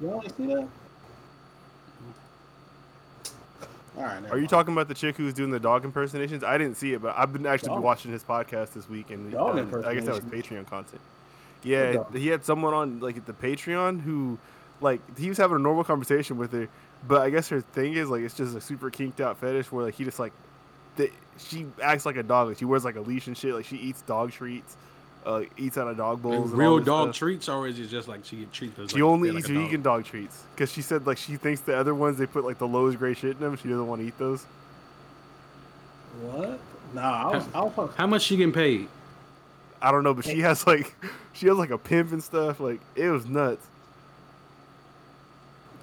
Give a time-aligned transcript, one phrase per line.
[0.00, 0.68] Y'all see that?
[3.96, 4.22] All right.
[4.30, 4.48] Are you mind.
[4.48, 6.44] talking about the chick who's doing the dog impersonations?
[6.44, 7.82] I didn't see it, but I've been actually Dog?
[7.82, 10.24] watching his podcast this week, and um, I guess that was?
[10.24, 11.00] Patreon content.
[11.64, 14.38] Yeah, he had someone on like at the Patreon who,
[14.80, 16.68] like, he was having a normal conversation with her,
[17.08, 19.84] but I guess her thing is like it's just a super kinked out fetish where
[19.86, 20.32] like he just like,
[20.94, 22.48] the, she acts like a dog.
[22.48, 23.52] Like she wears like a leash and shit.
[23.52, 24.76] Like she eats dog treats,
[25.28, 26.52] uh, eats out of dog bowls.
[26.52, 27.16] and all real dog stuff.
[27.18, 28.78] treats, or is it just like she treats?
[28.78, 29.64] us She like, only like eats a dog?
[29.64, 32.58] vegan dog treats because she said like she thinks the other ones they put like
[32.58, 33.56] the lowest grade shit in them.
[33.56, 34.44] She doesn't want to eat those.
[36.22, 36.58] What?
[36.94, 37.46] Nah, I was.
[37.54, 38.88] I was How much she getting paid?
[39.80, 40.94] I don't know, but she has like
[41.34, 42.58] she has like a pimp and stuff.
[42.58, 43.64] Like it was nuts.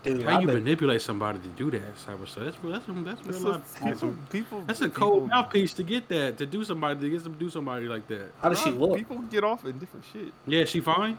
[0.06, 2.44] Dude, How I you bet- manipulate somebody to do that type of stuff?
[2.46, 3.80] That's that's that's, that's, That's real a- life.
[3.84, 7.24] people, people, That's a people- cold mouthpiece to get that to do somebody to get
[7.24, 8.32] them to do somebody like that.
[8.42, 8.98] How does she Nah, look?
[8.98, 10.32] People get off in different shit.
[10.48, 11.18] Yeah, she fine.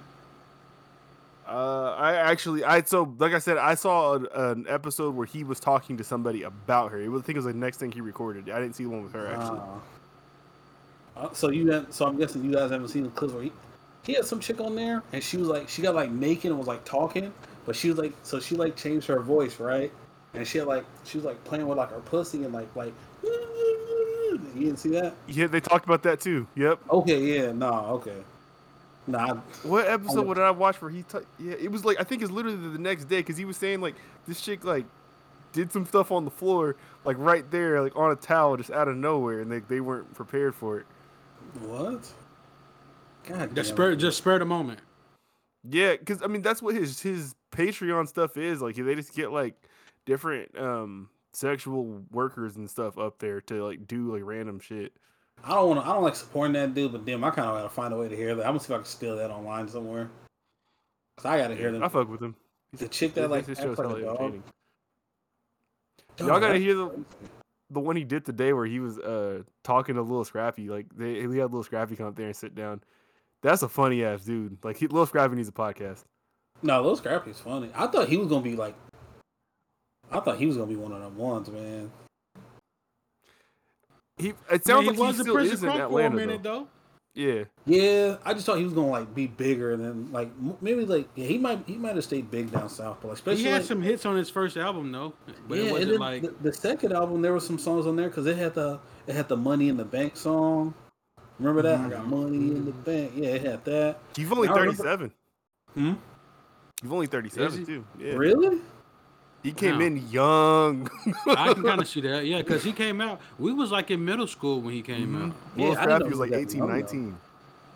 [1.48, 5.44] Uh, I actually, I so like I said, I saw an, an episode where he
[5.44, 7.00] was talking to somebody about her.
[7.00, 8.50] It was, I think it was the next thing he recorded.
[8.50, 9.60] I didn't see the one with her actually.
[11.16, 13.52] Uh, so you got, so I'm guessing you guys haven't seen the clips where he,
[14.02, 16.58] he had some chick on there and she was like she got like naked and
[16.58, 17.32] was like talking,
[17.66, 19.92] but she was like so she like changed her voice right,
[20.34, 22.94] and she had like she was like playing with like her pussy and like like
[24.54, 25.14] you didn't see that?
[25.28, 26.46] yeah, they talked about that too.
[26.56, 26.80] Yep.
[26.90, 27.72] Okay, yeah, no,
[28.02, 28.16] okay,
[29.06, 30.34] nah, What episode Oh.
[30.34, 31.02] did I watch where he?
[31.02, 33.56] T- yeah, it was like I think it's literally the next day because he was
[33.56, 33.94] saying like
[34.26, 34.84] this chick like
[35.52, 38.88] did some stuff on the floor like right there like on a towel just out
[38.88, 40.86] of nowhere and they they weren't prepared for it.
[41.60, 42.10] what?
[43.26, 44.80] God, Just spare just spare the moment.
[45.68, 48.76] Yeah, because I mean that's what his his Patreon stuff is like.
[48.76, 49.54] They just get like
[50.04, 54.92] different um sexual workers and stuff up there to like do like random shit.
[55.44, 55.90] I don't want to.
[55.90, 58.08] I don't like supporting that dude, but damn, I kind of gotta find a way
[58.08, 58.42] to hear that.
[58.42, 60.10] I'm gonna see if I can steal that online somewhere.
[61.18, 61.82] Cause I gotta hear them.
[61.82, 62.34] I fuck with him.
[62.72, 64.42] The chick that like acts show's hella dog.
[66.18, 67.04] Y'all gotta that's hear the
[67.70, 70.68] the one he did today where he was uh talking to Lil Scrappy.
[70.68, 72.82] Like they he had Lil Scrappy come up there and sit down.
[73.42, 74.58] That's a funny ass dude.
[74.64, 76.04] Like he, Lil Scrappy needs a podcast.
[76.62, 77.70] No, Lil Scrappy's funny.
[77.74, 78.74] I thought he was gonna be like.
[80.10, 81.90] I thought he was gonna be one of them ones, man.
[84.18, 85.84] He it sounds Yeah, like he was a still Prince is in Crunk for a
[85.86, 86.16] Atlanta.
[86.16, 86.60] minute though.
[86.60, 86.68] though.
[87.14, 90.30] Yeah, Yeah, I just thought he was gonna like be bigger and then like
[90.60, 93.42] maybe like yeah, he might he might have stayed big down south, but like, especially
[93.42, 95.14] He had like, some hits on his first album though,
[95.48, 97.96] but yeah, it wasn't then like the, the second album there were some songs on
[97.96, 100.74] there because it had the it had the Money in the Bank song.
[101.38, 101.80] Remember that?
[101.80, 103.12] I got money in the bank.
[103.14, 103.98] Yeah, it had that.
[104.16, 105.12] you've only thirty seven.
[105.74, 106.15] remember- Hmm?
[106.82, 107.64] You've only thirty Is seven he?
[107.64, 107.84] too.
[107.98, 108.60] Yeah, Really?
[109.42, 109.84] he came Wow.
[109.84, 110.90] in young.
[111.26, 112.26] I can kind of see that.
[112.26, 113.20] Yeah, because he came out.
[113.38, 115.28] We was like in middle school when he came Mhm.
[115.28, 115.34] out.
[115.56, 116.74] Lil Yeah, I didn't Scrappy know was he like was that 18, young, though.
[116.74, 117.16] 19.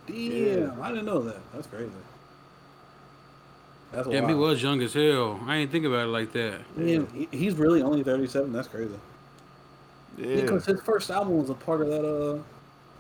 [0.07, 1.53] Damn, I didn't know that.
[1.53, 1.91] That's crazy.
[3.93, 5.41] That's Damn, he was young as hell.
[5.47, 6.61] I ain't think about it like that.
[6.79, 8.53] Damn, he- he's really only thirty-seven.
[8.53, 8.95] That's crazy.
[10.19, 12.05] Yeah, Because his first album was a part of that.
[12.05, 12.39] Uh,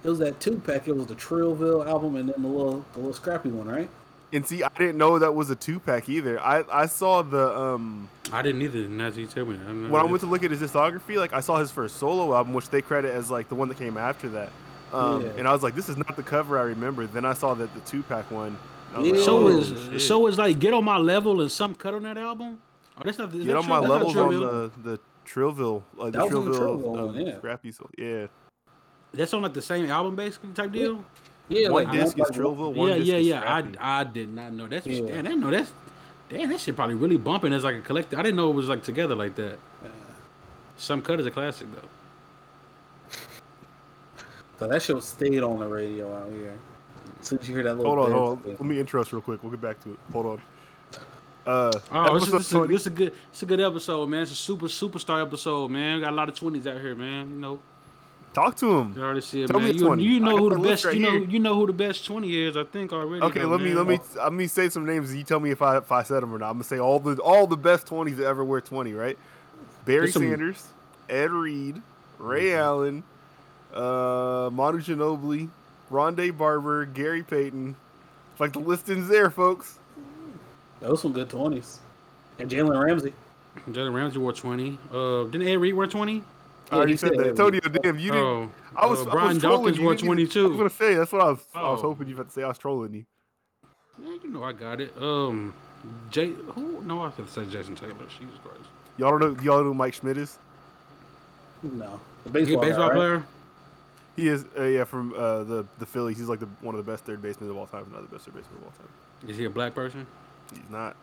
[0.02, 0.88] it was that two pack.
[0.88, 3.90] It was the Trillville album, and then the little, the little scrappy one, right?
[4.32, 6.40] And see, I didn't know that was a two pack either.
[6.40, 8.88] I I saw the um I didn't either.
[8.88, 11.16] Now you tell me, I don't know when I went to look at his discography,
[11.16, 13.78] like I saw his first solo album, which they credit as like the one that
[13.78, 14.50] came after that.
[14.92, 15.28] Um, Yeah.
[15.38, 17.06] And I was like, this is not the cover I remember.
[17.06, 18.56] Then I saw that the two pack one.
[18.94, 19.12] and was Yeah.
[19.16, 20.00] like, So oh, is shit.
[20.00, 22.60] so is like get on my level and some cut on that album.
[22.98, 23.32] Oh, that's not.
[23.32, 26.34] Get that on Trill- my that's levels on the the Trillville, uh, the That was
[26.34, 27.36] on the Trillville, Trillville um, one, yeah.
[27.38, 27.70] Scrappy.
[27.72, 28.26] So yeah,
[29.14, 31.04] That's on like the same album basically type deal.
[31.50, 33.38] Yeah, one like disc is like- Trillville, one yeah, disc yeah, is yeah.
[33.54, 33.78] I Scrappy.
[33.78, 34.66] I did not know.
[34.68, 35.00] That's Yeah.
[35.06, 35.24] damn.
[35.24, 35.72] That no, that's
[36.28, 36.48] damn.
[36.48, 38.18] That shit probably really bumping as like a collector.
[38.18, 39.58] I didn't know it was like together like that.
[40.76, 41.88] Some cut is a classic though.
[44.58, 46.52] So that shit stayed on the radio out here.
[47.18, 47.96] As soon as you hear that little.
[47.96, 48.50] hold on, hold on.
[48.52, 49.42] Let me intro us real quick.
[49.42, 49.98] We'll get back to it.
[50.12, 50.42] Hold on.
[51.46, 53.46] Uh, Oh, this is, episode this, is a, 20 this is a good, it's a
[53.46, 54.22] good episode, man.
[54.22, 55.96] It's a super superstar episode, man.
[55.96, 57.30] We Got a lot of twenties out here, man.
[57.30, 57.58] You know,
[58.32, 58.94] talk to him.
[58.96, 59.74] you already see it, Tell me man.
[59.74, 60.02] a You, 20.
[60.02, 61.24] you know who the the best, right you know, here.
[61.24, 62.56] you know who the best twenty is.
[62.56, 63.22] I think already.
[63.24, 65.50] Okay, though, let me let me let me say some names and you tell me
[65.50, 66.46] if I if I said them or not.
[66.50, 69.18] I'm gonna say all the all the best twenties that ever wear twenty, right?
[69.84, 70.64] Barry some- Sanders,
[71.08, 71.80] Ed Reed,
[72.18, 73.02] Ray Allen,
[73.74, 75.48] uh, Manu Ginobili,
[75.90, 77.74] Rondé Barber, Gary Payton.
[78.32, 79.78] It's Like the listing's there, folks.
[80.80, 81.80] Those some good twenties.
[82.38, 83.12] And Jalen Ramsey.
[83.68, 84.78] Jalen Ramsey wore twenty.
[84.92, 86.22] Uh, didn't Ed Reed wear twenty?
[86.70, 87.26] I already said said that.
[87.26, 88.24] Ed Antonio, damn, you didn't.
[88.26, 89.38] Oh, I was, uh, I was trolling
[89.74, 89.84] Dawkins you.
[89.84, 91.38] wore You I was gonna say that's what I was.
[91.54, 91.82] I was Oh.
[91.82, 93.04] hoping you had to say I was trolling you.
[94.02, 94.94] Yeah, you know I got it.
[95.00, 95.52] Um,
[96.10, 96.82] Jay, who?
[96.82, 97.94] No, I was gonna say Jason Taylor.
[98.08, 98.68] Jesus Christ.
[98.96, 99.42] Y'all don't know.
[99.42, 100.38] Y'all know who Mike Schmidt is?
[101.62, 102.94] No, the He a baseball, baseball guy, right?
[102.96, 103.24] player.
[104.16, 106.18] He is, uh, yeah, from uh, the the Phillies.
[106.18, 107.82] He's like the one of the best third basemen of all time.
[107.82, 109.28] if Not the best third baseman of all time.
[109.28, 110.06] Is he a black person?
[110.52, 110.96] He's not.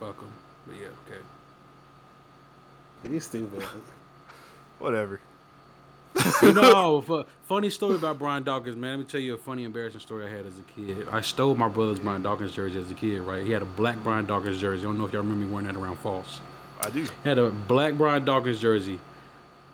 [0.00, 0.32] Fuck him.
[0.66, 1.20] But yeah, okay.
[3.08, 3.64] He's stupid.
[4.82, 5.20] Whatever.
[6.42, 8.98] you know, funny story about Brian Dawkins, man.
[8.98, 11.06] Let me tell you a funny, embarrassing story I had as a kid.
[11.08, 13.46] I stole my brother's Brian Dawkins jersey as a kid, right?
[13.46, 14.82] He had a black Brian Dawkins jersey.
[14.82, 16.40] I don't know if y'all remember me wearing that around false.
[16.80, 17.04] I do.
[17.04, 18.98] He had a black Brian Dawkins jersey.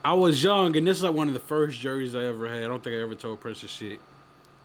[0.04, 2.62] I was young, and this is like one of the first jerseys I ever had.
[2.62, 3.98] I don't think I ever told Prince this shit.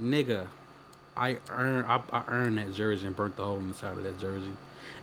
[0.02, 0.48] Nigga,
[1.16, 4.04] I earned I, I earned that jersey and burnt the hole in the side of
[4.04, 4.52] that jersey.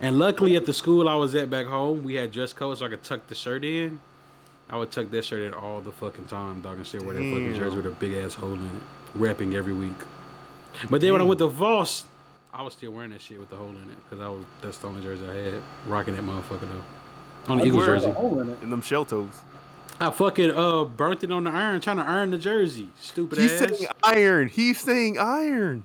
[0.02, 2.84] And luckily, at the school I was at back home, we had dress code, so
[2.84, 4.00] I could tuck the shirt in.
[4.70, 7.20] I would tuck that shirt in all the fucking time, dog, and still wear that
[7.20, 8.82] fucking jersey with a big ass hole in it,
[9.14, 9.96] rapping every week.
[10.88, 12.04] But then when I went to Voss,
[12.54, 14.78] I was still wearing that shit with the hole in it because I was that's
[14.78, 17.52] the only jersey I had, rocking that motherfucker though.
[17.52, 18.12] On the Why Eagles you wear a jersey.
[18.12, 19.30] hole in them shell toes.
[19.98, 22.88] I fucking uh burnt it on the iron, trying to iron the jersey.
[23.00, 23.70] Stupid He's ass.
[23.70, 24.48] He's saying iron.
[24.48, 25.84] He's saying iron.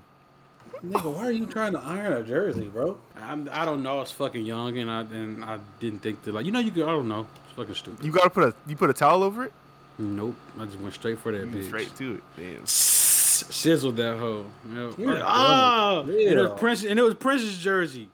[0.86, 2.98] Nigga, why are you trying to iron a jersey, bro?
[3.20, 3.98] I'm, I don't know.
[3.98, 6.70] I was fucking young, and I and I didn't think that like you know you
[6.72, 6.84] could.
[6.84, 7.26] I don't know.
[7.56, 8.06] It's fucking stupid.
[8.06, 9.54] You gotta put a you put a towel over it.
[9.98, 10.36] Nope.
[10.60, 11.68] I just went straight for that You bitch.
[11.68, 12.24] Straight to it.
[12.38, 12.66] Damn.
[12.66, 14.46] Sizzled that hoe.
[14.74, 14.94] Yep.
[14.98, 16.10] You're Ah, dumb.
[16.10, 18.10] and it was Prince, and it was Prince's jersey.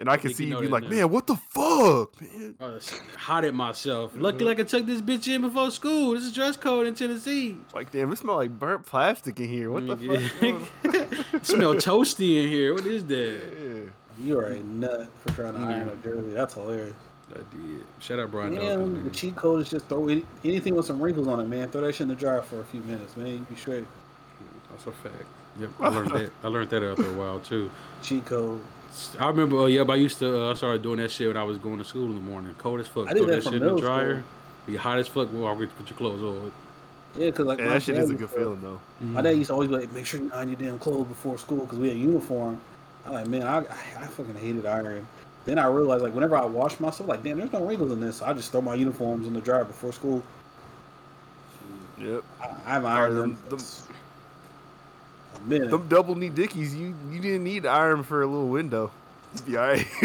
[0.00, 0.90] And I can think see you you be like, now.
[0.90, 2.54] man, what the fuck, man?
[2.60, 4.12] I was hot at myself.
[4.14, 6.12] Luckily, I took this bitch in before school.
[6.14, 7.56] This is dress code in Tennessee.
[7.74, 9.72] Like, damn, it smell like burnt plastic in here.
[9.72, 10.62] What the Mm,
[11.32, 11.44] fuck?
[11.44, 12.74] Smell toasty in here.
[12.74, 13.40] What is that?
[13.60, 14.24] Yeah.
[14.24, 15.66] You are a nut for trying to Mm.
[15.66, 16.30] iron a jersey.
[16.32, 16.94] That's hilarious.
[17.34, 17.84] I did.
[18.00, 21.28] Shout out Brian Damn, the cheat code is just throw any, anything with some wrinkles
[21.28, 21.68] on it, man.
[21.68, 23.26] Throw that shit in the dryer for a few minutes, man.
[23.28, 23.84] You be straight.
[24.70, 25.24] That's a fact.
[25.60, 26.30] Yep, I learned that.
[26.42, 27.70] I learned that after a while too.
[28.02, 28.60] Cheat code.
[29.18, 30.44] I remember, uh, yep, I used to.
[30.44, 32.54] Uh, I started doing that shit when I was going to school in the morning.
[32.58, 33.08] Cold as fuck.
[33.08, 34.12] I did Throw that that shit in the dryer.
[34.20, 34.24] school.
[34.66, 35.32] Be hot as fuck.
[35.32, 36.52] Walk with put your clothes on.
[37.16, 38.80] Yeah, cause like Yeah, that shit is a good to- feeling though.
[39.00, 41.36] My dad used to always be like, "Make sure you iron your damn clothes before
[41.38, 42.60] school," because we had uniform.
[43.06, 43.62] I'm like, man, I, I,
[44.00, 45.06] I fucking hated iron.
[45.48, 48.16] Then I realized, like, whenever I wash myself, like, damn, there's no wrinkles in this.
[48.18, 50.22] So I just throw my uniforms in the dryer before school.
[51.96, 52.22] Yep.
[52.38, 53.30] I, I haven't ironed them.
[53.30, 53.86] them- them- since
[55.36, 55.70] a minute.
[55.70, 58.90] Them double knee dickies, you you didn't need to iron for a little window.
[59.46, 59.86] Be alright.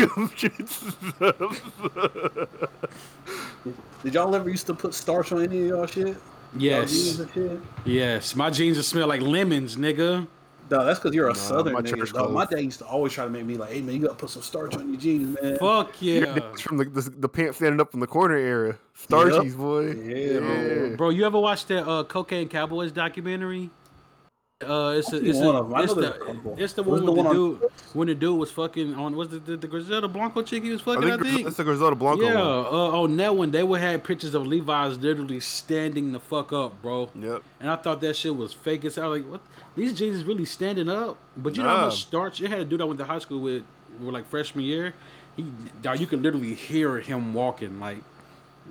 [4.04, 6.08] Did y'all ever used to put starch on any of y'all shit?
[6.08, 6.18] Y'all
[6.58, 7.60] Yes, shit?
[7.84, 8.34] yes.
[8.34, 10.26] My jeans just smell like lemons, nigga.
[10.70, 11.98] No, that's because you're a Nah, southern my nigga.
[11.98, 12.32] church dog.
[12.32, 14.30] My dad used to always try to make me like, "Hey man, you gotta put
[14.30, 17.80] some starch on your jeans, man." Fuck yeah, It's from the, the the pants standing
[17.82, 18.78] up in the corner era.
[18.98, 19.92] Starchies, boy.
[19.92, 20.96] Yeah, bro.
[20.96, 21.10] bro.
[21.10, 23.70] You ever watched that uh, Cocaine Cowboys documentary?
[24.64, 25.76] Uh, it's a, I've it's, seen one a, of 'em.
[25.76, 27.62] I it's a the it's the one the one the on- dude
[27.92, 30.80] when the dude was fucking on was the the, the Griselda Blanco chick he was
[30.82, 31.48] fucking I think, think.
[31.48, 32.46] it's the Griselda Blanco Yeah, one.
[32.46, 36.82] uh, on that one, they would have pictures of Levi's literally standing the fuck up,
[36.82, 37.10] bro.
[37.14, 37.44] Yep.
[37.60, 39.10] And I thought that shit was fake as hell.
[39.10, 39.42] Like, what?
[39.76, 41.18] These jeans is really standing up.
[41.38, 42.40] But you know how much starch?
[42.40, 43.64] You had a dude I went to high school with,
[44.00, 44.94] with like freshman year.
[45.36, 45.46] He,
[45.82, 48.04] dog, you can literally hear him walking, like,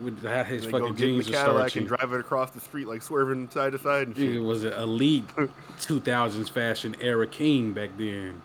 [0.00, 2.50] with had his And they go fucking get in the Cadillac and drive it across
[2.50, 7.26] the street like swerving side to side and It was an elite 2000s fashion era
[7.26, 8.40] king back then.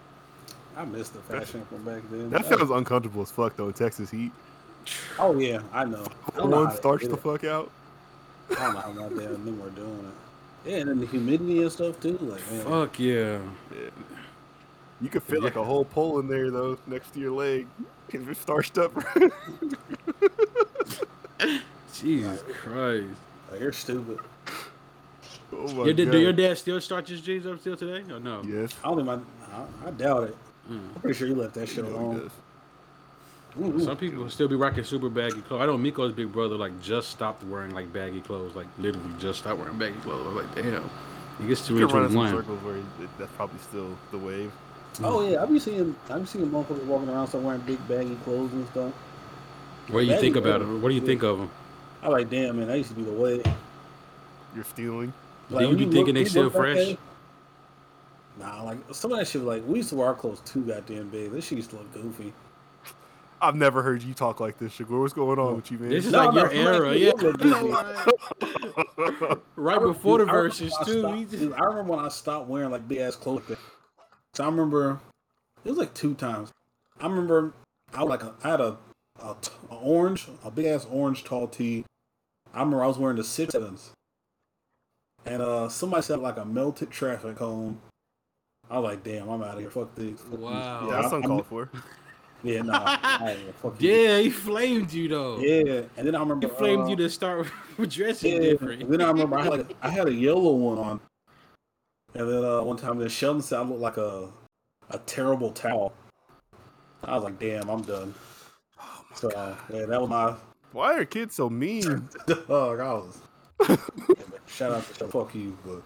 [0.76, 2.30] I missed the fashion from back then.
[2.30, 3.68] That sounds uncomfortable as fuck though.
[3.68, 4.32] in Texas heat.
[5.20, 6.06] Oh yeah, I know.
[6.34, 7.72] I don't know how One they starch the fuck out.
[8.52, 10.27] I don't know how my dad and them were doing it.
[10.68, 12.18] Yeah, and then the humidity and stuff too.
[12.20, 13.40] Like man, Fuck yeah.
[13.72, 13.90] Yeah.
[15.00, 17.68] You could fit like a whole pole in there though, next to your leg.
[18.10, 18.92] If it's starched up.
[21.94, 23.06] Jesus Christ.
[23.52, 24.20] like, you're stupid.
[25.54, 26.12] oh my Your, god.
[26.12, 28.04] do your dad still start his jeans up still today?
[28.12, 28.42] Or no?
[28.44, 28.76] Yes.
[28.84, 29.20] I don't think my,
[29.56, 30.38] I, I doubt it.
[30.70, 30.96] Mm.
[30.96, 32.32] I'm pretty sure he left that shit You know alone.
[33.58, 33.82] Does.
[33.82, 35.62] Ooh, Some people will still be rocking super baggy clothes.
[35.62, 39.40] I know Miko's big brother like just stopped wearing like baggy clothes, like literally just
[39.40, 40.26] stopped wearing baggy clothes.
[40.26, 40.90] I was like, damn,
[41.42, 42.44] he gets to You can run in some 2021.
[42.44, 44.52] circles where it, that's probably still the wave.
[45.04, 48.16] Oh yeah, I be seeing I be seeing motherfuckers walking around still wearing big baggy
[48.24, 48.94] clothes and stuff.
[49.90, 50.82] What do you Baggy think about clothes, him?
[50.82, 51.52] What do you think of them?
[52.04, 53.42] I like, damn man, that used to be the way.
[54.56, 55.14] You're stealing.
[55.50, 56.76] Do you when be look- thinking they still fresh?
[56.78, 56.98] way-
[58.40, 59.42] Nah, like some of that shit.
[59.42, 61.32] Like we used to wear our clothes too goddamn big.
[61.32, 62.34] This shit used to look goofy.
[63.42, 65.00] I've never heard you talk like this, Shagur.
[65.00, 65.90] What's going on with you, man?
[65.90, 67.10] This is No, like your some era, yeah.
[67.12, 67.68] shit look goofy.
[69.56, 71.00] right before the dude, I remember verses when I too.
[71.00, 73.44] stopped- dude, just- I remember when I stopped wearing like big ass clothes.
[74.34, 75.00] So I remember
[75.64, 76.52] it was like two times.
[77.00, 77.54] I remember
[77.94, 78.78] I was like a, I had a
[79.70, 81.86] orange, a big ass orange tall tee.
[82.54, 83.92] I remember I was wearing the six sevens,
[85.26, 87.80] and uh somebody said like a melted traffic cone.
[88.70, 89.70] I was like, damn, I'm out of here.
[89.70, 90.20] Fuck this.
[90.20, 90.40] Fuck this.
[90.40, 90.88] Wow.
[90.90, 91.70] yeah, that's I- I'm- uncalled for.
[92.44, 92.74] Yeah, no.
[92.76, 93.92] I, fuck you.
[93.92, 95.40] Yeah, he flamed you though.
[95.40, 97.48] Yeah, and then I remember He flamed uh, you to start
[97.90, 98.90] dressing Yeah, different.
[98.90, 101.00] then I remember I had like I had a yellow one on,
[102.14, 104.30] and then uh, one time then Sheldon said I looked like a
[104.92, 105.94] a terrible towel.
[107.04, 108.14] I was like, damn, I'm done.
[109.16, 109.30] So
[109.74, 110.36] yeah, that was my
[110.72, 112.08] Why are kids so mean?
[112.28, 112.80] dog.
[112.80, 113.20] I was
[113.68, 113.76] yeah,
[114.46, 115.82] shout out to fuck you, but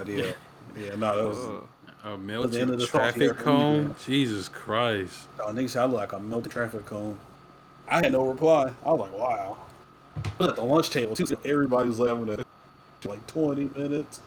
[0.00, 0.36] I did.
[0.76, 1.62] Yeah, no, that was.
[2.04, 3.94] A the end melted the traffic for me, cone.
[4.06, 5.26] Jesus Christ.
[5.40, 7.18] Oh, nigga, said I look like a melted traffic cone.
[7.88, 8.70] I had no reply.
[8.84, 9.56] I was like, wow.
[10.16, 11.26] I was at the lunch table too.
[11.26, 12.46] so Everybody was laughing at it.
[13.04, 14.20] like 20 minutes.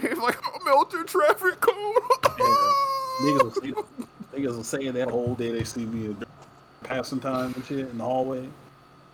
[0.00, 1.94] He's like a melted traffic cone.
[3.22, 3.74] Niggas was, saying,
[4.34, 6.16] niggas was saying that whole day they see me in
[6.82, 8.48] passing time and shit in the hallway.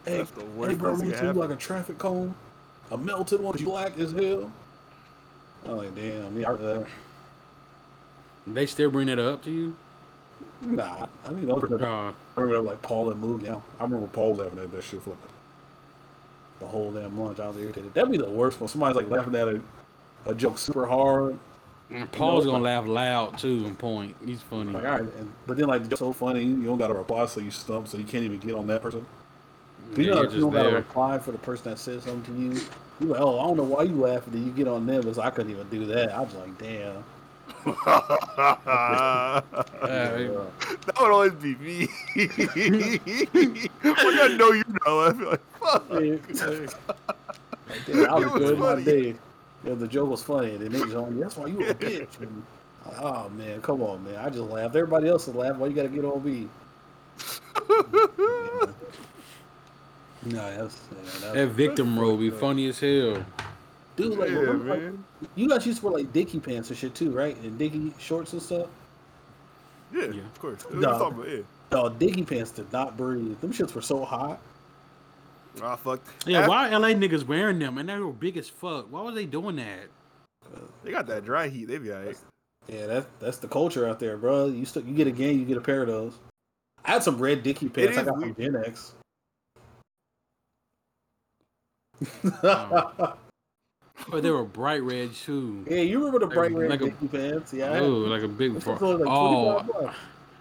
[0.05, 1.37] Hey, That's the hey bro, you that see happened.
[1.37, 2.35] like a traffic cone?
[2.91, 4.51] A melted one, you black as hell?
[5.67, 6.85] I'm like, damn, yeah, uh,
[8.55, 9.77] They still bring that up to you?
[10.63, 11.07] nah.
[11.27, 13.63] I mean, I remember, Uh, I remember like Paul and moved now.
[13.79, 15.17] I remember Paul laughing at that shit for
[16.61, 17.39] the whole damn lunch.
[17.39, 17.95] I was irritated.
[17.95, 18.69] That'd be the worst one.
[18.69, 19.61] somebody's like laughing at a,
[20.27, 21.39] a joke super hard.
[21.91, 24.17] and Paul's gonna laugh loud too and point.
[24.25, 24.73] He's funny.
[24.73, 27.41] Like, all right, and, but then like so funny, you don't got to reply, so
[27.41, 29.07] you stump, so you can't even get on that person.
[29.97, 30.77] You know, you don't got to there.
[30.77, 32.61] reply for the person that said something to you.
[33.01, 34.33] You like, oh, I don't know why you laughing.
[34.33, 36.11] Then you get on them, because I couldn't even do that.
[36.13, 37.05] I was like, damn.
[37.67, 39.43] Yeah,
[40.19, 40.45] Yeah.
[40.87, 41.89] that would always be me.
[42.17, 43.01] like
[43.85, 45.01] I know you know.
[45.01, 45.91] I feel like fuck.
[45.91, 48.85] Like, damn, I was was good my funny.
[48.85, 49.15] day.
[49.65, 51.19] Yeah, the joke was funny, and then niggas on.
[51.21, 52.21] That's why you a bitch.
[52.21, 52.43] And,
[52.87, 54.17] like, oh man, come on, man.
[54.17, 54.75] I just laughed.
[54.77, 55.59] Everybody else is laughing.
[55.59, 56.49] Why you gotta get on me?
[60.27, 60.33] Yeah.
[60.33, 63.25] No, that's, yeah, that That victim That's role be funny as hell.
[63.99, 64.19] Dude.
[64.19, 65.05] Like, yeah, remember, like, man.
[65.35, 67.37] you guys used to wear like dicky pants and shit too, right?
[67.43, 68.69] And dicky shorts and stuff.
[69.93, 70.21] Yeah, Yeah.
[70.23, 70.65] of course.
[70.65, 70.89] What No.
[70.99, 71.29] you about?
[71.29, 71.41] Yeah.
[71.73, 73.39] No, dicky pants did not breathe.
[73.41, 74.41] Them shits were so hot.
[75.63, 76.01] Ah, fuck.
[76.27, 77.79] Yeah, Af- why LA niggas wearing them?
[77.79, 78.87] And they were big as fuck.
[78.91, 79.89] Why was they doing that?
[80.85, 81.67] They got that dry heat.
[81.67, 82.17] They be alright.
[82.69, 84.47] Yeah, that's that's the culture out there, bro.
[84.47, 86.19] You still you get a game, you get a pair of those.
[86.85, 88.37] I had some red dicky pants I is got from weird.
[88.39, 88.95] Gen X.
[94.11, 95.65] But they were bright red too.
[95.69, 97.53] yeah, you remember the bright red Like a- dicky pants?
[97.53, 97.79] Yeah.
[97.81, 98.55] Oh, like a big.
[98.55, 99.97] them Bro- shits was like oh, bucks.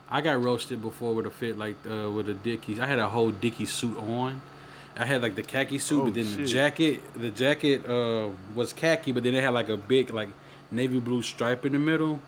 [0.10, 2.80] I got roasted before with a fit like uh, with a Dickies.
[2.80, 4.42] I had a whole Dickies suit on.
[4.96, 8.74] I had like the khaki suit, Oh, but then the jacket, the jacket uh, was
[8.74, 10.30] khaki, but then it had like a big like
[10.72, 12.20] navy blue stripe in the middle.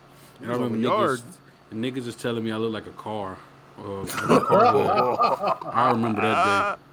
[0.42, 1.22] And I remember the niggas, yards.
[1.70, 3.38] the niggas was telling me I look like a car.
[3.78, 3.82] Uh,
[4.28, 5.58] a car.
[5.72, 6.82] I remember that day.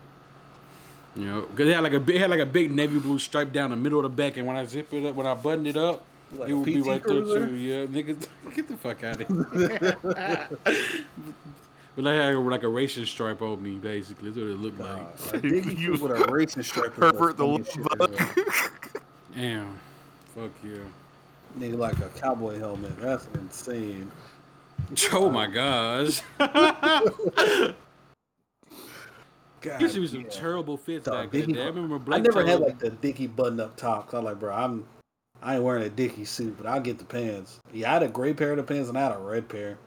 [1.18, 3.18] You know, cause it had like a big, it had like a big navy blue
[3.18, 5.34] stripe down the middle of the back, and when I zip it up, when I
[5.34, 7.40] button it up, Like it a would be right cruiser?
[7.40, 7.56] there too.
[7.56, 10.48] Yeah, niggas, get the fuck out of here.
[11.96, 14.30] But I had like a racing stripe on me, basically.
[14.30, 15.34] That's what it looked like.
[15.34, 16.96] A dicky You suit with a racing stripe.
[16.96, 18.16] was Pervert the funny love as shit, bug.
[18.94, 19.02] bro.
[19.36, 19.80] Damn.
[20.36, 20.78] Fuck yeah.
[21.58, 23.00] Nigga like a cowboy helmet.
[23.00, 24.12] That's insane.
[25.12, 26.22] Oh my gosh.
[29.68, 30.32] God, Used to be some damn.
[30.32, 31.64] terrible fits Dog, back in Dickie- day.
[31.64, 34.08] I remember I never had like the dicky button up top.
[34.08, 34.86] Cause I'm like, bro, I'm
[35.42, 37.60] I ain't wearing a dicky suit, but I'll get the pants.
[37.72, 39.78] Yeah, I had a gray pair of the pants and I had a red pair.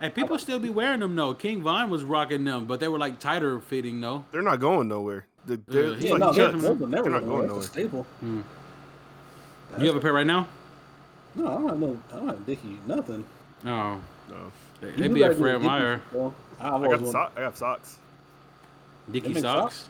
[0.00, 1.34] Hey, people still be wearing them though.
[1.34, 4.24] King Vine was rocking them, but they were like tighter fitting though.
[4.32, 5.26] They're not going nowhere.
[5.46, 6.52] The, they're, Yeah, it's Yeah, like no, Jets.
[6.54, 8.02] those those will never They're not going That's a staple.
[8.20, 8.40] Hmm.
[9.78, 10.46] You have a pair right now?
[11.34, 13.24] No, I don't have no, I don't have dicky nothing.
[13.64, 14.00] No.
[14.28, 14.52] No.
[14.80, 16.00] They, You they do be gotta at do the Fred Meyer.
[16.60, 17.98] I've I got so- I got socks.
[19.10, 19.88] Dicky They socks.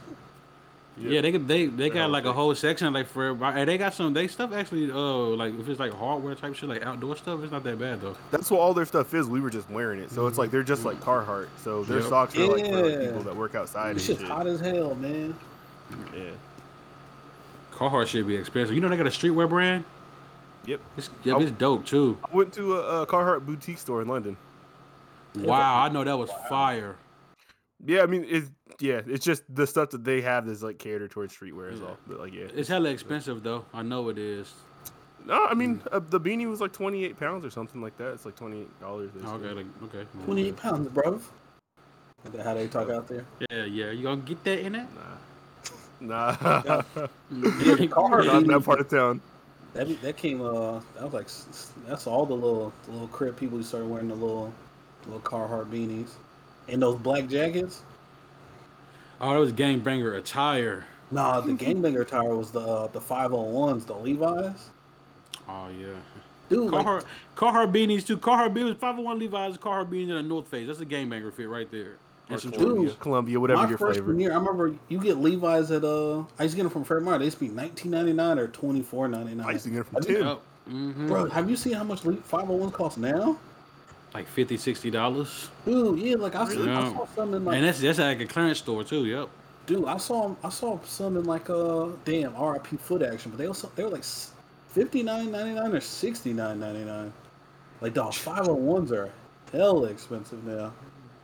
[0.99, 1.11] Yeah.
[1.13, 4.13] Yeah, they they they got like a whole section like for and they got some
[4.13, 7.51] they stuff actually uh like if it's like hardware type shit like outdoor stuff it's
[7.51, 8.15] not that bad though.
[8.31, 9.27] That's what all their stuff is.
[9.27, 11.49] We were just wearing it, so it's like they're just like Carhartt.
[11.65, 12.09] So their Yep.
[12.11, 13.07] socks are like for Yeah.
[13.07, 14.31] people that work outside This and shit's shit.
[14.31, 15.35] hot as hell, man.
[16.15, 16.25] Yeah.
[17.73, 18.75] Carhartt should be expensive.
[18.75, 19.85] You know they got a streetwear brand.
[20.67, 20.81] Yep.
[20.99, 22.19] It's, yeah, I- it's dope too.
[22.31, 24.37] I went to a, a Carhartt boutique store in London.
[25.37, 26.97] Wow, I know that was fire.
[27.85, 28.49] Yeah, I mean, it's
[28.81, 31.97] yeah, it's just the stuff that they have is like catered towards streetwear is all.
[32.07, 33.65] But like, yeah, It's hella expensive though.
[33.75, 34.53] I know it is.
[35.27, 38.13] no, I mean, uh, the beanie was like twenty eight pounds or something like that.
[38.15, 39.11] It's like twenty eight dollars.
[39.25, 40.05] Okay, like okay.
[40.25, 41.21] Twenty eight pounds, bro.
[42.25, 43.25] Is that how they talk out there?
[43.51, 43.91] Yeah, yeah.
[43.91, 44.87] You gonna get that in it?
[46.01, 46.83] Nah, nah, Yeah,
[47.31, 49.21] Yeah, Carhartt not in that part of town.
[49.75, 53.09] That that came uh that was like s- s- that's all the little the little
[53.09, 54.53] crib people who started wearing the little
[55.07, 56.11] little Carhartt beanies
[56.69, 57.83] and those black jackets.
[59.23, 60.85] Oh, that was gangbanger attire.
[61.11, 64.71] Nah, the gangbanger attire was the uh, the five on ones, the Levi's.
[65.49, 65.87] Oh yeah.
[66.49, 67.05] Dude, like, Carhartt,
[67.37, 68.19] Carhartt beanies too.
[68.19, 70.67] Carhartt beanies, 501 Levi's, Carhartt beanies, and a North Face.
[70.67, 71.97] That's a gangbanger fit right there.
[72.29, 72.61] And some Dude.
[72.61, 72.67] Jordans.
[72.67, 74.21] Columbia, Columbia, whatever my your freshman flavor.
[74.21, 77.03] year, I remember you get Levi's at uh I used to get them from Fred
[77.03, 77.19] Meyer.
[77.19, 79.47] They used to be nineteen ninety nine or twenty four ninety nine.
[79.47, 80.27] I used to get it from Have you- Tim.
[80.27, 80.41] Yep.
[80.71, 81.09] Mhm.
[81.09, 83.37] Bro, have you seen how much five on cost now?
[84.15, 85.49] Like 50 60 dollars.
[85.65, 86.93] Dude, yeah, like I, saw, I Yeah.
[86.93, 89.07] saw some in like And that's that's like a clearance store too.
[89.07, 89.29] Yep.
[89.67, 93.47] Dude, I saw I saw some in like uh damn RIP foot action, but they
[93.47, 94.05] also they were like
[94.69, 97.13] fifty nine ninety nine or sixty nine ninety nine.
[97.81, 99.11] Like dog five oh ones are
[99.53, 100.73] hell expensive now.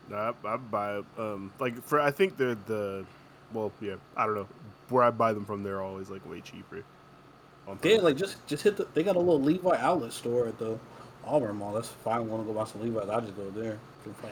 [0.08, 3.04] Nah, I, I buy um like for I think they're the
[3.52, 4.48] well yeah I don't know
[4.88, 6.82] where I buy them from they're always like way cheaper.
[7.66, 10.58] On Yeah, like just just hit the they got a little Levi outlet store at
[10.58, 10.78] the
[11.28, 11.72] Auburn Mall.
[11.74, 12.16] That's fine.
[12.16, 13.78] I want to go buy some Levi's, I just go there.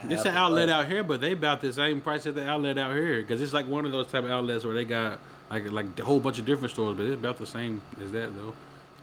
[0.08, 2.94] It's an outlet out here, but they about the same price as the outlet out
[2.94, 5.18] here because it's like one of those type of outlets where they got
[5.50, 8.34] like like a whole bunch of different stores, but it's about the same as that
[8.36, 8.54] though.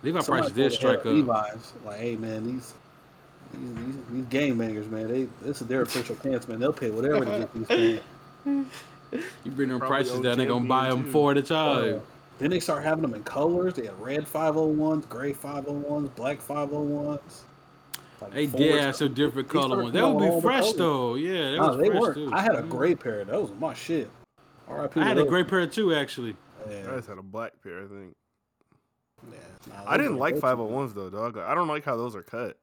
[0.01, 1.05] Levi prices did strike up.
[1.05, 2.73] Levi's like, hey man, these
[3.53, 6.59] these, these, these game bangers, man, they this is their official pants, man.
[6.59, 8.03] They'll pay whatever to get these pants.
[9.45, 11.81] You bring them Probably prices down, they're gonna buy them champion, four at a Uh,
[11.91, 12.01] time.
[12.39, 13.75] then they start having them in colors.
[13.75, 17.19] They have red 501s, gray 501s, black 501s.
[18.23, 19.93] Like They four did have some different color started ones.
[19.93, 21.15] That would be fresh the though.
[21.15, 22.13] Yeah, that Nah, was they fresh were.
[22.13, 22.29] too.
[22.33, 23.23] I had a gray pair.
[23.25, 24.09] Those were my shit.
[24.67, 24.99] R.I.P.
[24.99, 25.29] I had a those.
[25.29, 26.35] gray pair too, actually.
[26.67, 28.15] I just had a black pair I think.
[29.31, 29.37] yeah.
[29.69, 31.37] Nah, I didn't like 501s though, dog.
[31.37, 32.57] I don't like how those are cut.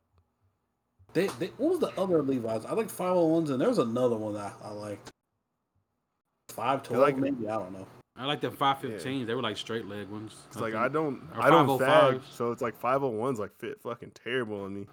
[1.12, 2.64] They, they, what was the other Levi's?
[2.64, 5.10] I like 501s, and there was another one that I liked.
[6.50, 7.48] 512, like- maybe?
[7.48, 7.86] I don't know.
[8.16, 9.26] I like the 515s.
[9.26, 10.34] They were like straight leg ones.
[10.48, 11.80] It's like I don't Or I don't 505s.
[11.80, 14.86] fag, so it's like 501s like fit fucking terrible on me.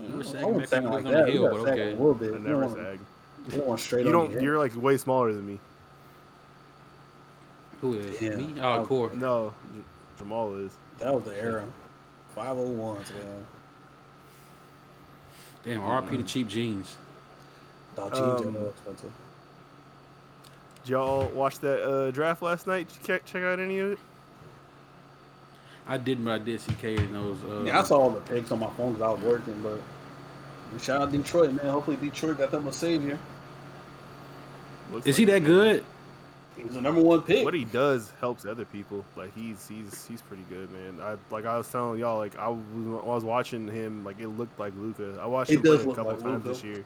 [0.00, 1.26] Yeah, were I sagging wouldn't sag like you that.
[1.26, 1.82] the hill, but okay.
[1.82, 2.34] a little bit.
[2.34, 2.98] I never don't sag.
[3.48, 3.66] You don't.
[3.66, 5.58] Want straight you don't your you're like way smaller than me.
[7.80, 8.36] Who is Yeah.
[8.36, 8.54] me?
[8.60, 9.10] Oh, Core.
[9.14, 9.54] No,
[10.18, 10.72] Jamal is.
[10.98, 11.64] That was the era.
[12.36, 13.46] 501s, man.
[15.64, 16.96] Damn, RP the cheap jeans.
[17.96, 19.12] Dog jeans are Um, more expensive.
[20.84, 22.88] Did y'all watch that uh, draft last night?
[22.88, 23.98] Did you check, check out any of it?
[25.86, 27.42] I didn't, but I did see K in those.
[27.44, 29.80] Uh, Yeah, I saw all the pics on my phone because I was working, but
[30.82, 31.66] shout out Detroit, man.
[31.66, 33.18] Hopefully Detroit got them a savior.
[34.92, 35.84] Looks Is like he that good?
[36.56, 37.44] He's was the number one pick.
[37.44, 39.04] What he does helps other people.
[39.16, 41.00] Like he's he's he's pretty good, man.
[41.02, 44.28] I like I was telling y'all, like I was, I was watching him, like it
[44.28, 45.18] looked like Luka.
[45.20, 46.48] I watched It him play a couple like times Luka.
[46.48, 46.84] this year,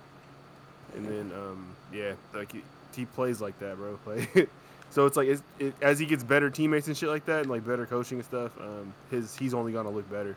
[0.96, 2.62] and then um yeah, like he,
[2.96, 3.98] he plays like that, bro.
[4.06, 4.48] Like
[4.90, 7.50] so it's like it's, it, as he gets better teammates and shit like that, and
[7.50, 10.36] like better coaching and stuff, um his he's only gonna look better.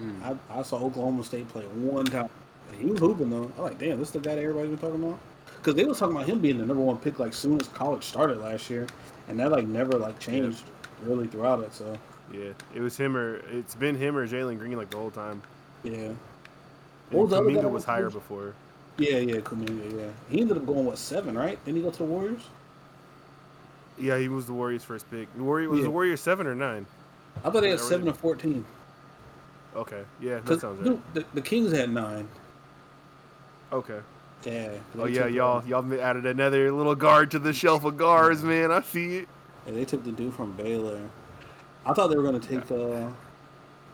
[0.00, 0.38] Mm.
[0.50, 2.28] I, I saw Oklahoma State play one time.
[2.78, 3.50] He was hooping though.
[3.56, 5.18] I'm like, damn, this is the guy that everybody's been talking about.
[5.58, 8.04] Because they was talking about him being the number one pick like soon as college
[8.04, 8.86] started last year,
[9.28, 10.64] and that like never like changed
[11.02, 11.72] really throughout it.
[11.72, 11.96] So
[12.32, 15.40] Yeah, it was him or it's been him or Jalen Green like the whole time.
[15.82, 16.08] yeah,
[17.10, 18.54] was the Kuminga was higher before.
[18.98, 20.08] yeah, yeah, Kuminga, yeah.
[20.28, 21.62] He ended up going what seven, right?
[21.64, 22.42] Didn't he go to the Warriors?
[23.98, 25.34] Yeah, he was the Warriors' first pick.
[25.36, 25.84] The Warrior was Yeah.
[25.84, 26.86] the Warriors seven or nine.
[27.44, 28.64] I thought they had seven and fourteen.
[29.74, 31.14] Okay, yeah, that sounds right.
[31.14, 32.28] the, the Kings had nine.
[33.72, 33.98] Okay.
[34.44, 34.70] Yeah.
[34.98, 38.70] Oh yeah, y'all uh, y'all added another little guard to the shelf of guards, man.
[38.70, 39.28] I see it.
[39.66, 41.00] Yeah, they took the dude from Baylor.
[41.84, 43.08] I thought they were gonna take uh,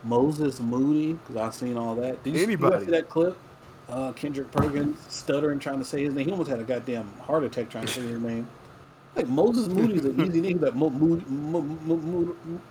[0.03, 2.23] Moses Moody because I've seen all that.
[2.23, 2.85] Did you, you Anybody.
[2.85, 3.37] see that clip?
[3.89, 6.25] Uh, Kendrick Perkins stuttering trying to say his name.
[6.25, 8.47] He almost had a goddamn heart attack trying to say his name.
[9.15, 10.59] Like Moses Moody's an easy name.
[10.59, 12.61] that Mo, Moody, Mo, Mo, Mo, Mo-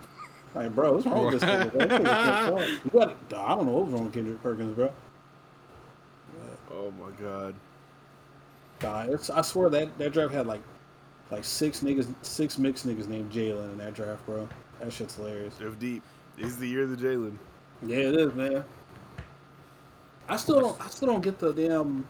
[0.54, 1.72] like bro, what's wrong with this nigga?
[1.72, 1.86] Bro?
[1.86, 2.84] This nigga.
[2.84, 4.92] You got, I don't know what was wrong with Kendrick Perkins, bro.
[6.70, 7.54] Oh my god.
[8.80, 10.62] God, it's, I swear that that draft had like
[11.30, 14.48] like six niggas, six mixed niggas named Jalen in that draft, bro.
[14.80, 15.54] That shit's hilarious.
[15.54, 16.02] Dive deep.
[16.36, 17.36] This is the year of the Jalen.
[17.86, 18.64] Yeah, it is, man.
[20.28, 20.80] I still don't.
[20.80, 22.06] I still don't get the damn.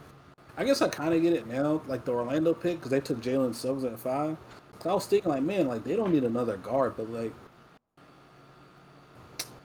[0.56, 3.20] I guess I kind of get it now, like the Orlando pick, because they took
[3.20, 4.36] Jalen Suggs at five.
[4.78, 7.32] 'Cause I was thinking, like, man, like they don't need another guard, but like,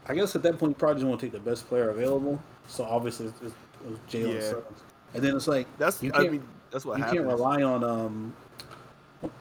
[0.08, 2.42] I guess at that point you probably just want to take the best player available.
[2.68, 3.54] So obviously it's, it's,
[3.86, 4.50] it was Jalen Yeah.
[4.50, 4.82] Suggs,
[5.14, 7.20] and then it's like That's You can't- mean that's what you happens.
[7.22, 8.34] can't rely on um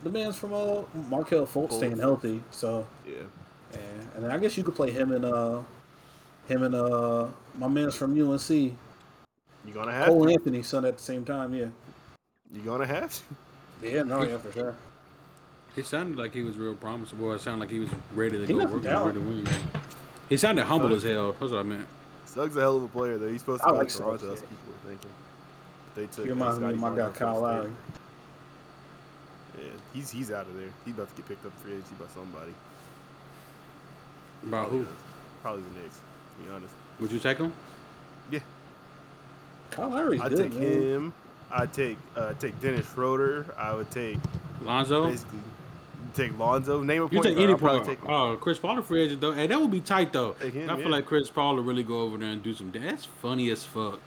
[0.05, 2.01] the man's from uh Markelle Fultz staying Fultz.
[2.01, 2.43] healthy.
[2.51, 3.15] So yeah.
[3.73, 3.79] yeah,
[4.15, 5.61] and then I guess you could play him and uh
[6.49, 7.29] him and uh
[7.59, 8.77] my man's from UNC.
[9.67, 10.33] You gonna have Cole to.
[10.33, 11.67] Anthony son at the same time, yeah.
[12.53, 13.23] You're gonna have to.
[13.87, 14.75] Yeah, no, yeah, for sure.
[15.77, 17.19] It sounded like he was real promising.
[17.19, 19.25] Boy, it sounded like he was ready to He go work some and ready to
[19.25, 19.49] win.
[20.29, 21.33] He sounded humble as hell.
[21.33, 21.87] That's what I meant.
[22.25, 23.29] Suggs a hell of a player though.
[23.29, 24.49] He's supposed to I be like like Toronto, Suggs, that's yeah.
[24.49, 25.11] people were thinking.
[25.95, 27.71] They took He uh, reminds me of my guy Kyle Lowry.
[29.59, 30.69] Yeah, he's he's out of there.
[30.85, 32.53] He's about to get picked up in free agency by somebody.
[34.43, 34.85] About Probably who?
[34.85, 34.91] the-
[35.43, 36.75] Probably the Knicks, to be honest.
[37.01, 37.53] Would you take him?
[39.77, 40.73] Kyle Lowry's I'd good, take man.
[40.83, 41.15] him.
[41.51, 43.47] I'd take uh take Dennis Schroeder.
[43.59, 44.19] I would take
[44.63, 45.11] Lonzo?
[45.11, 45.39] basically
[46.15, 46.83] Take Lonzo.
[46.83, 48.01] Name a You point take any I'll probably point.
[48.01, 48.09] take.
[48.09, 49.33] Oh, Chris Paul free agent though.
[49.33, 50.33] Hey, that would be tight though.
[50.35, 50.89] Him, I feel yeah.
[50.89, 52.71] like Chris Paul will really go over there and do some.
[52.71, 54.01] That's funny as fuck.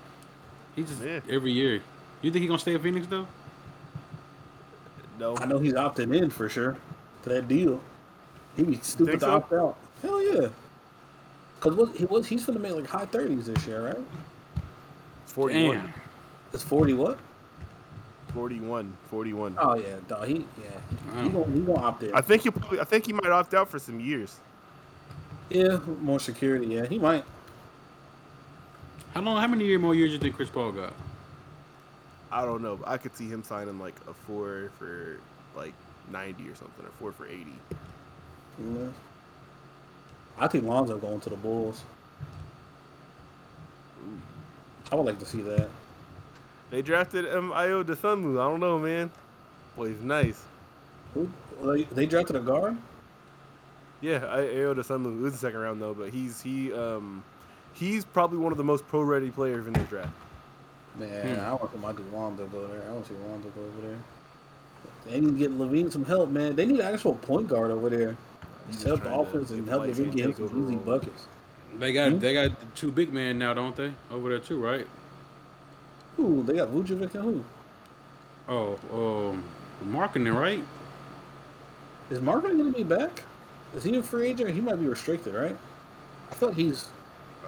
[0.76, 1.20] He just Yeah.
[1.30, 1.82] every year.
[2.22, 3.28] You think he gonna stay in Phoenix though?
[5.20, 5.38] No.
[5.38, 6.78] I know he's opting in for sure
[7.24, 7.80] to that deal.
[8.58, 9.32] He'd be stupid to so?
[9.36, 9.78] opt out.
[10.02, 10.48] Hell yeah.
[11.60, 13.98] Cause what he was he's gonna make like high thirties this year, right?
[15.30, 15.76] 41.
[15.78, 15.94] Damn.
[16.54, 17.18] It's forty what?
[18.34, 18.96] 41.
[19.10, 19.58] 41.
[19.60, 20.28] Oh yeah, dog.
[20.28, 21.22] He yeah.
[21.24, 21.44] He Wow.
[21.44, 22.14] gonna he gonna opt in.
[22.14, 22.80] I think he probably.
[22.80, 24.40] I think he might opt out for some years.
[25.50, 26.68] yeah, more security.
[26.68, 27.24] Yeah, he might.
[29.14, 29.40] How long?
[29.42, 30.94] How many year more years do you think Chris Paul got?
[32.32, 32.76] I don't know.
[32.78, 35.20] But I could see him signing like a four for
[35.56, 35.74] like
[36.12, 37.46] 90 or something, or four for 80.
[38.60, 38.88] Yeah.
[40.38, 41.82] I think Lonzo going to the Bulls.
[44.92, 45.70] I would like to see that.
[46.72, 48.40] They drafted um, Ayo Dosunmu.
[48.40, 49.12] I don't know, man.
[49.76, 50.42] Boy, he's nice.
[51.14, 51.30] Who
[51.64, 52.78] they, they drafted a guard?
[54.02, 55.20] Yeah, I- Ayo Dosunmu.
[55.20, 57.24] It was the second round though, but he's he um
[57.74, 60.14] he's probably one of the most pro-ready players in this draft.
[60.98, 61.42] Man, Hmm.
[61.42, 62.84] I want my dude Lonzo go there.
[62.88, 63.98] I want to see Lonzo go over there.
[65.06, 66.56] They need to get LaVine some help, man.
[66.56, 68.18] They need an actual point guard over there.
[68.68, 71.00] He's Set the offense and help LaVine get him some over easy role.
[71.78, 71.96] They buckets.
[71.96, 72.20] got Hmm?
[72.20, 73.92] they got two big men now, don't they?
[74.12, 74.88] Over there too, right?
[76.18, 76.44] Who?
[76.44, 77.46] They got Vucevic and who?
[78.48, 79.44] Oh, um,
[79.86, 80.64] Markkanen, right?
[82.10, 83.24] Is Marvin going to be back?
[83.76, 84.50] Is he a free agent?
[84.50, 85.56] He might be restricted, right?
[86.32, 86.88] I thought he's.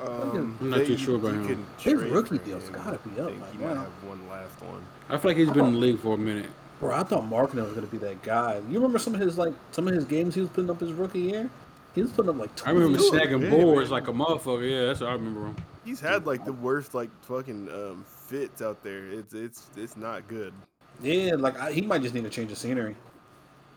[0.06, 1.48] Um, I'm not they- too sure about him.
[1.48, 2.74] can His rookie for deal's him.
[2.74, 3.82] gotta be I up think by He might now.
[3.82, 4.84] have one last one.
[5.10, 6.50] I feel like he's been in the league for a minute.
[6.80, 8.56] Bro, I thought Marvin was going to be that guy.
[8.70, 10.94] You remember some of his like some of his games he was putting up his
[10.94, 11.50] rookie year?
[11.94, 12.68] He was putting up like.
[12.68, 13.12] I remember 20.
[13.12, 14.00] Snagging yeah, boards man.
[14.00, 14.70] like a motherfucker.
[14.70, 15.56] Yeah, that's what I remember him.
[15.84, 19.08] He's had like the worst like fucking um, fits out there.
[19.08, 20.54] It's it's it's not good.
[21.02, 22.96] Yeah, like I, he might just need to change the scenery.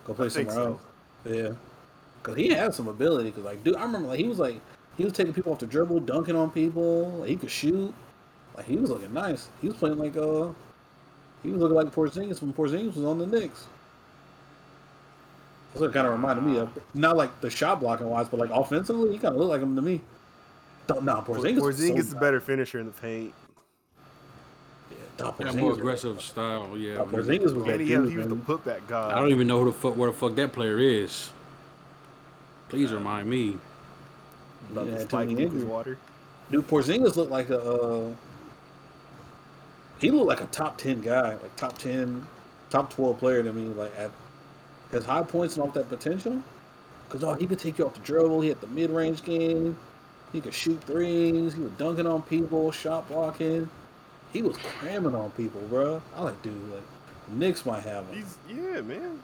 [0.05, 0.79] Go play I think somewhere
[1.25, 1.33] so.
[1.33, 1.37] else.
[1.37, 1.53] Yeah,
[2.23, 3.33] because he had some ability.
[3.33, 4.61] Cause like, dude, I remember like he was like
[4.97, 7.11] he was taking people off the dribble, dunking on people.
[7.13, 7.93] Like, he could shoot.
[8.57, 9.49] Like he was looking nice.
[9.61, 10.51] He was playing like uh,
[11.43, 13.67] he was looking like Porzingis when Porzingis was on the Knicks.
[15.75, 16.71] That's what kind of reminded me of.
[16.95, 19.75] Not like the shot blocking wise, but like offensively, he kind of looked like him
[19.77, 20.01] to me.
[20.87, 21.61] Don't- Nah, Porzingis.
[21.61, 23.35] was Porzingis so is a better finisher in the paint.
[24.91, 26.77] Yeah, nah, Got Porzingis more was- aggressive style.
[26.79, 26.99] Yeah.
[26.99, 28.45] nah, Porzingis was And that he, had, dude, he was the man.
[28.45, 31.31] putback I don't even know who the fuck where the fuck that player is.
[32.69, 33.59] Please remind me.
[34.71, 35.65] About Yeah, to too spike many deep as injuries.
[35.71, 35.99] water.
[36.51, 37.59] Dude, Porzingis looked like a.
[37.61, 38.11] Uh,
[39.99, 42.27] he looked like a top ten guy, like top ten,
[42.71, 43.65] top twelve player to me.
[43.75, 44.11] Like at
[44.91, 46.43] his high points and off that potential,
[47.09, 48.41] because oh, he could take you off the dribble.
[48.41, 49.77] He had the mid range game.
[50.33, 51.55] He could shoot threes.
[51.55, 53.69] He was dunking on people, shot blocking.
[54.33, 56.03] He was cramming on people, bro.
[56.17, 56.83] I like, dude, like
[57.29, 58.17] Knicks might have him.
[58.17, 59.21] He's yeah, man.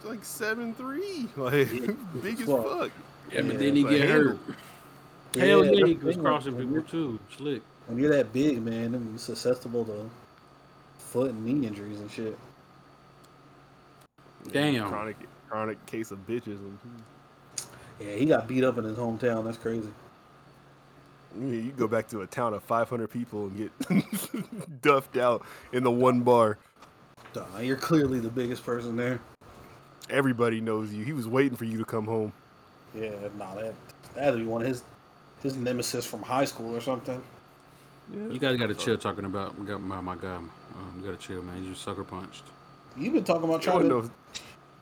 [0.00, 2.64] He's like seven three, like Yeah, big as fuck.
[2.66, 2.90] fuck.
[3.32, 4.28] Yeah, but then he but get handle.
[4.36, 4.38] hurt.
[5.36, 7.20] Hell yeah, that's he was crossing when people you're- too.
[7.36, 7.62] Slick.
[7.86, 10.08] When you're that big, man, then you're susceptible to
[10.98, 12.38] foot and knee injuries and shit.
[14.50, 14.88] Damn.
[14.88, 15.16] Chronic
[15.48, 16.58] chronic case of bitches.
[18.00, 19.44] Yeah, he got beat up in his hometown.
[19.44, 19.88] That's crazy.
[21.38, 25.82] Yeah, you go back to a town of 500 people and get duffed out in
[25.82, 26.58] the one bar.
[27.32, 29.20] Duh, you're clearly the biggest person there.
[30.10, 31.04] Everybody knows you.
[31.04, 32.32] He was waiting for you to come home.
[32.94, 33.74] Yeah, nah, that
[34.14, 34.84] that'd be one of his
[35.42, 37.20] his nemesis from high school or something.
[38.12, 40.36] Yeah, You guys got to chill talking about we got my my guy.
[40.36, 40.50] Um,
[40.98, 41.64] you got to chill, man.
[41.64, 42.44] You just sucker punched.
[42.96, 44.10] You've been talking about trying to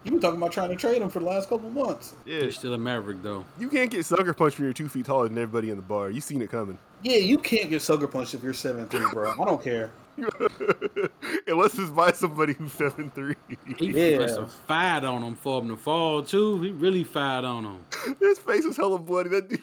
[0.04, 2.14] you've been talking about trying to trade him for the last couple months.
[2.24, 3.44] Yeah, He's still a maverick though.
[3.58, 6.10] you can't get sucker punched when you're two feet taller than everybody in the bar.
[6.10, 6.78] You seen it coming.
[7.02, 9.32] Yeah, you can't get sucker punched if you're seven three, bro.
[9.32, 9.90] I don't care.
[11.46, 13.34] Unless it's by somebody who's seven three.
[13.78, 14.20] He Yeah.
[14.20, 14.26] yeah.
[14.26, 16.60] some fired on him for him to fall too.
[16.60, 18.16] He really fired on him.
[18.20, 19.30] His face was hella bloody.
[19.30, 19.60] That dude.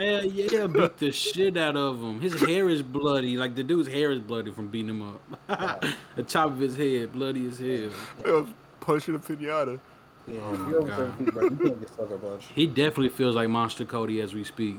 [0.00, 2.20] Hell yeah, beat the shit out of him.
[2.20, 3.36] His hair is bloody.
[3.36, 5.16] Like the dude's hair is bloody from beating him
[5.48, 5.84] up.
[6.16, 8.46] the top of his head, bloody as hell.
[8.80, 9.78] punching a pinata.
[10.26, 11.18] Yeah, Oh if my God.
[11.18, 12.48] feet, bro, you can't get sucker punched.
[12.54, 14.76] He definitely feels like Monster Kody as we speak.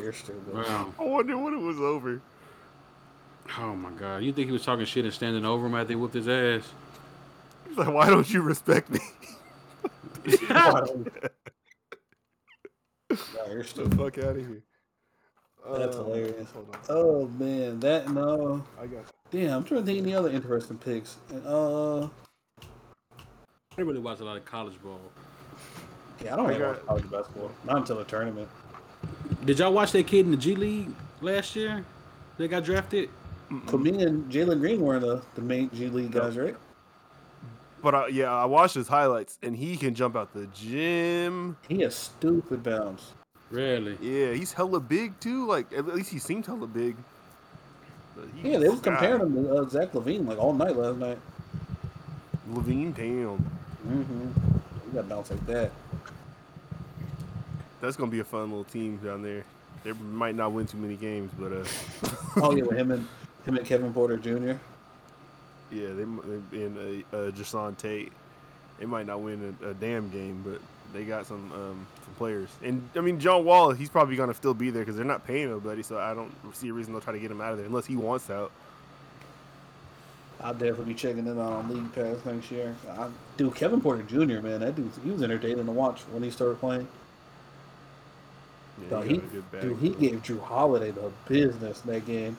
[0.00, 0.54] But you're stupid.
[0.54, 0.94] Wow.
[0.98, 2.22] I wonder when it was over.
[3.58, 4.22] Oh my god.
[4.22, 6.62] You think he was talking shit and standing over him after they whooped his ass?
[7.68, 9.00] He's like, why don't you respect me?
[10.50, 10.84] Nah,
[13.48, 13.94] you're the stupid.
[13.98, 14.62] fuck out of here.
[15.72, 16.48] That's Um, hilarious.
[16.88, 18.64] Oh man, that no.
[18.80, 21.16] I got Damn, I'm trying to think any other interesting picks.
[21.30, 22.02] And, uh,
[23.78, 25.00] I really watch a lot of college ball.
[26.22, 27.50] yeah, I don't I really got- watch college basketball.
[27.64, 28.48] Not until the tournament.
[29.44, 31.84] Did y'all watch that kid in the G League last year?
[32.36, 33.08] They got drafted.
[33.50, 36.56] But me and Jalen Green were the, the main G League guys, right?
[37.82, 41.56] But uh, yeah, I watched his highlights, and he can jump out the gym.
[41.68, 43.12] He has stupid bounce.
[43.50, 43.96] Really?
[44.00, 45.46] Yeah, he's hella big too.
[45.46, 46.96] Like at least he seemed hella big.
[48.14, 50.76] But he- Yeah, they was God, comparing him to uh, Zach LaVine like all night
[50.76, 51.18] last night.
[52.52, 53.38] LaVine, damn,
[53.88, 54.28] Mm-hmm.
[54.84, 55.72] He got bounce like that.
[57.80, 59.44] That's gonna be a fun little team down there.
[59.84, 61.64] They might not win too many games, but uh,
[62.36, 63.06] Oh yeah, with him and
[63.46, 64.30] him and Kevin Porter Jr.
[65.72, 68.12] yeah, they they- and uh, uh, Jae'Sean Tate,
[68.78, 70.60] they might not win a, a damn game, but
[70.92, 72.48] they got some um, some players.
[72.62, 75.48] And I mean, John Wall, he's probably gonna still be there because they're not paying
[75.48, 77.66] nobody, so I don't see a reason they'll try to get him out of there
[77.66, 78.50] unless he wants out.
[80.42, 82.74] I'll definitely be checking in on League Pass next year.
[82.90, 84.40] I, dude, Kevin Porter Jr.
[84.40, 86.88] Man, that dude, he was entertaining to watch when he started playing.
[88.90, 92.36] Yeah, he he, got a good dude, he gave Jrue Holiday the business that game.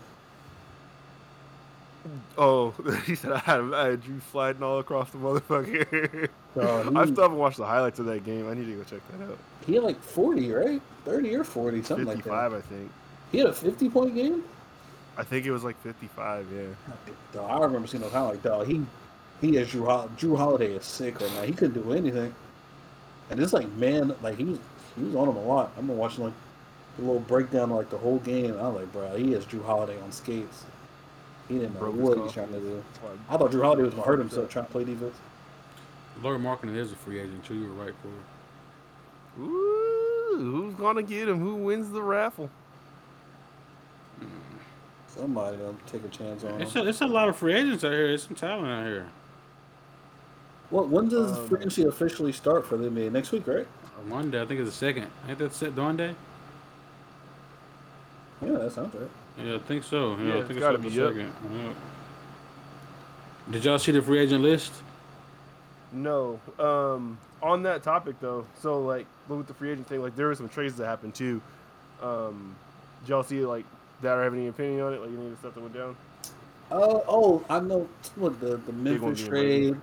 [2.38, 2.74] Oh,
[3.06, 6.30] he said I had, I had Jrue sliding all across the motherfucker.
[6.56, 8.50] Dog, I still haven't watched the highlights of that game.
[8.50, 9.38] I need to go check that out.
[9.66, 10.82] he had like 40, right?
[11.06, 12.52] 30 or 40, something like that.
[12.52, 12.92] 55, I think.
[13.32, 14.44] He had a 50 point game?
[15.18, 16.48] I think it was like 55.
[16.54, 17.42] Yeah.
[17.42, 18.44] I remember seeing those highlights.
[18.44, 18.84] Dog, he,
[19.40, 21.44] he is Jrue, Jrue Holiday is sick right now.
[21.44, 22.34] He couldn't do anything.
[23.30, 24.60] And it's like, man, like he was,
[24.98, 25.72] he was on him a lot.
[25.78, 26.34] I've been watching like
[26.98, 28.58] a little breakdown of like the whole game.
[28.60, 30.66] I was like, bro, he is Jrue Holiday on skates.
[31.48, 32.84] He didn't know what he's trying to do.
[33.30, 35.16] I thought Jrue Holiday was gonna hurt himself trying to play defense.
[36.22, 37.56] Lauri Markkanen is a free agent too.
[37.56, 39.44] You were right for it.
[39.44, 41.40] Ooh, who's gonna get him?
[41.40, 42.50] Who wins the raffle?
[45.08, 46.86] Somebody gonna take a chance on It's him.
[46.86, 48.08] a, it's a lot of free agents out here.
[48.08, 49.08] There's some talent out here.
[50.70, 50.88] What?
[50.88, 53.12] When does Um, free agency officially start for the NBA?
[53.12, 53.68] Next week, right?
[54.02, 55.08] On Monday, I think it's the second.
[55.28, 56.16] Ain't that set Monday?
[58.44, 59.10] Yeah, that sounds right.
[59.44, 60.16] Yeah, I think so.
[60.18, 61.08] Yeah, Yeah, I it's think it's gotta set the be, yep.
[61.10, 61.34] second.
[61.54, 61.74] Yeah.
[63.52, 64.72] Did y'all see the free agent list?
[65.92, 66.40] No.
[66.58, 70.36] Um, on that topic though, so like with the free agent thing, like there were
[70.36, 71.42] some trades that happened too.
[72.02, 72.56] Um,
[73.04, 73.66] did y'all see like
[74.02, 75.02] that or have any opinion on it?
[75.02, 75.96] Like any of the stuff that went down?
[76.72, 79.30] Oh, oh, I know what the the Big one Memphis being
[79.74, 79.82] trade,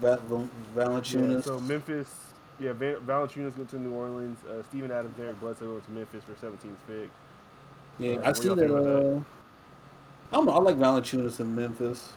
[0.00, 2.08] Val- Val- Yeah, so Memphis,
[2.64, 4.38] yeah, Val- Valanciunas went to New Orleans.
[4.48, 7.10] Uh, Steven Adams, Derek Bledsoe went to Memphis for 17th pick.
[7.98, 8.56] yeah, uh, I see that.
[8.56, 8.98] think about that?
[9.16, 9.20] Uh,
[10.32, 10.52] I don't know.
[10.52, 12.12] I like Valanciunas in Memphis,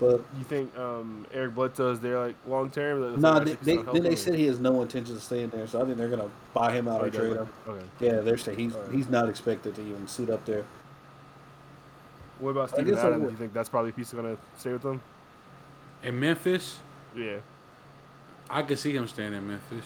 [0.00, 3.20] but You think um, Eric Bledsoe's there like long term?
[3.20, 5.66] No, like, they, they, then they said he has no intention of staying there.
[5.66, 7.48] So I think they're gonna buy him out or- or trade him.
[7.68, 7.84] Okay.
[8.00, 8.92] Yeah, they're saying he's Alright.
[8.92, 10.64] he's not expected to even suit up there.
[12.40, 13.24] What about I Steven Adams?
[13.24, 15.00] Do you think that's probably a piece that's gonna stay with them?
[16.02, 16.78] In Memphis,
[17.14, 17.36] Yeah.
[18.54, 19.84] I could see him staying in Memphis.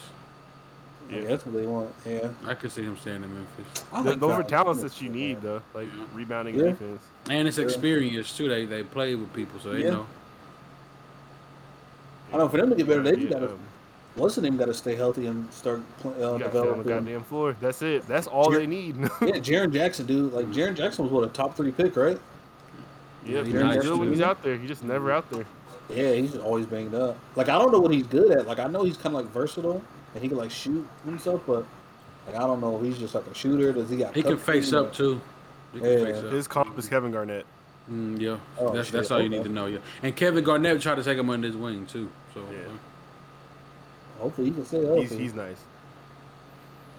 [1.10, 1.20] Yeah.
[1.20, 1.28] Yeah.
[1.28, 1.90] that's what they want.
[2.06, 3.84] Yeah, I could see him staying in Memphis.
[3.92, 6.04] I Th- like those are talents that you need though, like Yeah.
[6.12, 6.64] rebounding Yeah.
[6.66, 7.02] and defense.
[7.30, 8.48] And it's experience too.
[8.48, 9.90] They they play with people, so they Yeah.
[9.90, 10.06] know.
[12.28, 13.46] I don't know for them to get better, they Yeah, gotta.
[13.52, 13.58] um,
[14.16, 14.56] What's the name?
[14.56, 17.56] Got to stay healthy and start pl- uh, you gotta stay on the goddamn floor.
[17.60, 18.06] That's it.
[18.08, 18.96] That's all Jer- they need.
[19.22, 20.32] Yeah, Jaren Jackson, dude.
[20.32, 22.18] Like Jaren Jackson was what a top three pick, right?
[23.24, 24.56] yeah, he's he's when he's out there.
[24.58, 25.46] He's just never out there.
[25.88, 27.16] Yeah, he's always banged up.
[27.36, 28.46] Like I don't know what he's good at.
[28.46, 29.82] Like I know he's kind of like versatile
[30.14, 31.64] and he can like shoot himself, but
[32.26, 33.72] like I don't know he's just like a shooter.
[33.72, 34.14] Does he got?
[34.14, 34.78] He can face shooting?
[34.80, 35.20] up too.
[35.72, 36.04] He can Yeah.
[36.04, 36.32] face up.
[36.32, 37.46] His comp is Kevin Garnett.
[37.90, 39.64] Mm, yeah, Oh, that's shit, that's all you need to know.
[39.64, 42.10] Yeah, and Kevin Garnett tried to take him under his wing too.
[42.34, 42.58] So Yeah.
[42.68, 42.70] uh,
[44.20, 45.00] Hopefully he can stay healthy.
[45.02, 45.56] He's he's nice.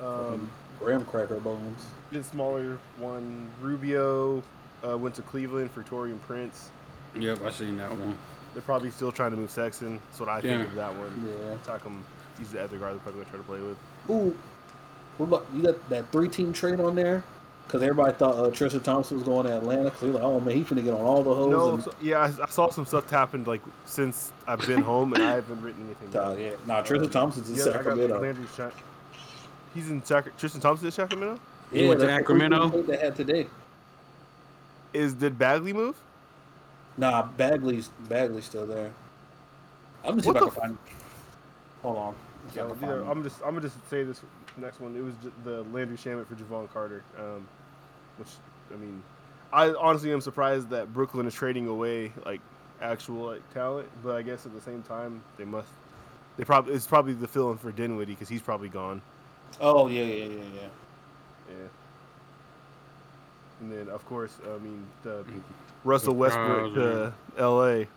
[0.01, 0.49] Um,
[0.79, 1.85] graham cracker bones.
[2.11, 3.49] bit smaller one.
[3.61, 4.41] Rubio
[4.87, 6.69] uh, went to Cleveland for Taurean Prince.
[7.15, 8.17] yep, I seen that one.
[8.53, 9.99] They're probably still trying to move Sexton.
[10.09, 10.65] That's what I think Yeah.
[10.65, 11.27] of that one.
[11.27, 11.55] Yeah.
[11.65, 12.01] Takum,
[12.37, 13.77] he's the other guard they're probably gonna try to play with.
[14.09, 14.35] Ooh,
[15.17, 17.23] what about you got that three team trade on there?
[17.67, 19.83] Because everybody thought uh, Tristan Thompson was going to Atlanta.
[19.83, 21.51] Because they're like, oh man, he's finna get on all the hoes.
[21.51, 25.13] No, and, so, yeah, I, I saw some stuff happened like since I've been home
[25.13, 26.07] and I haven't written anything.
[26.19, 26.39] Uh, down.
[26.39, 28.21] yeah, nah, Tristan Thompson's in yeah, I got Sacramento.
[28.21, 28.73] Landry Shack.
[29.75, 31.39] He's in Sac- Tristan Thompson in Sacramento.
[31.71, 32.81] He went to that's the Sacramento?
[32.81, 33.45] They had today.
[34.93, 35.95] Is did Bagley move?
[36.99, 38.91] Nah, Bagley's Bagley's still there.
[40.03, 40.77] I'm gonna see if I can find.
[41.81, 42.15] Hold on.
[42.51, 44.21] See Yeah, either, I'm just I'm gonna just say this
[44.57, 44.97] next one.
[44.97, 45.13] It was
[45.45, 47.47] the Landry Shamet for Jevon Carter, um,
[48.17, 48.27] which
[48.73, 49.01] I mean,
[49.53, 52.41] I honestly am surprised that Brooklyn is trading away like
[52.81, 55.69] actual like talent, but I guess at the same time they must.
[56.35, 59.01] They probably it's probably the fill in for Dinwiddie because he's probably gone.
[59.61, 60.67] Oh yeah, yeah, yeah, yeah.
[61.49, 61.67] Yeah.
[63.61, 65.23] And then of course I mean the
[65.83, 67.87] Russell Westbrook to L.A.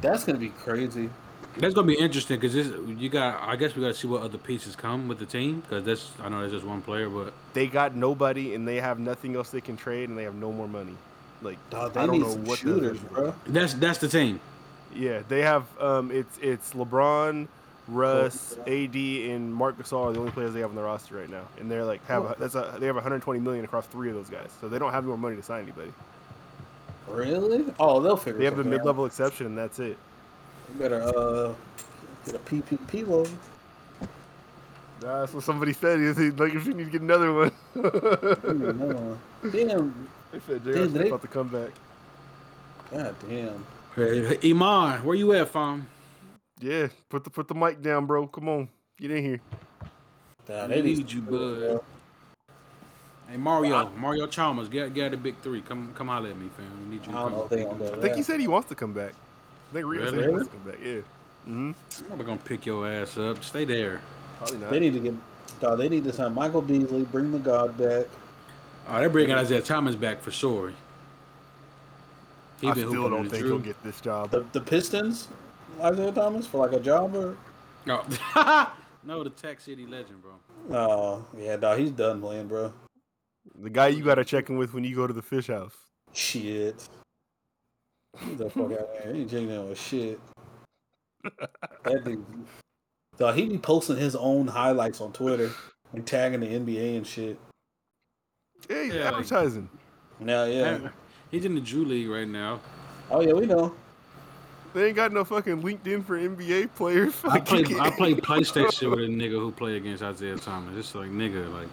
[0.00, 1.10] That's gonna be crazy.
[1.56, 3.40] That's gonna be interesting because you got.
[3.42, 6.10] I guess we got to see what other pieces come with the team because that's
[6.22, 9.50] I know there's just one player, but They got nobody and they have nothing else
[9.50, 10.96] they can trade and they have no more money.
[11.42, 13.34] Like Dog, they I don't need know some what shooters, bro.
[13.46, 14.40] that's that's the team.
[14.94, 15.64] Yeah, they have.
[15.80, 17.46] Um, it's it's LeBron,
[17.88, 21.30] Russ, AD, and Marc Gasol are the only players they have on the roster right
[21.30, 24.14] now, and they're like have a, that's a they have 120 million across three of
[24.16, 25.92] those guys, so they don't have more money to sign anybody.
[27.08, 27.64] Really?
[27.78, 28.32] Oh, they'll figure.
[28.32, 28.38] It out.
[28.38, 28.78] They have the something out.
[28.78, 29.96] mid-level exception, and that's it.
[30.72, 31.52] You better uh
[32.26, 33.26] get a PPP loan.
[35.00, 36.00] That's what somebody said.
[36.00, 37.52] Is he like if you need to get another one?
[39.52, 40.88] Damn, they said Damn, J.R.
[40.88, 41.70] Smith they- about to come back.
[42.90, 43.66] god damn.
[43.94, 45.86] Hey, Iman, where you at, fam?
[46.60, 48.26] Yeah, put the put the mic down, bro.
[48.26, 49.40] Come on, get in here.
[50.48, 51.80] Nah, I they need you, bud.
[53.28, 55.60] Hey Mario, Mario Chalmers, get get the big three.
[55.62, 56.66] Come come holler at me, fam.
[56.88, 57.12] We need you.
[57.12, 57.44] I To don't know come.
[57.44, 58.02] if they gonna do I that.
[58.02, 59.12] think he said he wants to come back.
[59.70, 60.32] I think Rita said he Really?
[60.32, 60.80] wants to come back.
[60.84, 60.92] Yeah.
[61.48, 61.72] Mm-hmm.
[62.02, 63.42] I'm never gonna pick your ass up.
[63.42, 64.00] Stay there.
[64.38, 64.70] Probably not.
[64.70, 65.14] They need to get.
[65.60, 68.06] Dog, they need to sign Michael Beasley, bring the God back.
[68.88, 70.72] Oh, they're bringing Isaiah Thomas back for sure.
[72.60, 74.30] He I still don't think he'll get this job.
[74.30, 75.28] The the Pistons,
[75.80, 77.36] Isaiah Thomas for like a job or.
[77.86, 78.02] No,
[79.04, 80.32] no, the Tech City legend, bro.
[80.76, 82.72] Oh yeah, dog, he's done playing, bro.
[83.60, 85.74] The guy you gotta check in with when you go to the fish house.
[86.12, 86.88] Shit.
[88.20, 89.12] Get the fuck out there.
[89.12, 90.20] He ain't checking in with shit.
[91.84, 92.24] That dude.
[93.18, 95.50] Dog, he be posting his own highlights on Twitter
[95.92, 97.38] and tagging the NBA and shit.
[98.68, 99.68] Yeah, he's Yeah, like- advertising.
[100.20, 100.88] Now, yeah.
[101.30, 102.60] He's in the Drew League right now.
[103.10, 103.74] Oh yeah, we know.
[104.72, 107.14] They ain't got no fucking LinkedIn for NBA players.
[107.24, 110.76] I play I play PlayStation with a nigga who play against Isaiah Thomas.
[110.76, 111.68] It's like nigga, like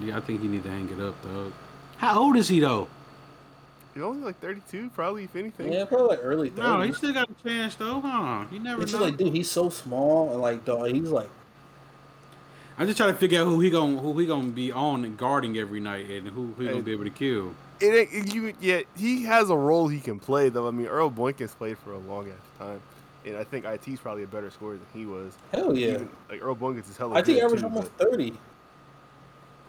[0.00, 1.52] yeah, I think he need to hang it up, dog.
[1.98, 2.88] How old is he though?
[3.94, 5.70] He's only like 32, probably, if anything.
[5.72, 6.56] Yeah, probably like early 30s.
[6.56, 8.46] No, he still got a chance though, huh?
[8.50, 9.00] You never It's know.
[9.00, 11.28] just like, dude, he's so small and like, dog, he's like,
[12.78, 15.16] I'm just trying to figure out who he gonna who he gonna be on and
[15.18, 16.70] guarding every night and who he Hey.
[16.72, 17.54] gonna be able to kill.
[17.80, 18.54] It ain't you.
[18.60, 20.66] Yeah, he has a role he can play though.
[20.66, 22.80] I mean, Earl Boykins played for a long ass time,
[23.26, 25.34] and I think It's probably a better scorer than he was.
[25.52, 25.88] hell yeah.
[25.88, 27.14] Even, like Earl Boykins is hella.
[27.14, 28.32] I think he good, averaged too, almost but- 30.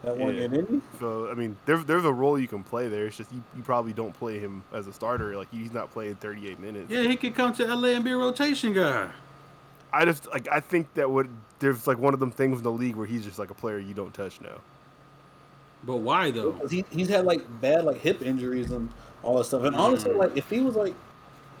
[0.04, 0.48] That one Yeah.
[0.48, 0.80] year.
[1.00, 3.06] So I mean, there, there's a role you can play there.
[3.06, 5.36] It's just you, you probably don't play him as a starter.
[5.36, 6.90] Like he's not playing 38 minutes.
[6.90, 9.08] Yeah, he could come to LA and be a rotation guy.
[9.92, 11.28] I just like I think that would
[11.60, 13.78] there's like one of them things in the league where he's just like a player
[13.78, 14.60] you don't touch now.
[15.84, 16.52] But why though?
[16.52, 18.88] 'Cause He, he's had like bad like hip injuries and
[19.22, 19.62] all that stuff.
[19.64, 20.18] And honestly, Mm.
[20.18, 20.94] like if he was like,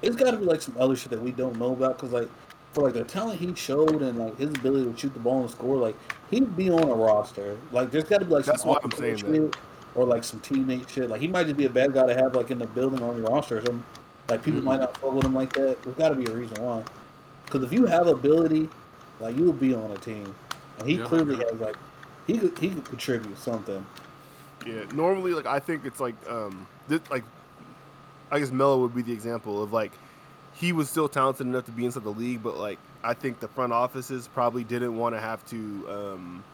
[0.02, 1.96] it's got to be like some other shit that we don't know about.
[1.96, 2.28] Because like
[2.74, 5.50] for like the talent he showed and like his ability to shoot the ball and
[5.50, 5.96] score, like
[6.30, 7.56] he'd be on a roster.
[7.72, 9.56] Like there's got to be like That's some saying shit
[9.94, 11.08] or like some teammate shit.
[11.08, 13.16] Like he might just be a bad guy to have like in the building on
[13.16, 13.84] your roster or something.
[14.28, 14.64] Like people Mhm.
[14.64, 15.82] might not fuck with him like that.
[15.82, 16.82] There's got to be a reason why.
[17.44, 18.68] Because if you have ability,
[19.20, 20.34] like you will be on a team,
[20.78, 21.04] and he Yeah.
[21.04, 21.76] clearly has like
[22.26, 23.86] he could he could contribute something.
[24.66, 27.22] Yeah, normally like I think it's like um this, like
[28.32, 29.92] I guess Melo would be the example of like
[30.54, 33.48] he was still talented enough to be inside the league, but like I think the
[33.48, 36.44] front offices probably didn't want to have to um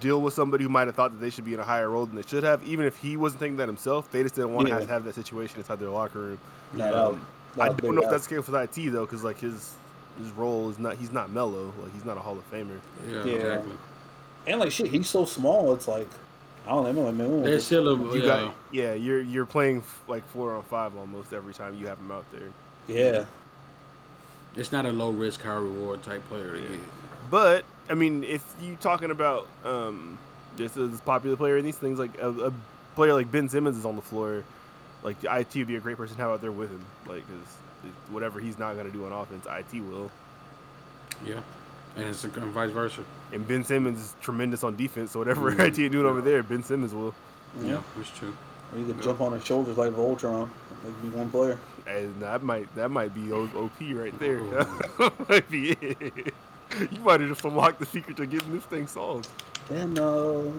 [0.00, 2.04] deal with somebody who might have thought that they should be in a higher role
[2.04, 4.10] than they should have, even if he wasn't thinking that himself.
[4.10, 4.80] They just didn't want to Yeah.
[4.80, 6.38] have, have that situation inside their locker room.
[6.74, 9.24] That Um, that I don't big know if that's the case with IT though, because
[9.24, 9.74] like his
[10.18, 12.78] his role is not he's not Melo, like he's not a Hall of Famer.
[13.08, 13.32] Yeah, Yeah.
[13.34, 13.72] exactly.
[14.46, 15.72] And like shit, he's so small.
[15.74, 16.08] It's like
[16.66, 17.12] I don't know.
[17.12, 18.26] Man, There's still a You yeah.
[18.26, 21.98] got yeah, you're you're playing f- like four on five almost every time you have
[21.98, 22.48] him out there.
[22.88, 23.24] Yeah,
[24.56, 26.56] It's not a low risk, high reward type player.
[26.56, 26.76] Yeah.
[27.30, 30.18] But I mean, if you talking about um,
[30.56, 32.52] just as a popular player and these things, like a, a
[32.94, 34.44] player like Ben Simmons is on the floor,
[35.02, 37.92] like IT would be a great person to have out there with him, like because
[38.10, 40.10] whatever he's not gonna do on offense, IT will.
[41.24, 41.40] Yeah.
[41.96, 43.02] And it's and vice versa.
[43.32, 45.66] And Ben Simmons is tremendous on defense, so whatever Mhm.
[45.68, 47.14] IT doing over there, Ben Simmons will.
[47.62, 48.34] Yeah, that's true.
[48.72, 50.48] Or you could jump on his shoulders like Voltron,
[50.84, 51.58] like be one player.
[51.86, 54.40] And that might that might be OP right there.
[54.42, 55.12] Oh.
[55.28, 56.34] might be it.
[56.90, 59.28] You might have just unlocked the secret to getting this thing solved.
[59.68, 60.50] Then uh,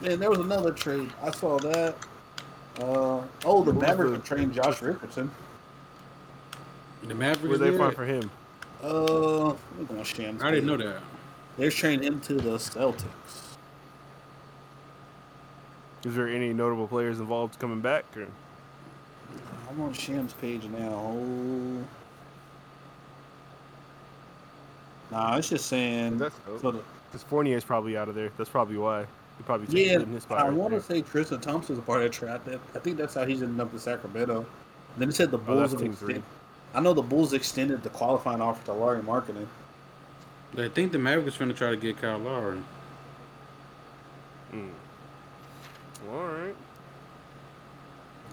[0.00, 1.10] man, there was another trade.
[1.22, 1.94] I saw that.
[2.80, 5.30] Uh, oh, the Mavericks the- are trading Josh Richardson.
[7.02, 7.48] The Mavericks.
[7.48, 7.78] Where they did?
[7.78, 8.30] find for him?
[8.82, 11.02] Uh, let me go on Shams I didn't know that.
[11.58, 13.04] They're trading him to the Celtics.
[16.04, 18.04] Is there any notable players involved coming back?
[18.16, 18.26] Or?
[19.72, 20.92] I'm on Shams page now.
[20.94, 21.84] Oh.
[25.10, 26.18] Nah, it's just saying.
[26.18, 26.60] That's dope.
[26.60, 28.30] for the, Because Fournier's probably out of there.
[28.36, 29.02] That's probably why.
[29.38, 30.98] He probably took Yeah, in his I right want to there.
[30.98, 32.40] say Tristan Thompson's a part of that trade.
[32.44, 34.44] That- I think that's how he's ended up in Sacramento.
[34.98, 35.70] Then it said the Oh, Bulls.
[35.72, 36.22] that's have extended,
[36.74, 39.46] I know the Bulls extended the qualifying offer to Lauri Markkanen.
[40.58, 42.62] I think the Mavericks are gonna try to get Kyle Lowry.
[44.52, 44.68] Mm.
[46.10, 46.54] All right.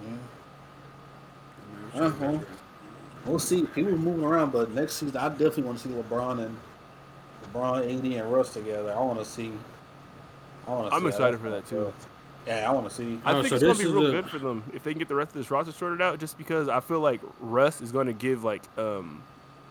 [0.04, 0.10] Yeah.
[1.96, 2.38] Uh-huh.
[3.26, 3.64] we'll see.
[3.66, 6.58] People moving around, but next season I definitely want to see LeBron and
[7.54, 8.92] LeBron, AD, and Russ together.
[8.94, 9.52] I want to see.
[10.68, 10.96] I want to.
[10.96, 11.94] I'm excited for that too.
[12.48, 13.20] Yeah, I want to see.
[13.26, 15.08] I think so it's gonna be real the- good for them if they can get
[15.08, 16.20] the rest of this roster sorted out.
[16.20, 19.22] Just because I feel like Russ is going to give like um,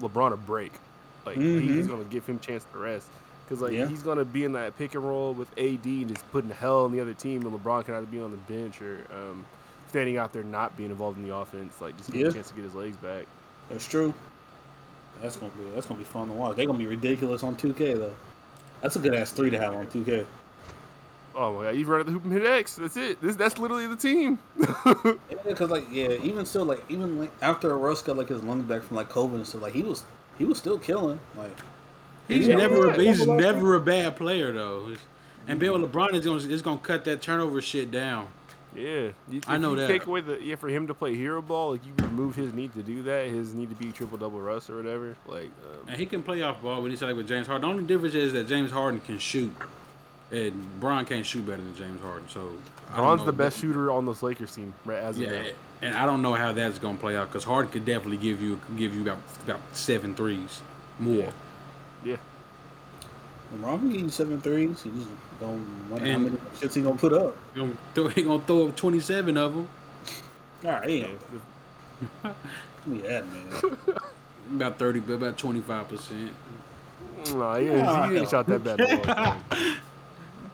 [0.01, 0.73] LeBron a break,
[1.25, 1.45] like he's
[1.87, 1.89] Mhm.
[1.89, 3.07] going to give him a chance to rest
[3.45, 3.87] because like Yeah.
[3.87, 6.85] he's going to be in that pick and roll with AD and just putting hell
[6.85, 9.45] on the other team, and LeBron can either be on the bench or um,
[9.89, 12.29] standing out there not being involved in the offense, like just get Yeah.
[12.29, 13.27] a chance to get his legs back.
[13.71, 14.15] That's true.
[15.23, 16.57] That's gonna be that's gonna be fun to watch.
[16.57, 18.15] They're gonna be ridiculous on 2K though.
[18.81, 20.25] That's a good ass three to have on 2K.
[21.35, 22.77] Oh my god, you run at the hoop and hit X.
[22.77, 23.21] That's it.
[23.21, 24.39] This that's literally the team.
[25.31, 28.65] Yeah, because like yeah, even still like even like after Russ got like his lungs
[28.65, 30.05] back from like COVID and stuff, like he was
[30.39, 31.19] he was still killing.
[31.37, 31.57] Like
[32.29, 33.11] He's Yeah, never yeah.
[33.13, 34.89] he's never a bad player though.
[35.47, 38.29] And being Bill LeBron is gonna is gonna cut that turnover shit down.
[38.77, 39.89] Yeah, you, I know you that.
[39.89, 42.75] Take away the yeah for him to play hero ball, like you remove his need
[42.75, 45.17] to do that, his need to be triple double Russ or whatever.
[45.27, 47.63] Like, um, And he can play off ball when he's like with James Harden.
[47.69, 49.55] The only difference is that James Harden can shoot.
[50.31, 52.29] And Bron can't shoot better than James Harden.
[52.29, 52.53] So
[52.95, 54.99] Bron's the best shooter on this Lakers team, right?
[54.99, 55.49] As of Yeah, now.
[55.81, 58.61] and I don't know how that's gonna play out because Harden could definitely give you
[58.77, 60.61] give you about about seven threes
[60.99, 61.33] more.
[62.05, 62.11] Yeah.
[62.13, 62.17] yeah.
[63.55, 64.83] LeBron can give you seven threes.
[64.83, 65.09] He just
[65.41, 67.37] don't wonder how many shits he gonna put up.
[67.55, 69.69] He gonna throw, he gonna throw up twenty seven of them.
[70.65, 71.07] All right, Yeah.
[72.25, 72.33] yeah,
[72.85, 73.77] give me that man.
[74.57, 76.33] About thirty, but about twenty five percent.
[77.35, 78.81] No, he, ain't- Ah, he ain't shot that bad.
[78.81, 79.77] in a long time.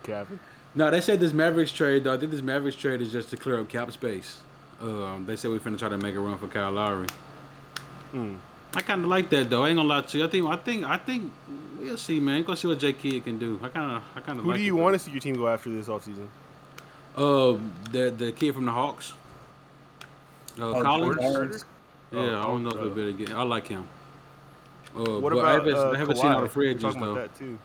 [0.02, 0.40] Capping.
[0.74, 2.12] No, they said this Mavericks trade though.
[2.14, 4.38] I think this Mavericks trade is just to clear up cap space.
[4.80, 7.06] Um, they said we're finna try to make a run for Kyle Lowry.
[8.12, 8.36] Mm.
[8.76, 9.64] I kind of like that though.
[9.64, 10.24] I ain't gonna lie to you.
[10.24, 11.32] I think I think I think
[11.78, 12.42] we'll see, man.
[12.42, 13.58] Go see what J Kidd can do.
[13.62, 15.36] I kind of I kind of Who like do you want to see your team
[15.36, 16.26] go after this offseason?
[17.16, 17.58] Uh,
[17.92, 19.12] the the kid from the Hawks.
[20.58, 21.16] Uh, Oh, Collins.
[21.16, 21.64] Barnes.
[22.12, 23.34] Yeah, Oh, I don't know if he'll be able to get.
[23.36, 23.86] I like him.
[24.96, 26.50] Uh, What but about I haven't, uh, I haven't seen all the Kawhi?
[26.50, 27.10] free agents talking though.
[27.12, 27.58] about that too.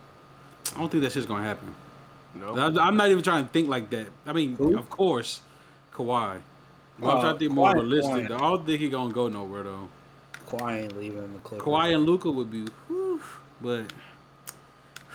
[0.75, 1.73] I don't think that shit's gonna happen.
[2.35, 2.55] No.
[2.55, 4.07] I- I'm not even trying to think like that.
[4.25, 4.77] I mean, Who?
[4.77, 5.41] of course,
[5.93, 6.41] Kawhi.
[6.99, 8.25] But Uh, I'm trying to think more realistic.
[8.31, 9.89] I don't think he's gonna go nowhere though.
[10.49, 11.65] Kawhi ain't leaving the Clippers.
[11.65, 13.21] Kawhi and Luka would be, whew,
[13.61, 13.91] but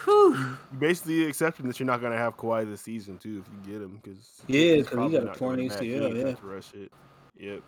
[0.05, 0.35] whew.
[0.37, 3.83] You basically accepting that you're not gonna have Kawhi this season too if you get
[3.83, 6.35] him because Yeah, 'cause he got a torn ACL, yeah.
[6.43, 6.93] Rush it.
[7.39, 7.63] Yep.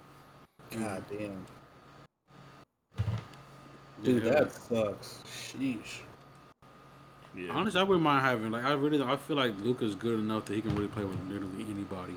[0.79, 1.47] God damn.
[4.03, 4.31] Dude, Yeah.
[4.31, 5.23] that sucks.
[5.27, 6.01] Sheesh.
[7.35, 7.53] Yeah.
[7.53, 10.55] Honestly, I wouldn't mind having like I really I feel like Luka's good enough that
[10.55, 12.15] he can really play with literally anybody.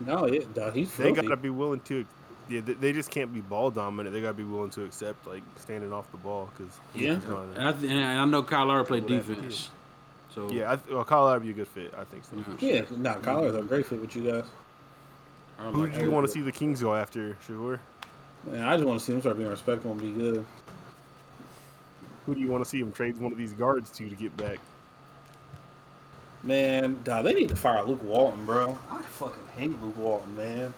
[0.00, 1.22] No, yeah, dog, he's They filthy.
[1.22, 2.04] gotta be willing to.
[2.48, 4.14] Yeah, they, they just can't be ball dominant.
[4.14, 7.12] They gotta be willing to accept like standing off the ball because Yeah.
[7.56, 9.70] And I, th- and I know Kyle Lowry played defense,
[10.34, 10.72] so yeah.
[10.72, 11.94] I, th- well, Kyle would be a good fit.
[11.96, 12.36] I think so.
[12.36, 12.42] Yeah.
[12.42, 12.70] for sure.
[12.70, 14.44] Yeah, nah, Kyler's a great fit with you guys.
[15.58, 17.78] Who like do you want to see the Kings go after, Shakur?
[18.46, 20.44] Man, I just want to see them start being respectful and be good.
[22.26, 24.36] Who do you want to see them trade one of these guards to to get
[24.36, 24.58] back?
[26.42, 28.78] Man, dog, they need to fire Luke Walton, bro.
[28.90, 30.74] I fucking hate Luke Walton, man.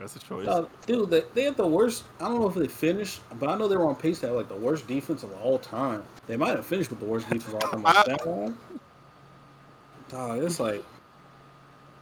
[0.00, 0.46] That's a choice.
[0.46, 2.04] Dog, dude, they, they have the worst.
[2.20, 4.36] I don't know if they finished, but I know they were on pace to have
[4.36, 6.02] like the worst defense of all time.
[6.26, 7.82] They might have finished with the worst defense of all time.
[7.82, 8.56] Like that one.
[10.08, 10.82] Dog, it's like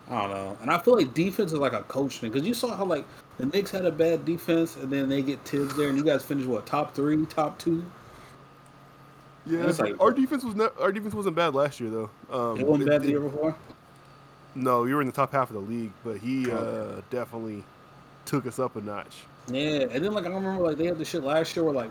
[0.08, 2.54] I don't know, and I feel like defense is like a coach thing because you
[2.54, 3.04] saw how like
[3.36, 6.24] the Knicks had a bad defense, and then they get Thibs there, and you guys
[6.24, 7.84] finished what top three, top two.
[9.44, 12.10] yeah, it's like- our defense was not, our defense wasn't bad last year though.
[12.30, 13.56] Um, It wasn't it- bad the year before.
[14.54, 17.62] No, you were in the top half of the league, but he uh, definitely
[18.28, 19.24] took us up a notch.
[19.50, 21.90] Yeah, and then like I remember like they had the shit last year where like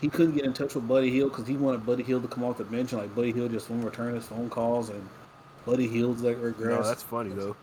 [0.00, 2.44] he couldn't get in touch with Buddy Hield because he wanted Buddy Hield to come
[2.44, 5.06] off the bench and like Buddy Hield just won't return his phone calls and
[5.66, 6.68] Buddy Hield's like regressed.
[6.68, 7.56] No, that's funny though.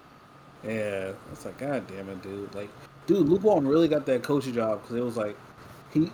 [0.64, 2.54] yeah, it's like god damn it, dude.
[2.54, 2.70] Like,
[3.08, 5.38] dude, Luke Walton really got that coaching job because it was like
[5.94, 6.12] he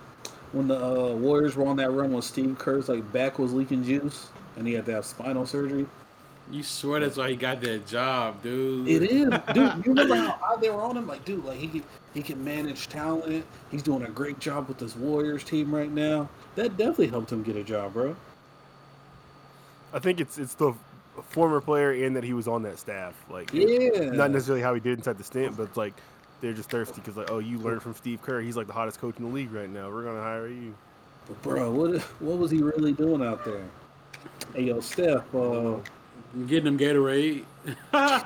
[0.51, 3.83] when the uh, Warriors were on that run when Steve Kerr's like back was leaking
[3.83, 5.87] juice and he had to have spinal surgery.
[6.51, 8.87] You swear that's why he got that job, dude.
[8.87, 9.85] It is, dude.
[9.85, 11.07] You remember how high they were on him?
[11.07, 11.83] Like, dude, like he can
[12.13, 13.45] he can manage talent.
[13.69, 16.27] He's doing a great job with this Warriors team right now.
[16.55, 18.15] That definitely helped him get a job, bro.
[19.93, 20.73] I think it's it's the
[21.29, 23.13] former player and that he was on that staff.
[23.29, 25.93] Like, Yeah, not necessarily how he did inside the stint, but it's like
[26.41, 28.41] they're just thirsty because like, oh, you learned from Steve Kerr.
[28.41, 29.91] He's like the hottest coach in the league right now.
[29.91, 30.73] We're gonna hire you.
[31.27, 31.71] But bro.
[31.71, 33.65] What what was he really doing out there?
[34.55, 35.23] Hey, yo, Steph.
[35.33, 35.77] Uh,
[36.47, 37.43] Getting them Gatorade.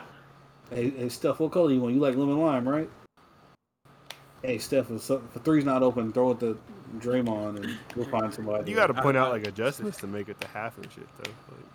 [0.70, 1.40] hey, hey, Steph.
[1.40, 1.94] What color you want?
[1.96, 2.90] You like lemon lime, right?
[4.42, 4.92] Hey, Steph.
[4.92, 6.60] If, so- if the three's not open, throw it to
[7.00, 8.70] Draymond, and we'll find somebody.
[8.70, 11.32] You got to point out like adjustments to make it to half and shit though.
[11.50, 11.66] Like,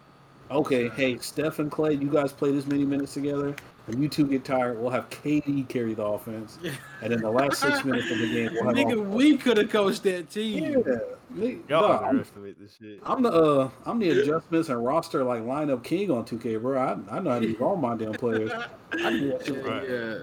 [0.51, 3.55] Okay, hey, Steph and Klay, you guys play this many minutes together.
[3.85, 6.59] When you two get tired, we'll have KD carry the offense,
[7.03, 8.75] and in the last six minutes of the game, we'll have.
[8.75, 10.85] Nigga, we could have coached that yeah, team.
[11.31, 13.01] Me- Y'all dog, I'm, underestimate this shit.
[13.05, 16.79] I'm the uh, I'm the adjustments and roster like lineup king on 2K, bro.
[16.81, 18.51] I, I know how to use all my damn players.
[18.93, 19.65] I do that shit.
[19.65, 19.89] Right.
[19.89, 20.19] Yeah.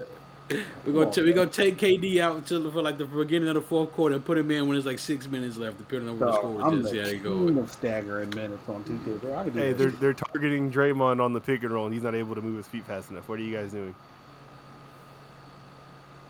[0.84, 3.54] We're gonna Come on, we gonna take KD out until for like the beginning of
[3.56, 6.18] the fourth quarter and put him in when there's like six minutes left, depending on
[6.20, 6.84] what the Dog, score I'm is.
[6.84, 7.60] the Just yeah, they king go.
[7.62, 9.34] of staggering minutes on 2K, bro.
[9.36, 10.00] I can do Hey, that they're shit.
[10.00, 12.66] they're targeting Draymond on the pick and roll, and he's not able to move his
[12.68, 13.28] feet fast enough.
[13.28, 13.94] What are you guys doing?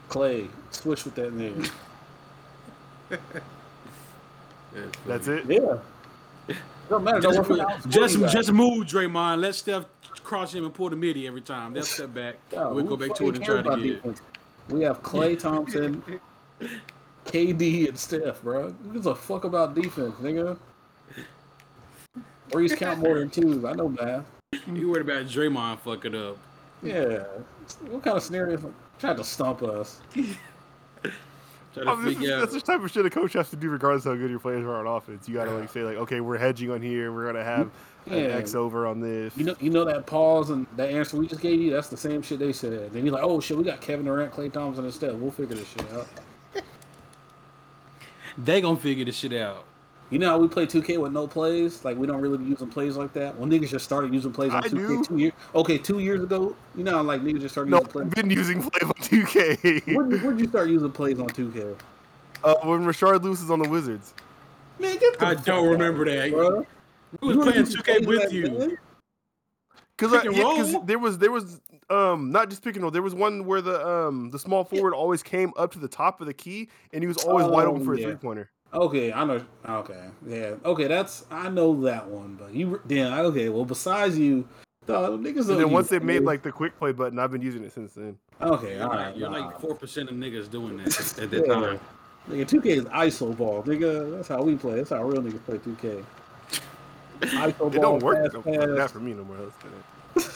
[0.09, 1.71] Klay, switch with that nigga.
[5.07, 5.45] That's it.
[5.49, 5.79] Yeah.
[6.89, 7.21] Don't matter.
[7.21, 9.41] Don't Just, work just, just move Draymond.
[9.41, 9.87] Let Steph
[10.23, 11.73] cross him and pull the midi every time.
[11.73, 12.37] They'll step back.
[12.53, 14.21] Yeah, we'll go back to it and try to get it.
[14.69, 16.03] We have Klay Thompson,
[17.25, 18.73] KD, and Steph, bro.
[18.73, 20.59] Who gives a fuck about defense, nigga?
[22.51, 23.67] Breeze count more than two.
[23.67, 24.25] I know math.
[24.67, 26.39] You worried about Draymond fucking up.
[26.83, 27.25] Yeah.
[27.89, 28.73] What kind of scenario?
[28.99, 30.01] Tried to stump us.
[31.77, 33.57] Try to Oh, this is, figure that's the type of shit a coach has to
[33.57, 35.29] do, regardless of how good your players are on offense.
[35.29, 37.13] You gotta like say like, okay, we're hedging on here.
[37.13, 37.71] We're gonna have
[38.07, 39.37] an X over on this.
[39.37, 41.71] You know, you know that pause and that answer we just gave you.
[41.71, 42.93] That's the same shit they said.
[42.93, 45.15] Then you're like, oh shit, we got Kevin Durant, Klay Thompson, and Steph.
[45.15, 46.07] We'll figure this shit out.
[48.39, 49.65] They gonna figure this shit out.
[50.11, 51.85] You know how we play 2K with no plays?
[51.85, 53.37] Like we don't really be using plays like that.
[53.37, 55.05] When niggas just started using plays on I 2K do.
[55.05, 55.33] two years.
[55.55, 56.55] Okay, two years ago.
[56.77, 58.07] You know, how, like niggas just started no, using plays.
[58.07, 59.95] I've been using play on 2K.
[59.97, 61.77] When where'd you start using plays on 2K?
[62.45, 64.15] uh, when Rashard Lewis is on the Wizards.
[64.79, 66.31] Man, get the I fuck don't out, remember that.
[66.31, 66.65] bro.
[67.21, 68.43] We was You playing were 2K plays with back you.
[68.59, 68.79] then?
[69.99, 70.83] Cause, Pick and yeah, 'cause roll?
[70.83, 72.91] there was there was um not just pick and roll.
[72.91, 76.21] There was one where the um the small forward always came up to the top
[76.21, 78.05] of the key, and he was always wide open Oh, for a yeah.
[78.05, 78.51] three pointer.
[78.77, 79.43] Okay, I know.
[79.67, 80.55] Okay, yeah.
[80.65, 82.37] Okay, that's I know that one.
[82.39, 83.13] But you, damn.
[83.27, 84.47] Okay, well, besides you,
[84.87, 85.25] dog, niggas.
[85.39, 87.73] And don't then once they made like the quick play button, I've been using it
[87.73, 88.19] since then.
[88.41, 89.17] Okay, You're all like, right.
[89.17, 89.47] you're nah.
[89.47, 90.87] like four percent of niggas doing that
[91.23, 91.55] at that Yeah.
[91.55, 91.81] time.
[92.29, 94.15] Nigga, 2K is ISO ball, nigga.
[94.17, 94.75] That's how we play.
[94.77, 96.05] That's how real niggas play 2K.
[97.21, 99.37] ISO It ball, don't work pass, no- pass, like that for me no more.
[99.37, 99.57] That's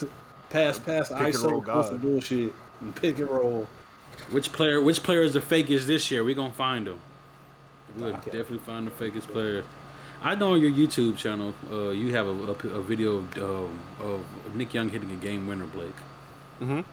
[0.00, 0.14] kinda-
[0.50, 3.68] pass, pass, Pick and ISO, roll some bullshit, and pick and roll.
[4.30, 4.80] Which player?
[4.80, 6.22] Which player is the fakest this year?
[6.24, 7.00] We gonna find them.
[7.96, 8.30] We'll Okay.
[8.30, 9.64] definitely find the fakest player.
[10.22, 13.78] I know on your YouTube channel, uh, you have a, a, a video of, um,
[14.00, 15.94] of Nick Young hitting a game winner, Blake.
[16.60, 16.84] Mhm.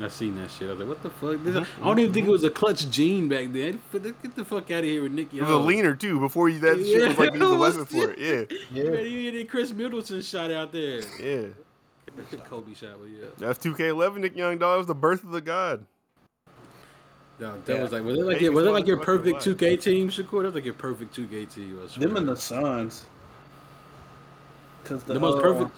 [0.00, 0.68] I seen that shit.
[0.68, 1.42] I was like, what the fuck?
[1.42, 3.80] This- I don't even think it was a clutch gene back then.
[3.92, 5.46] Get the fuck out of here with Nick It Young.
[5.46, 7.58] was a leaner too before you that shit was like Yeah, he was a it
[7.58, 8.18] was- weapon for it.
[8.18, 9.10] Yeah, You ready?
[9.10, 11.00] You hit Khris Middleton shot out there.
[11.20, 11.46] yeah.
[12.48, 13.26] Kobe shot, but yeah.
[13.38, 14.58] That's 2K11, Nick Young.
[14.58, 15.86] Dog, it was the birth of the god.
[17.40, 17.82] No, that Yeah.
[17.82, 19.60] was like was it like Maybe your, was it like your one of the perfect
[19.60, 20.42] 2K team, Shakur?
[20.42, 21.80] That was like your perfect 2K team.
[21.84, 22.08] I swear.
[22.08, 23.06] Them and the Suns.
[24.84, 25.70] Cause the, the most uh, perfect.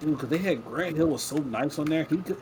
[0.00, 0.18] dude.
[0.18, 2.04] Cause they had Grant Hill was so nice on there.
[2.04, 2.36] He could.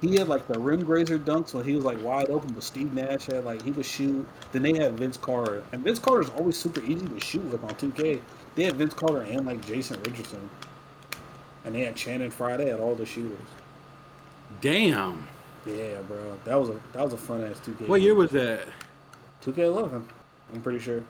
[0.00, 2.92] He had like the rim grazer dunks when he was like wide open, but Steve
[2.94, 4.26] Nash had like he would shoot.
[4.52, 7.62] Then they had Vince Carter, and Vince Carter is always super easy to shoot with
[7.64, 8.20] on 2K.
[8.54, 10.48] They had Vince Carter and like Jason Richardson,
[11.64, 13.38] and they had Channing Frye at all the shooters.
[14.60, 15.26] Damn.
[15.68, 17.88] Yeah, bro, that was a that was a fun ass 2K.
[17.88, 18.66] What year was that?
[19.44, 20.02] 2K11?
[20.54, 21.02] I'm pretty sure.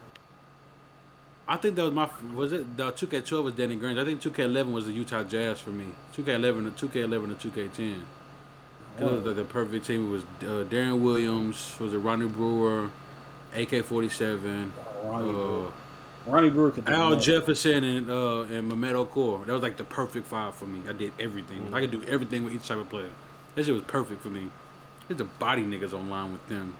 [1.46, 4.02] I think that was my was it the 2K12 was Danny Granger.
[4.02, 5.86] I think 2K11 was the Utah Jazz for me.
[6.16, 8.00] 2K11 to 2K11 to 2K10.
[9.00, 10.08] It was the, the perfect team.
[10.08, 12.90] It was uh, Deron Williams, was it Ronnie Brewer,
[13.54, 14.70] AK47,
[15.04, 15.66] Ronnie, Brewer.
[15.68, 15.70] uh,
[16.26, 17.20] Ronnie Brewer could Al that.
[17.20, 19.46] Jefferson, and uh, and Mehmet Okur.
[19.46, 20.82] That was like the perfect five for me.
[20.88, 21.72] I did everything.
[21.72, 23.08] I could do everything with each type of player.
[23.58, 24.50] That shit was perfect for me.
[25.08, 26.76] There's a body niggas online with them.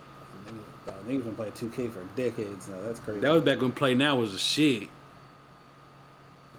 [0.47, 2.77] Niggas, uh, niggas been playing 2K for decades now.
[2.83, 3.19] That's crazy.
[3.19, 4.89] That was back when Play Now was a shit.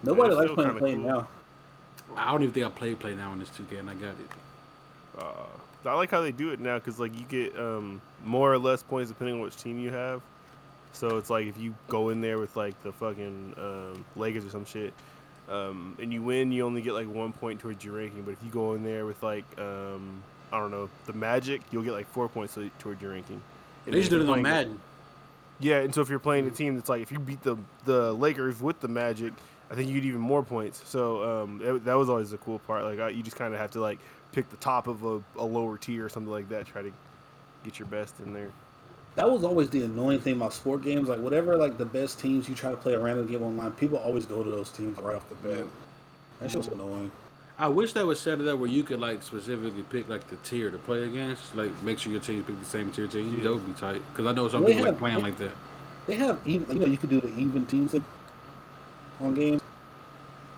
[0.03, 1.03] Nobody likes playing play cool.
[1.05, 1.28] now.
[2.17, 4.30] I don't even think I played Play Now in this 2K, and I got it.
[5.17, 8.57] Uh, I like how they do it now because like you get um, more or
[8.59, 10.22] less points depending on which team you have.
[10.91, 14.49] So it's like if you go in there with like the fucking um, Lakers or
[14.49, 14.93] some shit,
[15.50, 18.22] um, and you win, you only get like one point towards your ranking.
[18.24, 20.22] But if you go in there with like um,
[20.52, 23.41] I don't know the Magic, you'll get like four points to- towards your ranking.
[23.86, 24.80] And They do it on Madden.
[25.62, 28.14] Yeah, and so if you're playing a team that's like if you beat the the
[28.14, 29.34] Lakers with the Magic,
[29.72, 30.82] I think you get even more points.
[30.86, 32.84] So um, it- that was always the cool part.
[32.84, 34.00] Like I, you just kind of have to like
[34.32, 36.66] pick the top of a, a lower tier or something like that.
[36.68, 36.91] Try to
[37.64, 38.52] get your best in there.
[39.20, 41.09] That was always the annoying thing about sport games.
[41.09, 43.97] Like whatever, like the best teams you try to play a random game online, people
[43.97, 45.65] always go to those teams right off the bat.
[46.39, 47.11] That's just annoying.
[47.57, 50.38] I wish that was set it up where you could like specifically pick like the
[50.38, 51.53] tier to play against.
[51.53, 53.43] Like make sure your team pick the same tier team.
[53.43, 54.01] That would be tight.
[54.13, 55.51] Because I know some They people like have- playing like that.
[56.07, 57.93] They have even, you know, you could do the even teams
[59.20, 59.61] on games.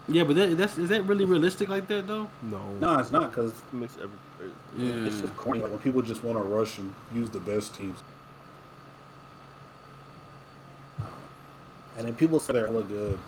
[0.07, 2.29] Yeah, but that, that's is that really realistic like that though?
[2.43, 2.61] No.
[2.79, 5.07] No, it's not because It makes every, Yeah.
[5.07, 5.61] it's just corny.
[5.61, 7.97] Like when people just want to rush and use the best teams.
[12.01, 13.19] And then people say they look good.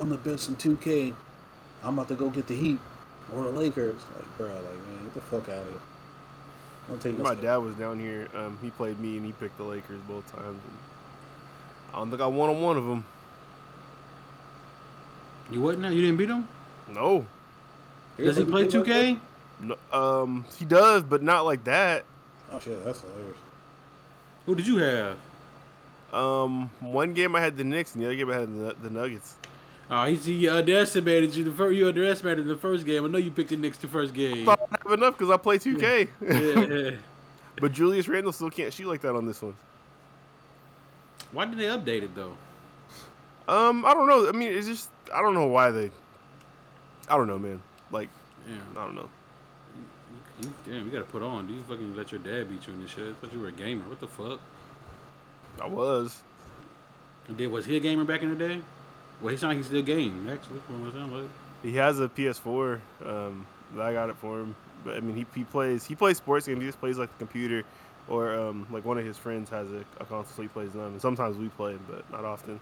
[0.00, 1.12] I'm the best in 2K.
[1.82, 2.78] I'm about to go get the Heat
[3.34, 4.00] or the Lakers.
[4.14, 5.80] Like, bro, like, man, get the fuck out of here.
[6.86, 8.28] Don't take My dad was down here.
[8.36, 10.60] Um, he played me and he picked the Lakers both times.
[10.62, 10.78] And
[11.92, 13.04] I don't think I won on one of them.
[15.50, 15.88] You what now?
[15.88, 16.46] You didn't beat him?
[16.88, 17.26] No.
[18.16, 19.18] Does he play 2K?
[19.60, 19.76] no.
[19.92, 22.04] Um, he does, but not like that.
[22.52, 23.38] Oh shit, that's hilarious.
[24.46, 25.16] Who did you have?
[26.12, 28.90] Um, one game I had the Knicks, and the other game I had the, the
[28.90, 29.36] Nuggets.
[29.90, 31.44] Oh, he, he underestimated you.
[31.44, 33.04] The first, you underestimated the first game.
[33.04, 34.48] I know you picked the Knicks the first game.
[34.48, 36.08] I don't have enough because I play 2K.
[36.20, 36.96] yeah.
[37.60, 39.54] but Julius Randle still can't shoot like that on this one.
[41.32, 42.36] Why did they update it though?
[43.48, 44.28] Um, I don't know.
[44.28, 45.90] I mean, it's just I don't know why they.
[47.08, 47.62] I don't know, man.
[47.90, 48.08] Like
[48.48, 48.56] Yeah.
[48.76, 49.08] I don't know.
[50.40, 51.46] You, damn, you gotta put on.
[51.46, 53.08] Do you fucking let your dad beat you in this shit?
[53.08, 53.88] I thought you were a gamer.
[53.88, 54.40] What the fuck?
[55.60, 56.22] I was.
[57.36, 58.60] Did was he a gamer back in the day?
[59.20, 59.54] Well, he's not.
[59.54, 60.60] He's still game actually.
[60.60, 61.30] from what it sounds like.
[61.62, 62.80] He has a PS4.
[63.04, 63.46] Um,
[63.78, 64.56] I got it for him.
[64.84, 66.60] But I mean, he, he plays he plays sports games.
[66.60, 67.62] He just plays like the computer,
[68.08, 70.92] or um, like one of his friends has a, a console, so he plays them.
[70.92, 72.58] And sometimes we play, but not often.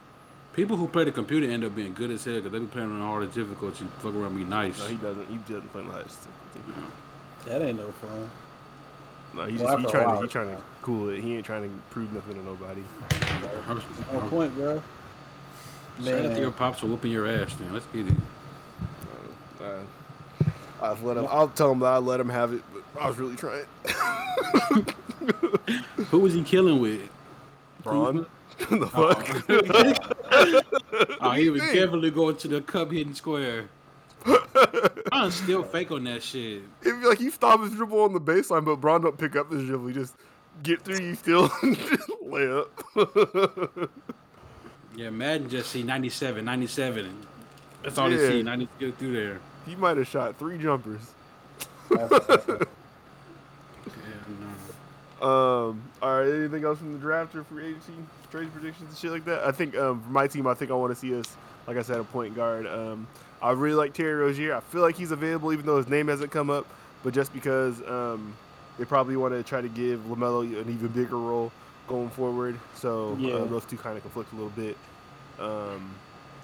[0.53, 2.91] People who play the computer end up being good as hell because they be playing
[2.91, 3.86] on all the hardest difficulty.
[4.01, 4.78] Fuck around, be nice.
[4.78, 5.28] No, he doesn't.
[5.28, 7.47] He doesn't play like that.
[7.47, 8.30] That ain't no fun.
[9.34, 11.20] No, he Well, just he trying to he trying to cool it.
[11.20, 12.82] He ain't trying to prove nothing to nobody.
[13.68, 14.82] I'm- No point, bro.
[16.02, 17.54] Shout out to your pops for whooping your ass.
[17.54, 18.14] Then let's get it.
[19.60, 19.82] Uh,
[20.82, 21.26] I've let him.
[21.28, 23.64] I'll tell him that I let him have it, but I was really trying.
[26.10, 27.08] Who was he killing with?
[27.84, 28.26] Bron,
[28.70, 29.26] the fuck?
[31.22, 33.68] Oh, he was definitely going to the cub hidden square.
[35.12, 36.62] I'm still fake on that shit.
[36.82, 39.50] It'd be like you stop his dribble on the baseline, but Bron don't pick up
[39.50, 39.86] his dribble.
[39.88, 40.14] He just
[40.62, 41.50] get through you still
[42.22, 42.70] lay up.
[44.96, 47.26] Yeah, Madden just see 97, 97.
[47.84, 48.18] That's all Yeah.
[48.18, 48.42] he see.
[48.42, 49.40] 90 get through there.
[49.64, 51.00] he might have shot three jumpers.
[51.90, 52.08] Yeah,
[55.20, 55.26] no.
[55.26, 56.28] Um, all right.
[56.28, 57.92] Anything else from the draft or free agency
[58.30, 59.44] trade predictions and shit like that?
[59.44, 61.26] I think um, for my team, I think I want to see us,
[61.66, 62.66] like I said, a point guard.
[62.66, 63.06] Um,
[63.43, 64.55] I really like Terry Rozier.
[64.55, 66.66] I feel like he's available, even though his name hasn't come up.
[67.03, 68.34] But just because um,
[68.78, 71.51] they probably want to try to give Lamelo an even bigger role
[71.88, 73.34] going forward, so Yeah.
[73.34, 74.76] uh, those two kind of conflict a little bit.
[75.41, 75.91] Um,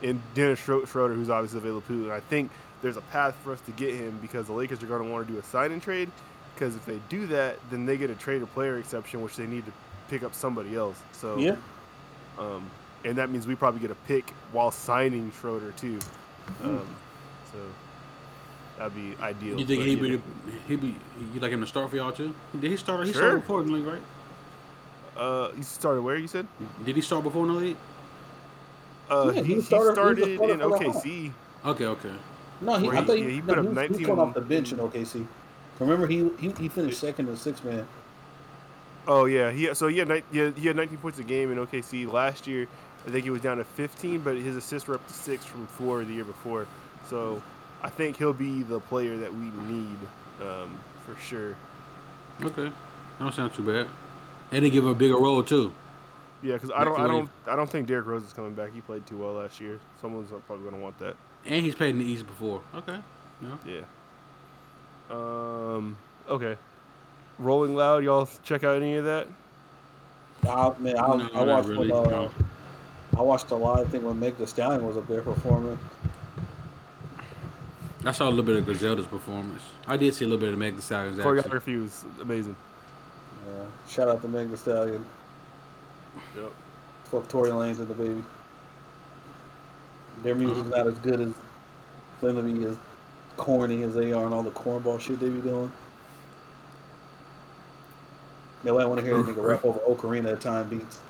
[0.03, 2.51] and Dennis Schroeder, who's obviously available too, and I think
[2.83, 5.27] there's a path for us to get him because the Lakers are going to want
[5.27, 6.11] to do a sign and trade.
[6.55, 9.47] Because if they do that, then they get a trade or player exception, which they
[9.47, 9.73] need to
[10.09, 10.97] pick up somebody else.
[11.13, 11.57] So yeah.
[12.39, 12.69] um,
[13.05, 15.99] and that means we probably get a pick while signing Schroeder too.
[16.63, 16.87] Um,
[17.53, 17.59] so
[18.79, 19.59] that'd be ideal.
[19.59, 20.23] You think but, he'd you be, know.
[20.69, 20.95] he be,
[21.35, 22.35] you like him to start for y'all too?
[22.59, 23.07] Did he start?
[23.07, 23.23] He Sure.
[23.23, 24.03] started before in the league, right?
[25.17, 26.47] Uh, you started where you said?
[26.85, 27.77] Did he start before in the league?
[29.11, 31.33] Uh, Yeah, he, he he started- started, he was in starter for the OKC.
[31.65, 32.13] Okay, okay.
[32.61, 34.05] No, he, Where I he- thought yeah, he, he no, put up he, was- he
[34.05, 35.27] came off the bench in OKC.
[35.79, 37.87] Remember, he, he he finished second in six man.
[39.07, 41.59] Oh yeah, he so he had, he had he had 19 points a game in
[41.59, 42.67] OKC last year.
[43.07, 45.67] I think he was down to 15, but his assists were up to six from
[45.69, 46.67] four the year before.
[47.09, 47.41] So
[47.83, 49.99] I think he'll be the player that we need
[50.43, 51.57] um, for sure.
[52.43, 52.65] Okay.
[52.65, 52.73] That
[53.21, 53.89] don't sound too bad.
[54.51, 55.73] And they give him a bigger role too.
[56.43, 58.75] Yeah, because I don't, I don't, I don't think Derrick Rose is coming back.
[58.75, 59.81] He played too well last year.
[60.01, 61.17] Someone's probably gonna want that.
[61.47, 62.61] And he's played in the East before.
[62.75, 62.99] Okay.
[63.43, 63.57] Yeah.
[63.67, 63.81] Yeah.
[65.11, 65.97] Um.
[66.29, 66.57] Okay.
[67.39, 68.05] Rolling Loud.
[68.05, 69.29] Y'all check out any of that?
[70.49, 72.31] I, man, I, No, I not watched really, when, uh, no.
[73.17, 73.81] I watched a lot.
[73.81, 75.79] I think when Meg Thee Stallion was up there performing.
[78.05, 79.63] I saw a little bit of Griselda's performance.
[79.87, 81.33] I did see a little bit of Meg Thee Stallion's action.
[81.35, 82.55] Choreography was amazing.
[83.47, 83.65] Yeah.
[83.89, 85.05] Shout out to Meg Thee Stallion.
[86.37, 86.53] Yep.
[87.11, 88.23] Fuck Tory Lanez and the baby.
[90.23, 90.85] Their music's uh-huh.
[90.85, 91.33] not as good as
[92.21, 92.77] them to be as
[93.37, 95.71] corny as they are and all the cornball shit they be doing.
[98.65, 101.01] No, I want to hear that nigga rap over Ocarina of Time beats.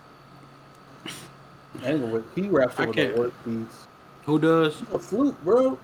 [1.84, 3.86] Anyway, he raps over the worst beats.
[4.24, 4.80] Who does?
[4.92, 5.78] A flute, bro.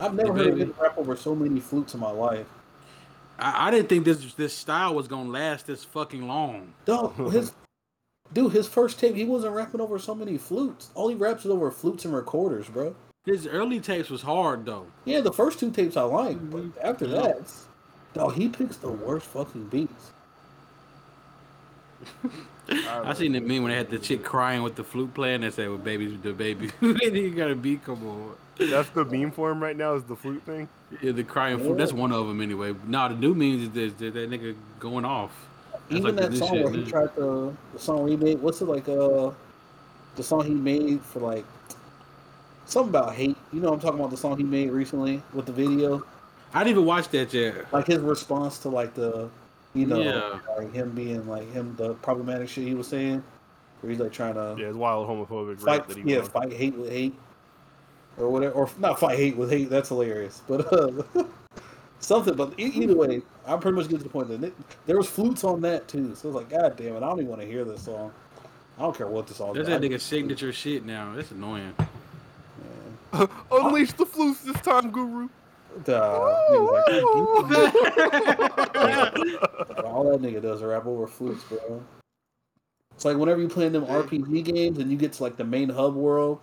[0.00, 2.46] I've never The heard nigga rap over so many flutes in my life.
[3.38, 6.72] I, I didn't think this this style was gonna last this fucking long.
[6.84, 7.52] Dog, his
[8.32, 10.90] dude, his first tape, he wasn't rapping over so many flutes.
[10.94, 12.94] All he raps is over flutes and recorders, bro.
[13.24, 14.86] His early tapes was hard though.
[15.04, 16.72] Yeah, the first two tapes I like, but Mhm.
[16.82, 17.50] after that,
[18.14, 20.12] dog, he picks the worst fucking beats.
[22.70, 25.40] I seen the meme when they had the chick crying with the flute playing.
[25.40, 27.84] They said, "Well, baby's the baby." you got a beat.
[27.84, 28.34] Come on.
[28.58, 29.94] That's the meme for him right now.
[29.94, 30.68] Is the flute thing?
[31.00, 31.78] Yeah, the crying flute.
[31.78, 32.74] That's one of them anyway.
[32.86, 35.32] Nah, the new memes is that, that, that nigga going off.
[35.72, 36.90] That's Even like that song shit, where he man.
[36.90, 38.40] tried to the song he made.
[38.40, 38.88] What's it like?
[38.88, 39.30] Uh,
[40.16, 41.44] the song he made for like
[42.66, 43.36] something about hate.
[43.52, 46.04] You know, what I'm talking about the song he made recently with the video.
[46.52, 47.72] I didn't even watch that yet.
[47.72, 49.30] like his response to like the
[49.74, 50.38] you know Yeah.
[50.56, 53.22] like him being like him the problematic shit he was saying
[53.80, 56.30] where he's like trying to Yeah, it's wild homophobic fight rap that he yeah won.
[56.30, 57.14] fight hate with hate
[58.16, 60.90] or whatever or not fight hate with hate that's hilarious but uh
[62.00, 64.54] something but e- either way i'm pretty much getting to the point that it,
[64.86, 67.28] there was flutes on that too so it's like god damn it i don't even
[67.28, 68.12] want to hear this song
[68.78, 71.12] i don't care what this song That's is that nigga signature shit now.
[71.14, 71.74] That's annoying.
[73.50, 75.28] Unleash the flutes this time, Guru.
[75.84, 77.04] Duh, like,
[79.84, 81.82] all that nigga does is rap over flutes, bro.
[82.94, 85.68] It's like whenever you play them RPG games and you get to like the main
[85.68, 86.40] hub world,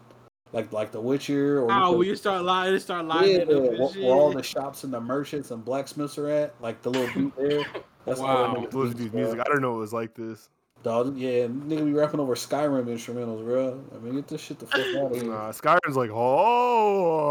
[0.54, 3.36] like like The Witcher, or Oh, you when you start lying, it start play- lying.
[3.36, 6.54] yeah, up and where, where all the shops and the merchants and blacksmiths are at,
[6.62, 7.66] like the little beat there.
[8.06, 8.54] That's all Wow.
[8.54, 9.22] that nigga Those beats, dudes' bro.
[9.22, 9.40] music.
[9.42, 10.50] I don't know it was like this.
[10.86, 13.84] Dog, yeah, nigga be rapping over Skyrim instrumentals, bro.
[13.92, 15.24] I mean, get this shit the fuck out of here.
[15.32, 17.26] Nah, Skyrim's like oh,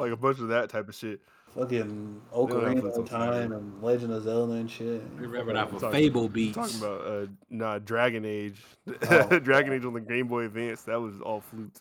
[0.00, 1.18] like a bunch of that type of shit.
[1.56, 5.18] Fucking don't have Ocarina of Time and Legend of Zelda and shit.
[5.18, 6.54] They rapping out for Talking- Fable beats.
[6.54, 8.62] Talking about uh, nah, Dragon Age,
[9.10, 9.38] Oh.
[9.40, 10.82] Dragon Age on the Game Boy Advance.
[10.82, 11.80] That was all flutes.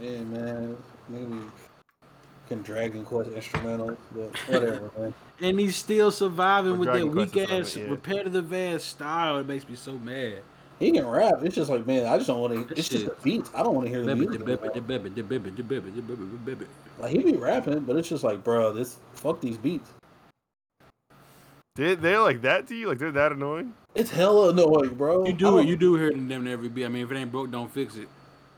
[0.00, 0.78] Yeah, man.
[1.10, 1.42] Maybe
[2.50, 5.14] can Dragon Quest instrumental, but whatever, man.
[5.40, 7.84] and he's still surviving Or with that Dragon Quest weak or ass, yeah.
[7.84, 9.38] repetitive ass style.
[9.38, 10.42] It makes me so mad.
[10.80, 11.34] He can rap.
[11.42, 12.74] It's just like, man, I just don't want to.
[12.74, 13.50] It's just the beats.
[13.54, 14.40] I don't want to hear the music.
[14.46, 14.74] Like,
[16.98, 19.90] Like he be rapping, but it's just like, bro, this fuck these beats.
[21.76, 22.88] They they're like that to you?
[22.88, 23.74] Like they're that annoying?
[23.94, 25.26] It's hella annoying, bro.
[25.26, 25.66] You do it.
[25.66, 26.84] You do hear them every beat.
[26.86, 28.08] I mean, if it ain't broke, don't fix it.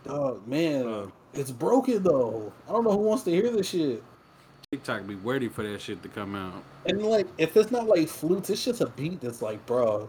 [0.05, 1.07] Dog, man, Uh.
[1.35, 2.53] It's broken though.
[2.69, 4.03] I don't know who wants to hear this shit.
[4.71, 6.63] TikTok be waiting for that shit to come out.
[6.87, 10.09] And like, if it's not like flutes, it's just a beat that's like, bro,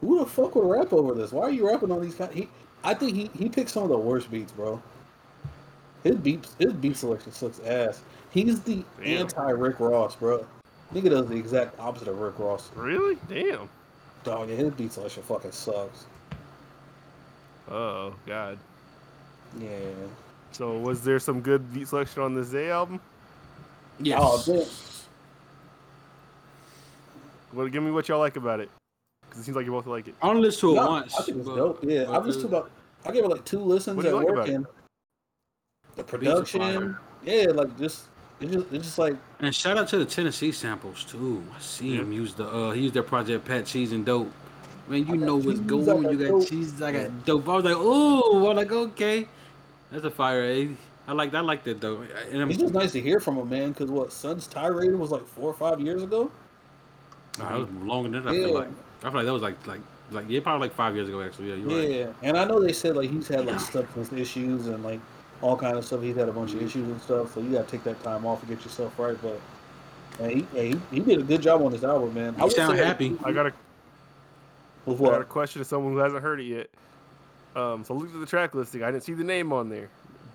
[0.00, 1.32] who the fuck would rap over this?
[1.32, 2.32] Why are you rapping on these kind?
[2.32, 2.48] He,
[2.82, 4.82] I think he he picked some of the worst beats, bro.
[6.02, 8.02] His beats, his beat selection sucks ass.
[8.30, 9.18] He's the Damn.
[9.18, 10.44] anti Rick Ross, bro.
[10.92, 12.70] Nigga does the exact opposite of Rick Ross.
[12.74, 13.16] Really?
[13.28, 13.68] Damn.
[14.24, 16.06] Dog, yeah, his beat selection fucking sucks.
[17.70, 18.58] Oh God.
[19.60, 19.68] Yeah.
[20.52, 23.00] So was there some good beat selection on the Zay album?
[23.98, 24.18] Yes.
[24.22, 24.66] Oh, damn.
[27.52, 28.70] Well, give me what y'all like about it,
[29.22, 30.14] because it seems like you both like it.
[30.22, 31.14] I only listened to it No, once.
[31.18, 31.84] I think it's but- dope.
[31.84, 32.70] Yeah, I've listened to about.
[33.04, 34.66] I gave it like two listens at like work, and
[35.96, 36.96] the production.
[37.24, 38.04] Yeah, like just
[38.40, 41.42] it's just it's just like And shout out to the Tennessee samples too.
[41.56, 44.30] I see him use the uh he used their project Pat Cheese and Dope.
[44.88, 45.84] Man, you know what's going.
[45.84, 46.48] got You got dope.
[46.48, 47.48] cheese, I got dope.
[47.48, 49.28] I was like, oh, I'm like, okay.
[49.92, 50.68] That's a fire, eh?
[51.06, 51.38] I like that.
[51.38, 52.02] I like that though.
[52.30, 53.72] And it's just nice to hear from him, man.
[53.72, 56.30] Because what Sun's tirade was like four or five years ago.
[57.40, 58.68] Oh, that was longer than that, I feel like.
[59.02, 59.80] I feel like that was like like
[60.10, 61.50] like yeah, probably like five years ago actually.
[61.50, 62.14] Yeah, you're Yeah, right.
[62.22, 65.00] and I know they said like he's had like substance issues and like
[65.40, 66.02] all kind of stuff.
[66.02, 67.34] He's had a bunch of issues and stuff.
[67.34, 69.16] So you gotta take that time off and get yourself right.
[69.20, 69.40] But
[70.20, 72.34] man, he, he, he did a good job on this album, man.
[72.38, 73.16] You would sound say, happy.
[73.24, 73.52] I got a,
[74.86, 76.70] With I got a question to someone who hasn't heard it yet.
[77.54, 78.82] Um, so I looked at the track listing.
[78.82, 79.88] I didn't see the name on there,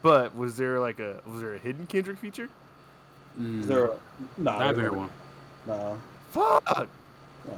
[0.03, 2.49] but was there like a was there a hidden Kendrick feature?
[3.39, 3.97] Mm, Is there a,
[4.37, 5.09] nah, I haven't heard one.
[5.65, 5.95] Nah,
[6.31, 6.63] Fuck.
[6.75, 6.77] nah.
[6.77, 7.57] All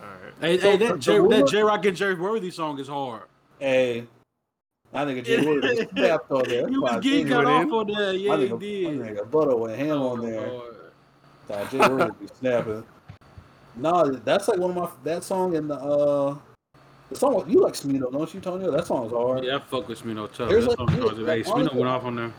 [0.00, 0.34] right.
[0.40, 2.88] Hey, So hey, that the J rumor- that Jay Rock and Jay Worthy song is
[2.88, 3.22] hard.
[3.58, 4.06] Hey,
[4.94, 6.68] I think Jay Wood was snapped on there.
[6.68, 7.70] He was That's getting cut off in?
[7.72, 8.08] on there.
[8.10, 9.00] I Yeah, he think did.
[9.02, 10.48] I think a Butter went ham Oh, on there.
[10.48, 10.74] Lord.
[11.48, 12.84] Nah, Jay Wood would be snapping.
[13.76, 16.36] Nah, that's like one of my that song in the uh
[17.10, 18.70] the song you like Smino, don't you, Tony?
[18.70, 19.44] That song is hard.
[19.44, 20.46] Yeah, I fuck with Smino too.
[20.46, 22.32] There's That like- song was Hey, Smino went off on there.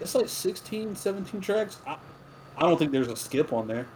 [0.00, 1.78] It's like 16, 17 tracks.
[1.86, 1.96] I,
[2.56, 3.86] I don't think there's a skip on there.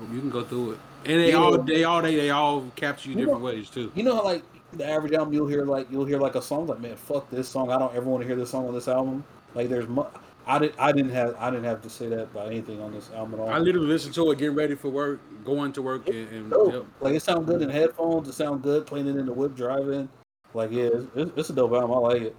[0.00, 1.36] Oh, you can go through it, and they Yeah.
[1.36, 3.92] all they all they, they all capture you You different know- ways too.
[3.94, 6.66] You know how like the average album you'll hear like you'll hear like a song
[6.68, 8.88] like man fuck this song I don't ever want to hear this song on this
[8.88, 9.24] album.
[9.54, 10.04] Like there's mu-
[10.50, 13.08] I didn't I didn't have I didn't have to say that about anything on this
[13.14, 13.48] album at all.
[13.50, 16.72] I literally listened to it, getting ready for work, going to work, and, and dope.
[16.72, 16.84] yep.
[17.00, 18.28] Like it sounds good in headphones.
[18.28, 20.08] It sounds good playing it in the whip driving.
[20.52, 21.92] Like yeah, it's, it's, it's a dope album.
[21.92, 22.36] I like it.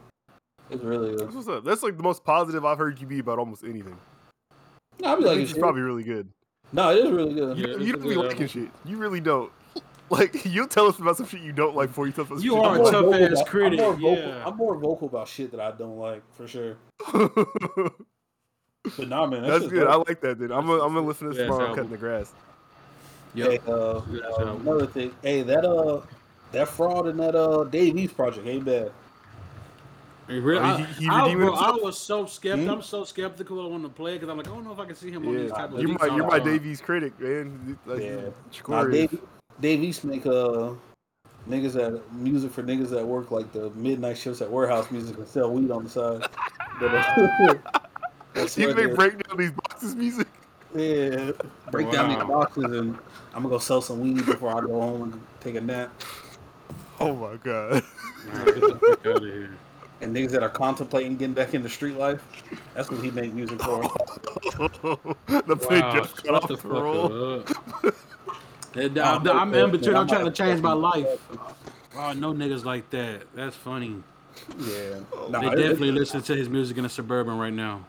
[0.70, 1.64] It's really That's good.
[1.64, 3.98] That's like the most positive I've heard you be about almost anything.
[5.00, 6.28] No, I be Like, like it's probably really good.
[6.74, 7.58] no, it is really good.
[7.58, 8.70] Yeah, you you don't be liking shit.
[8.84, 9.52] You really don't.
[10.12, 12.58] Like you'll tell us about some shit you don't like before you tell us You
[12.58, 14.46] are a tough ass about- critic, I'm more, vocal, yeah.
[14.46, 16.76] I'm more vocal about shit that I don't like for sure.
[17.14, 17.32] like.
[18.98, 19.88] But nah, man, That's shit's good.
[19.88, 20.40] I like that.
[20.40, 22.34] Then I'm gonna I'm gonna listen to this Yeah, tomorrow it's cutting the grass.
[23.36, 23.50] Yep.
[23.52, 25.14] Hey, uh, Yeah, uh, another thing.
[25.22, 26.02] Hey, that uh,
[26.52, 28.92] that fraud in that uh Dave East project ain't bad.
[30.28, 32.66] He really, Oh, I, he- he I- bro, I was so skeptical.
[32.66, 32.80] Hmm?
[32.80, 34.86] I'm so skeptical I want to play because I'm like, I don't know if I
[34.86, 36.48] can see him on these type of you're my all you're my time.
[36.48, 37.78] Davies critic, man.
[37.86, 38.16] Like, Yeah.
[38.52, 39.20] Shakur Nah, is-
[39.62, 40.74] Dave, Dave East make uh
[41.50, 45.28] niggas that music for niggas that work like the midnight shifts at warehouse music and
[45.28, 46.28] sell weed on the side.
[46.80, 47.58] But, uh,
[48.34, 50.28] that's He make they- break down these boxes music.
[50.76, 51.32] Yeah,
[51.70, 52.98] break down these boxes and
[53.34, 55.92] I'm gonna go sell some weed before I go home and take a nap.
[57.00, 57.84] Oh my god.
[58.34, 59.58] Nah, get the fuck out of here.
[60.00, 62.22] And niggas that are contemplating getting back into street life,
[62.74, 63.82] that's what he make music for.
[65.28, 67.44] the play Wow, just got shut off the the roll.
[68.78, 68.78] up.
[68.78, 69.96] And I'm, I'm in between.
[69.96, 71.08] I'm trying to change my life.
[71.96, 73.24] Oh, no niggas like that.
[73.36, 74.02] That's funny.
[74.60, 75.00] Yeah,
[75.30, 77.86] They definitely listen to his music in a suburban right now.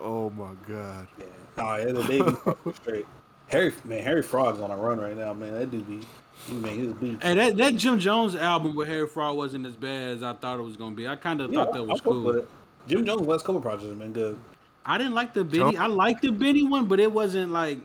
[0.00, 1.06] Oh my god.
[1.18, 1.24] Yeah.
[1.58, 3.06] Nah, yeah, the baby straight.
[3.48, 5.52] Harry, man, Harry Fraud's on a run right now, man.
[5.52, 6.00] That dude be,
[6.46, 7.22] he made his beats.
[7.22, 10.58] Hey, that, that Jim Jones album with Harry Fraud wasn't as bad as I thought
[10.58, 11.06] it was gonna be.
[11.06, 12.36] I kind of Yeah, thought that I- was I fuck with cool.
[12.38, 12.48] it.
[12.88, 14.38] Jim Jones' West Coast project has been good.
[14.86, 15.76] I didn't like the Benny.
[15.76, 17.78] I liked the Benny one, but it wasn't like.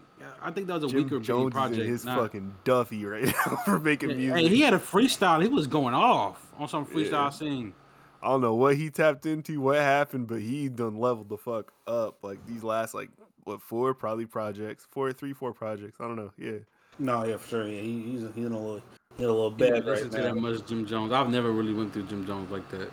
[0.45, 1.81] I think that was a Jim weaker Benny Jones is project.
[1.81, 2.15] in his Nah.
[2.17, 4.35] fucking Duffy right now for making music.
[4.35, 5.41] Hey, he had a freestyle.
[5.41, 7.29] He was going off on some freestyle Yeah.
[7.29, 7.73] scene.
[8.21, 11.71] I don't know what he tapped into, what happened, but he done leveled the fuck
[11.87, 12.17] up.
[12.23, 13.09] Like these last like
[13.43, 15.97] what four probably projects, four, three, four projects.
[15.99, 16.31] I don't know.
[16.37, 16.59] Yeah,
[16.99, 17.67] No, yeah, for sure.
[17.67, 18.81] Yeah, he, he's he's in a little,
[19.17, 20.41] he's in a little bad listen right to that now.
[20.41, 21.11] much Jim Jones.
[21.11, 22.91] I've never really went through Jim Jones like that.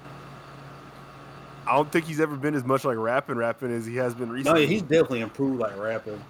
[1.67, 4.31] I don't think he's ever been as much like rapping, rapping as he has been
[4.31, 4.53] recently.
[4.53, 6.21] No, yeah, he's definitely improved like rapping.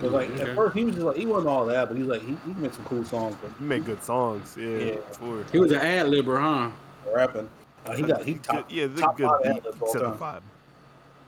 [0.00, 0.50] Cause like Okay.
[0.50, 2.52] at first he was just like he wasn't all that, but he's like he, he
[2.54, 4.56] made some cool songs, but he made good songs.
[4.58, 4.94] Yeah, Yeah.
[5.12, 6.70] for- He was an ad libber, huh?
[7.14, 7.48] rapping,
[7.86, 9.50] uh, he got he top yeah, the top good five beat.
[9.56, 10.10] ad-libs all Set time.
[10.12, 10.40] the vibe.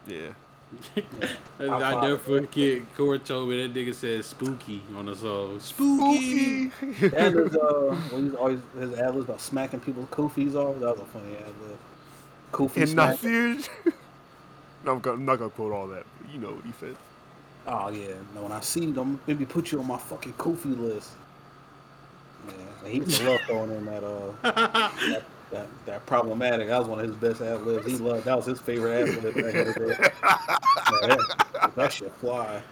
[0.06, 0.32] Yeah.
[1.60, 2.22] I Top never five.
[2.24, 2.96] forget.
[2.96, 5.60] Corey told me that nigga said spooky on the song.
[5.60, 6.70] Spooky.
[7.14, 10.78] And his uh, when he's always his ad libs about smacking people's koofies off.
[10.80, 11.78] That was a funny ad lib.
[12.52, 13.22] Koofy and smack.
[13.22, 13.58] Nasir.
[14.86, 16.04] no, I'm, I'm not gonna quote all that.
[16.22, 16.96] But you know what he said.
[17.66, 18.42] Oh yeah, no.
[18.42, 21.10] When I see them, maybe put you on my fucking Kofi list.
[22.46, 26.68] Yeah, he used to love throwing in that uh that, that, that problematic.
[26.68, 27.86] That was one of his best ad libs.
[27.86, 29.34] He loved that was his favorite ad lib.
[29.34, 30.10] back in the day.
[31.02, 31.16] Yeah,
[31.52, 32.62] that, that shit fly.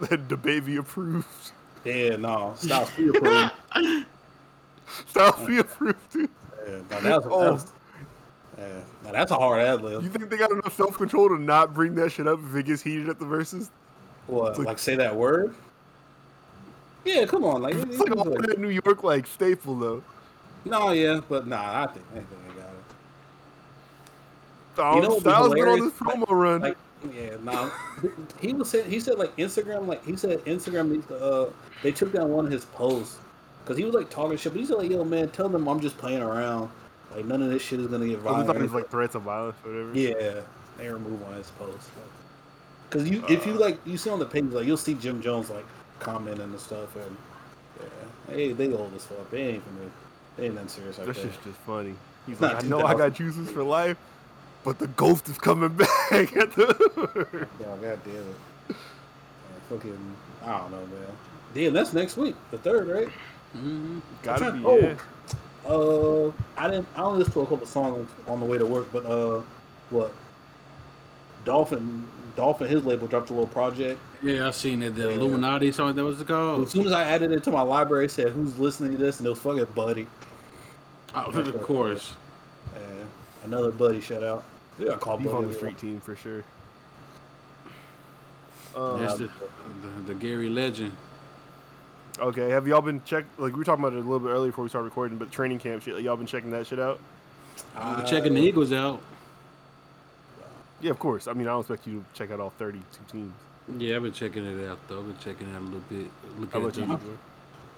[0.00, 1.26] That the baby approved.
[1.84, 3.52] Yeah, no, stop free approved.
[5.08, 6.12] Stop be approved.
[6.12, 6.28] Too.
[6.66, 7.40] Yeah, no, that was, Oh.
[7.44, 7.72] that was
[8.58, 10.02] yeah, no, that's a hard ad lib.
[10.02, 12.66] You think they got enough self control to not bring that shit up if it
[12.66, 13.70] gets heated at the verses?
[14.26, 15.54] What, like- like say that word?
[17.04, 20.02] Yeah, come on, like, It's like a like New York like staple though.
[20.64, 22.84] no, yeah, but nah, I think I think they got it.
[24.74, 26.60] Styles, know what'd be Styles been on this promo run.
[26.60, 26.76] Like,
[27.12, 27.70] yeah, nah.
[28.40, 31.16] he was saying he said like Instagram, like he said Instagram needs to.
[31.16, 31.50] Uh,
[31.82, 33.18] they took down one of his posts
[33.64, 34.52] because he was like talking shit.
[34.52, 36.70] But he said like, "Yo, man, tell them I'm just playing around.
[37.14, 39.98] Like none of this shit is gonna get violent." like threats of violence or whatever.
[39.98, 40.40] yeah,
[40.78, 41.90] they removed one of his posts.
[42.92, 45.48] Because you, if you like, you see on the page like you'll see Jim Jones
[45.48, 45.64] like
[45.98, 47.16] commenting and stuff, and
[47.80, 49.30] yeah, hey, they old as fuck.
[49.30, 49.90] They ain't gonna,
[50.36, 51.28] they ain't that serious like That's that.
[51.32, 51.94] just just funny.
[52.26, 53.96] He's Not like, I know I got juices for life,
[54.62, 55.90] but the ghost is coming back
[56.36, 57.46] at the.
[57.60, 58.36] Yeah, god damn it.
[58.68, 58.74] Yeah,
[59.70, 61.16] fucking, I don't know, man.
[61.54, 63.08] Damn, that's next week, the third, right?
[63.56, 64.00] Mm-hmm.
[64.22, 64.78] Gotta trying- be, oh.
[64.78, 64.96] yeah.
[65.64, 66.88] Uh, I didn't.
[66.94, 69.40] I only listened to a couple songs on the way to work, but uh,
[69.90, 70.12] what?
[71.44, 72.06] Dolphin,
[72.36, 74.00] Dolphin, his label dropped a little project.
[74.22, 74.94] Yeah, I seen it.
[74.94, 75.14] The Yeah.
[75.16, 75.94] Illuminati song.
[75.94, 78.58] That was the As soon as I added it to my library, it said who's
[78.58, 80.06] listening to this, and it was fucking Buddy.
[81.14, 82.14] Oh, of course.
[82.74, 83.08] And
[83.44, 84.44] another Buddy shout out.
[84.78, 85.36] Yeah, I call He's Buddy.
[85.44, 86.42] on the street team for sure.
[88.74, 90.92] Uh, That's the, the, the Gary Legend.
[92.18, 93.24] Okay, have y'all been check?
[93.38, 95.30] Like we were talking about it a little bit earlier before we started recording, but
[95.30, 96.00] training camp shit.
[96.00, 97.00] Y'all been checking that shit out?
[97.76, 99.02] We're checking the Eagles out.
[100.82, 101.28] Yeah, of course.
[101.28, 103.32] I mean, I don't expect you to check out all 32 teams.
[103.78, 104.98] Yeah, I've been checking it out though.
[104.98, 106.10] I've been checking it out a little bit.
[106.38, 106.86] Look How at about you?
[106.86, 107.00] them.
[107.00, 107.18] Igor?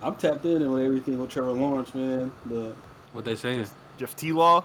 [0.03, 2.33] I'm tapped in with everything with Trevor Lawrence, man.
[2.47, 2.75] But
[3.13, 3.61] what they saying.
[3.61, 4.33] Is Jeff T.
[4.33, 4.65] Law.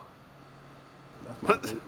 [1.25, 1.83] That's my favorite.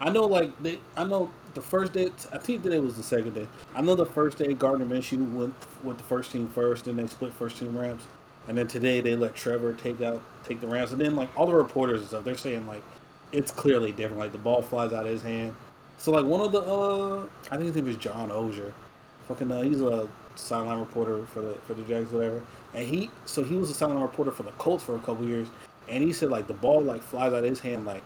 [0.00, 0.78] I know, like they.
[0.96, 2.10] I know the first day.
[2.32, 3.48] I think today was the second day.
[3.74, 7.06] I know the first day Gardner Minshew went with the first team first, and they
[7.08, 8.02] split first team Rams.
[8.48, 11.46] And then today they let Trevor take out take the Rams, and then like all
[11.46, 12.82] the reporters and stuff, they're saying like
[13.32, 14.18] it's clearly different.
[14.18, 15.54] Like the ball flies out of his hand.
[15.98, 18.72] So like one of the uh, I think his name is John Oehser.
[19.28, 22.42] Fucking uh, he's a sideline reporter for the for the Jags, whatever.
[22.74, 25.48] And he so he was a sideline reporter for the Colts for a couple years,
[25.88, 28.02] and he said like the ball like flies out of his hand like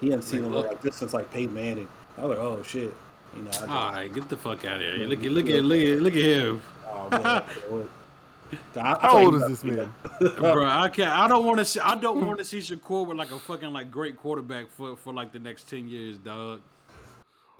[0.00, 0.68] he hadn't seen him look look.
[0.68, 1.88] like this since like Peyton Manning.
[2.16, 2.94] I was like, oh shit,
[3.36, 3.48] you know.
[3.50, 5.06] I just, All right, get the fuck out of here.
[5.06, 6.62] Look at look at look at look at him.
[6.88, 7.88] oh, man,
[8.76, 9.92] I- I How old is this man?
[10.38, 10.64] bro.
[10.66, 11.10] I can't.
[11.10, 11.80] I don't want to see.
[11.80, 15.12] I don't want to see Shakur with like a fucking like great quarterback for for
[15.12, 16.60] like the next ten years, dog.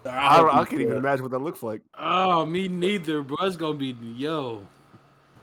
[0.05, 1.81] I, don't, I can't even imagine what that looks like.
[1.99, 3.35] Oh, me neither, bro.
[3.41, 4.65] It's gonna be yo.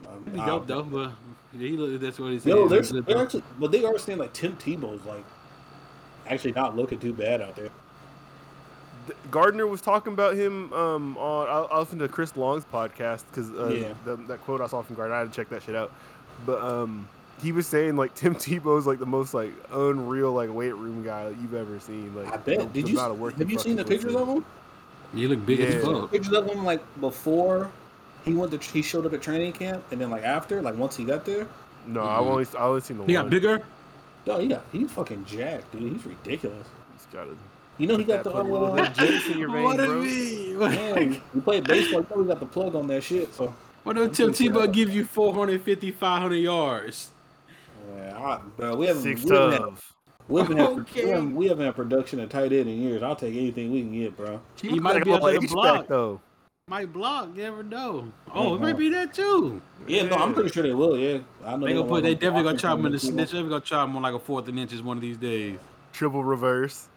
[0.07, 1.11] Um, He dope though, but
[1.57, 2.01] he look.
[2.01, 2.49] That's what he said.
[2.49, 5.23] Yo, they're, He's good, they're actually, but they are saying like Tim Tebow's like
[6.27, 7.69] actually not looking too bad out there.
[9.07, 11.47] Th- Gardner was talking about him um, on.
[11.47, 13.93] I, I listened to Chris Long's podcast because uh, Yeah.
[14.05, 15.15] the, that quote I saw from Gardner.
[15.15, 15.91] I had to check that shit out.
[16.45, 17.07] But um,
[17.41, 21.29] he was saying like Tim Tebow's like the most like unreal like weight room guy
[21.29, 22.13] that you've ever seen.
[22.15, 22.71] Like I bet.
[22.73, 24.45] Did you amount work have you seen the fucking pictures of him?
[25.13, 26.11] You look big as fuck.
[26.11, 27.71] Pictures of him like before
[28.25, 30.97] he went to he showed up at training camp, and then like after, like once
[30.97, 31.47] he got there.
[31.85, 33.25] No, I've only I only seen the He one.
[33.25, 33.61] got bigger.
[34.27, 35.93] Oh yeah, he's fucking jacked, dude.
[35.93, 36.67] He's ridiculous.
[36.93, 37.35] He's got a,
[37.77, 39.63] You know he got the put a little uh, bit of juice in your vein,
[39.63, 40.01] What bro.
[40.01, 40.59] it mean?
[40.59, 42.01] man, you play baseball.
[42.01, 43.33] You know he got the plug on that shit.
[43.33, 43.53] So
[43.83, 47.11] What if Tim Tebow give you 450, 500 yards?
[47.95, 49.61] yeah, I, bro, we haven't Six we haven't, had,
[50.27, 51.03] we, haven't had, Okay.
[51.05, 53.03] we, haven't, we haven't had production at tight end in years.
[53.03, 54.41] I'll take anything we can get, bro.
[54.59, 55.87] He looks might like be a out there to block.
[55.87, 56.21] though.
[56.69, 57.29] Might block.
[57.33, 58.11] You never know.
[58.33, 59.61] Oh, it might be that too.
[59.87, 60.97] Yeah, no, I'm pretty sure they will.
[60.97, 62.03] Yeah, I know They gonna put.
[62.03, 62.97] They definitely gonna block try him in the.
[62.97, 63.15] him.
[63.15, 65.59] They definitely gonna try him on like a fourth and inches one of these days.
[65.93, 66.89] Triple reverse.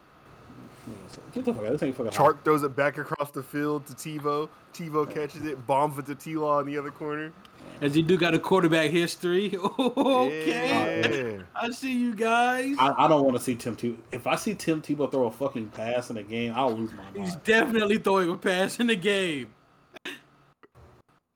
[1.32, 1.72] Get the fuck out!
[1.72, 4.48] This ain't fucking Chark throws it back across the field to Tebow.
[4.74, 7.32] Tebow catches it, bombs it to T Law in the other corner.
[7.80, 9.54] As you do got a quarterback history.
[9.78, 11.36] okay.
[11.36, 11.42] Yeah.
[11.54, 12.76] I see you guys.
[12.78, 13.96] I, I don't want to see Tim Tebow.
[14.12, 17.02] If I see Tim Tebow throw a fucking pass in a game, I'll lose my
[17.04, 17.16] mind.
[17.18, 19.48] He's definitely throwing a pass in the game.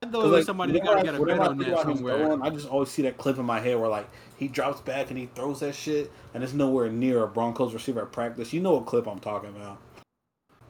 [0.02, 2.18] I know 'Cause, there's somebody that gotta get a bet on that somewhere.
[2.18, 4.06] throwing, I just always see that clip in my head where like
[4.36, 8.02] he drops back and he throws that shit, and it's nowhere near a Broncos receiver
[8.02, 8.52] at practice.
[8.52, 9.78] You know what clip I'm talking about?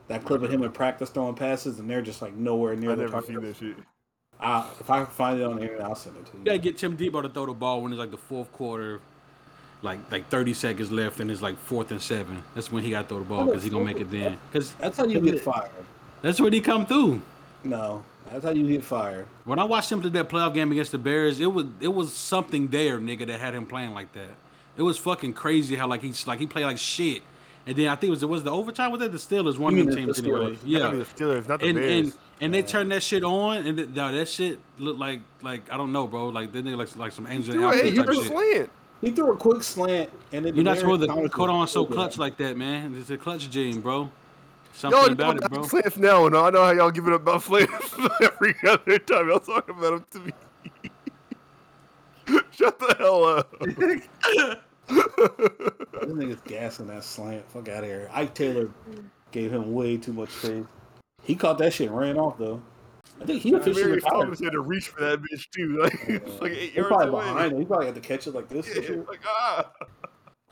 [0.09, 2.99] That clip of him in practice throwing passes, and they're just like nowhere near I've
[2.99, 3.77] the never seen that shit.
[4.39, 6.39] I, if I can find it on the internet, I'll send it to you.
[6.41, 9.01] You gotta get Tim Tebow to throw the ball when it's like the fourth quarter,
[9.81, 12.43] like like 30 seconds left, and it's like fourth and seven.
[12.55, 14.37] That's when he gotta throw the ball because he gonna make it then.
[14.53, 15.71] Because That's how you get fired.
[16.21, 17.23] that's when he come through.
[17.63, 19.27] No, that's how you hit fire.
[19.45, 22.13] When I watched him play that playoff game against the Bears, it was it was
[22.13, 24.31] something there, nigga, that had him playing like that.
[24.77, 27.23] It was fucking crazy how like he's like he played like shit.
[27.67, 29.75] And then I think it was it was the overtime was that the Steelers one
[29.75, 30.59] You of them mean teams the anyway.
[30.65, 30.79] Yeah.
[30.79, 30.91] Yeah.
[30.91, 32.05] the Steelers, not the and, Bears.
[32.07, 35.71] and and they turned that shit on, and th- no, that shit looked like like
[35.73, 36.29] I don't know, bro.
[36.29, 38.71] Like then they nigga like like some angel Dude, hey, outfit he type was slant.
[39.01, 41.69] He threw a quick slant, and then You're not Demaryius supposed to Thomas cut on
[41.69, 42.97] so clutch like that, man.
[42.99, 44.11] It's a clutch gene, bro.
[44.75, 45.79] Something Y'all about know it, bro.
[45.79, 47.69] about now, and I know how y'all give it up about Flair
[48.23, 50.33] every other time y'all talk about him to me.
[52.51, 53.55] Shut the hell up.
[54.87, 57.49] This nigga's gassing that slant.
[57.51, 58.11] Fuck out of here.
[58.13, 58.69] Ike Taylor
[59.31, 60.65] gave him way too much space.
[61.23, 62.61] He caught that shit and ran off though.
[63.23, 64.11] I think he officially Mary retired.
[64.25, 65.81] Thomas had to reach for that bitch too.
[65.83, 67.25] Like, it's like eight He's yards probably away.
[67.25, 67.59] behind him.
[67.61, 68.69] He probably had to catch it like this.
[68.69, 69.71] Yeah, like ah.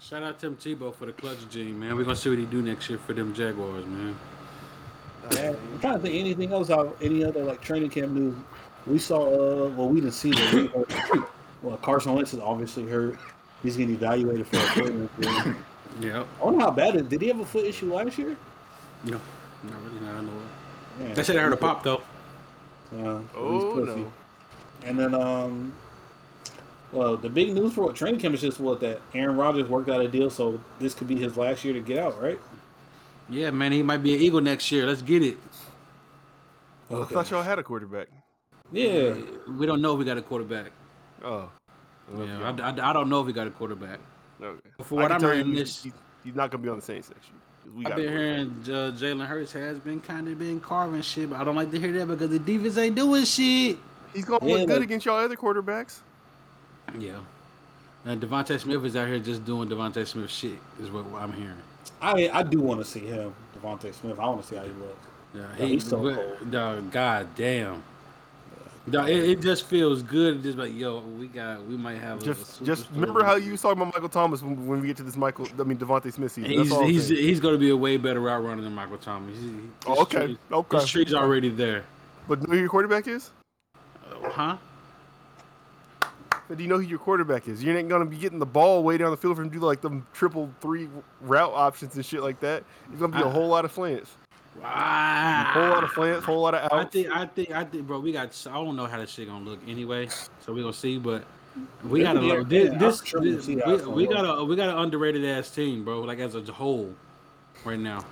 [0.09, 1.97] Shout out Tim Tebow for the clutch gene, man.
[1.97, 4.17] We're gonna see what he do next year for them Jaguars, man.
[5.35, 8.35] Man, I'm trying to think anything else out any other like training camp news.
[8.87, 11.25] We saw uh well we didn't see the
[11.63, 13.17] well Carson Wentz is obviously hurt.
[13.63, 14.89] He's getting evaluated for a foot
[15.21, 15.55] injury.
[16.01, 16.25] Yeah.
[16.41, 18.37] I wonder how bad it did he have a foot issue last year?
[19.05, 19.21] No,
[19.63, 20.01] not really.
[20.05, 20.31] Not I know.
[20.33, 21.09] it.
[21.09, 21.15] Yeah.
[21.15, 22.03] They said I heard a pop though.
[22.93, 24.13] Uh, Oh no.
[24.85, 25.73] And then, um,
[26.93, 29.89] well, the big news for what training camp is just what that Aaron Rodgers worked
[29.89, 32.39] out a deal, so this could be his last year to get out, right?
[33.31, 34.85] Yeah, man, he might be an Eagle next year.
[34.87, 35.39] Let's get it.
[36.91, 38.09] I thought y'all had a quarterback.
[38.71, 39.15] Yeah,
[39.49, 40.73] We don't know if we got a quarterback.
[41.25, 41.49] Oh.
[42.19, 43.99] Yeah, I, I, I don't know if we got a quarterback.
[44.43, 44.59] Okay.
[44.83, 45.93] For what I'm hearing, you, this he-
[46.25, 47.39] he's not gonna be on the Saints next year.
[47.65, 51.31] 'cause We I've been hearing uh, Jalen Hurts has been kind of been carving shit,
[51.31, 53.79] but I don't like to hear that because the defense ain't doing shit.
[54.13, 56.01] He's gonna Yeah, look good like- against y'all other quarterbacks.
[56.99, 57.19] Yeah.
[58.05, 61.57] And DeVonta Smith is out here just doing DeVonta Smith shit, is what I'm hearing.
[62.01, 64.19] I I do want to see him, DeVonta Smith.
[64.19, 65.07] I want to see how he looks.
[65.35, 66.51] Yeah, Yeah, he, he's so but- cold.
[66.51, 67.83] dog, God damn.
[68.91, 70.43] Dog, it, it just feels good.
[70.43, 72.21] Just like yo, we got, we might have.
[72.21, 72.67] a Just, superstar.
[72.67, 75.17] just remember how you was talking about Michael Thomas when, when we get to this
[75.17, 75.47] Michael.
[75.57, 76.57] I mean DeVonta Smith season.
[76.57, 79.39] That's He's he's he's going to be a way better route runner than Michael Thomas.
[79.39, 79.51] He's,
[79.87, 80.77] Oh, okay, tree's- okay.
[80.81, 81.85] His tree's already there.
[82.27, 83.31] But know who your quarterback is?
[83.77, 84.57] Uh, huh?
[86.53, 87.65] But do you know who your quarterback is?
[87.65, 89.65] You're not gonna be getting the ball way down the field for him to do
[89.65, 90.87] like them triple three
[91.23, 92.63] route options and shit like that.
[92.91, 94.11] It's gonna be a I- whole lot of slants,
[94.63, 95.45] Wow.
[95.55, 98.01] whole lot of slants, whole lot of I think, I think, I think, bro.
[98.01, 98.39] We got.
[98.51, 100.09] I don't know how this shit gonna look anyway,
[100.45, 100.99] so we gonna see.
[100.99, 101.25] But
[101.89, 102.45] we got a okay.
[102.45, 103.47] this, I'm this, sure we'll this-
[103.87, 106.01] we, we got a we got an underrated ass team, bro.
[106.03, 106.95] Like as a whole,
[107.65, 108.05] right now.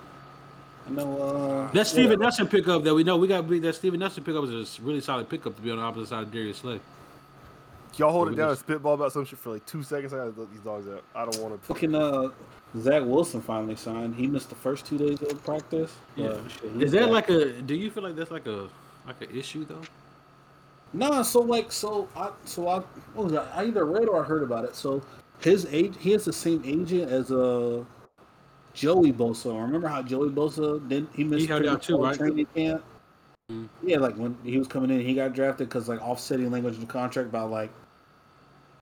[0.86, 1.20] I know.
[1.68, 2.22] Uh, That Steven yeah.
[2.24, 3.47] Nelson pickup that we know we got.
[3.47, 6.22] That Steven Nelson pickup is a really solid pickup to be on the opposite side
[6.22, 6.80] of Darius Slay.
[7.97, 10.12] Y'all hold it down and just- spitball about some shit for like two seconds.
[10.14, 11.03] I gotta let these dogs out.
[11.14, 11.66] I don't want to.
[11.66, 12.28] Fucking uh,
[12.78, 14.14] Zach Wilson finally signed.
[14.14, 15.95] He missed the first two days of practice.
[16.16, 16.28] Yeah.
[16.28, 17.11] but shit, Is that back.
[17.11, 17.61] like a?
[17.62, 18.68] Do you feel like that's like a
[19.07, 19.82] like an issue though?
[20.93, 22.78] Nah, so like so I so I
[23.14, 23.49] what was that?
[23.55, 24.74] I either read or I heard about it.
[24.76, 25.03] So
[25.41, 27.84] his age he has the same agent as uh
[28.72, 29.47] Joey Bosa.
[29.61, 32.16] Remember how Joey Bosa did he missed He held pretty out much too, all right?
[32.16, 32.84] training camp?
[33.51, 33.68] Mhm.
[33.82, 36.80] Yeah, like when he was coming in, he got drafted because like offsetting language in
[36.80, 37.70] the contract about like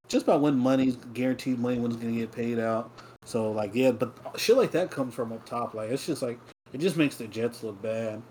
[0.09, 2.91] just about when money's guaranteed money when it's gonna get paid out.
[3.25, 5.75] So like yeah, but shit like that comes from up top.
[5.75, 6.39] Like it's just like
[6.73, 8.23] it just makes the Jets look bad.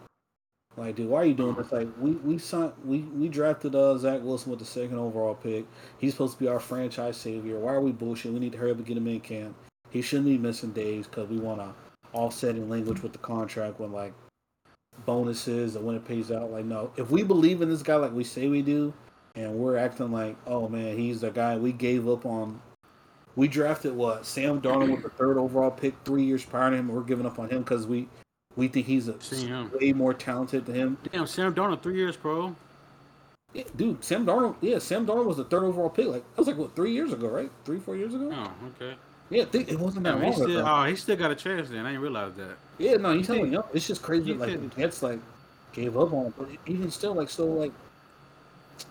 [0.76, 1.72] Like, dude, why are you doing this?
[1.72, 5.66] Like, we we signed, we we drafted uh Zach Wilson with the second overall pick.
[5.98, 7.58] He's supposed to be our franchise savior.
[7.58, 8.32] Why are we bullshit?
[8.32, 9.56] We need to hurry up and get him in camp.
[9.90, 11.74] He shouldn't be missing days because we want to
[12.14, 14.14] offsetting language with the contract when like
[15.06, 16.52] bonuses and when it pays out.
[16.52, 18.94] Like, no, if we believe in this guy like we say we do,
[19.36, 22.60] and we're acting like, oh man, he's the guy we gave up on.
[23.36, 26.88] We drafted what Sam Darnold with the third overall pick three years prior to him.
[26.88, 28.10] We're giving up on him because we
[28.56, 30.98] we think he's a way more talented than him.
[31.12, 32.56] Damn, Sam Darnold, three years, bro.
[33.54, 34.56] Yeah, dude, Sam Darnold.
[34.62, 36.08] Yeah, Sam Darnold was the third overall pick.
[36.08, 37.52] Like that was like what three years ago, right?
[37.64, 38.32] Three, four years ago.
[38.34, 38.98] Oh, okay.
[39.30, 41.86] Yeah, think, it wasn't that long he still, oh, he still got a chance then.
[41.86, 42.58] I didn't realize that.
[42.78, 43.64] Yeah, no, he's hella young.
[43.74, 44.34] It's just crazy.
[44.34, 45.20] Like said- the Jets like
[45.74, 47.74] gave up on him, but even still, like so, like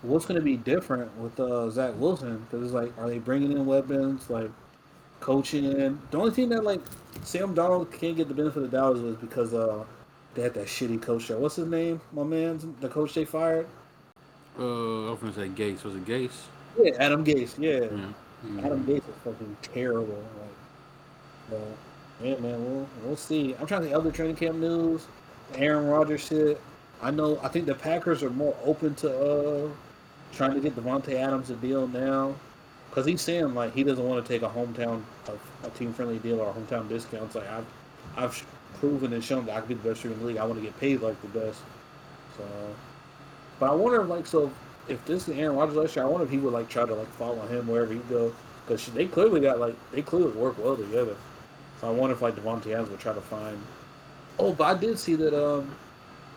[0.02, 2.38] what's going to be different with uh, Zach Wilson?
[2.38, 4.50] Because it's like, are they bringing in weapons, like
[5.20, 5.64] coaching?
[5.64, 5.98] In?
[6.10, 6.80] The only thing that like
[7.22, 9.84] Sam Darnold can't get the benefit of the doubt is because uh
[10.34, 11.38] they had that shitty coach there.
[11.38, 12.00] What's his name?
[12.12, 13.66] My man, the coach they fired.
[14.58, 15.82] Uh, I was gonna say Gates.
[15.82, 16.44] Was it Gates?
[16.78, 17.54] Yeah, Adam Gase.
[17.58, 17.86] Yeah.
[17.96, 18.06] Yeah.
[18.46, 18.64] Mhm.
[18.64, 20.22] Adam Gase is fucking terrible.
[20.38, 23.54] Like, but yeah, man, we'll we'll see.
[23.60, 25.06] I'm trying to think other training camp news.
[25.54, 26.60] Aaron Rodgers shit.
[27.02, 27.38] I know.
[27.42, 29.68] I think the Packers are more open to uh
[30.32, 32.34] trying to get Davante Adams a deal now,
[32.90, 36.18] because he's saying like he doesn't want to take a hometown a, a team friendly
[36.18, 37.24] deal or a hometown discount.
[37.24, 37.66] It's like I've
[38.16, 38.46] I've
[38.80, 40.36] proven and shown that I can be the best in the league.
[40.38, 41.60] I want to get paid like the best.
[42.36, 42.44] So,
[43.60, 44.50] but I wonder like so
[44.88, 46.94] if this is Aaron Rodgers last year, I wonder if he would like try to
[46.94, 48.32] like follow him wherever he go
[48.64, 51.16] because they clearly got like they clearly work well together.
[51.80, 53.58] So I wonder if like Davante Adams would try to find.
[54.38, 55.74] Oh, but I did see that um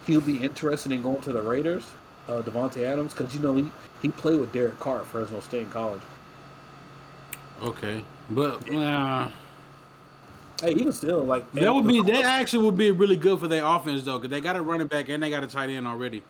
[0.07, 1.85] he'll be interested in going to the Raiders,
[2.27, 3.71] uh, Davante Adams, because you know he
[4.01, 6.01] he played with Derek Carr at Fresno State in college.
[7.61, 9.27] Okay, but uh,
[10.61, 13.65] Hey, even still like that would be that actually would be really good for their
[13.65, 16.21] offense though, because they got a running back and they got a tight end already.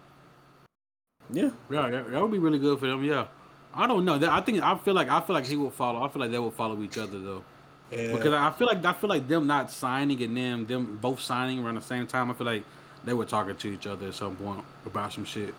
[1.31, 1.49] Yeah.
[1.69, 3.03] Yeah, that, that would be really good for them.
[3.03, 3.27] Yeah,
[3.73, 4.17] I don't know.
[4.17, 6.03] That I think I feel like I feel like he will follow.
[6.03, 7.43] I feel like they will follow each other though,
[7.91, 8.13] Yeah.
[8.13, 11.63] because I feel like I feel like them not signing and them them both signing
[11.63, 12.29] around the same time.
[12.31, 12.63] I feel like
[13.05, 15.53] they were talking to each other at some point about some shit.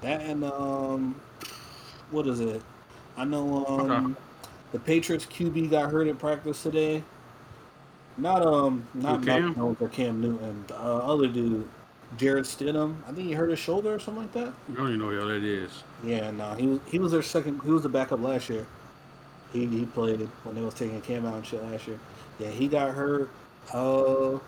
[0.00, 1.14] That and um,
[2.10, 2.62] what is it?
[3.16, 4.14] I know um, Okay.
[4.72, 7.02] the Patriots QB got hurt in practice today.
[8.16, 9.54] Not um, not Mac Cam?
[9.54, 10.64] Jones or Cam Newton.
[10.66, 11.68] The uh, other dude,
[12.16, 12.96] Jarrett Stidham.
[13.08, 14.52] I think he hurt his shoulder or something like that.
[14.72, 15.70] I don't even know who that is.
[16.04, 17.60] Yeah, no, he was he was their second.
[17.64, 18.66] He was the backup last year.
[19.52, 21.98] He he played when they was taking Cam out and shit last year.
[22.38, 23.30] Yeah, he got hurt.
[23.74, 24.38] Uh,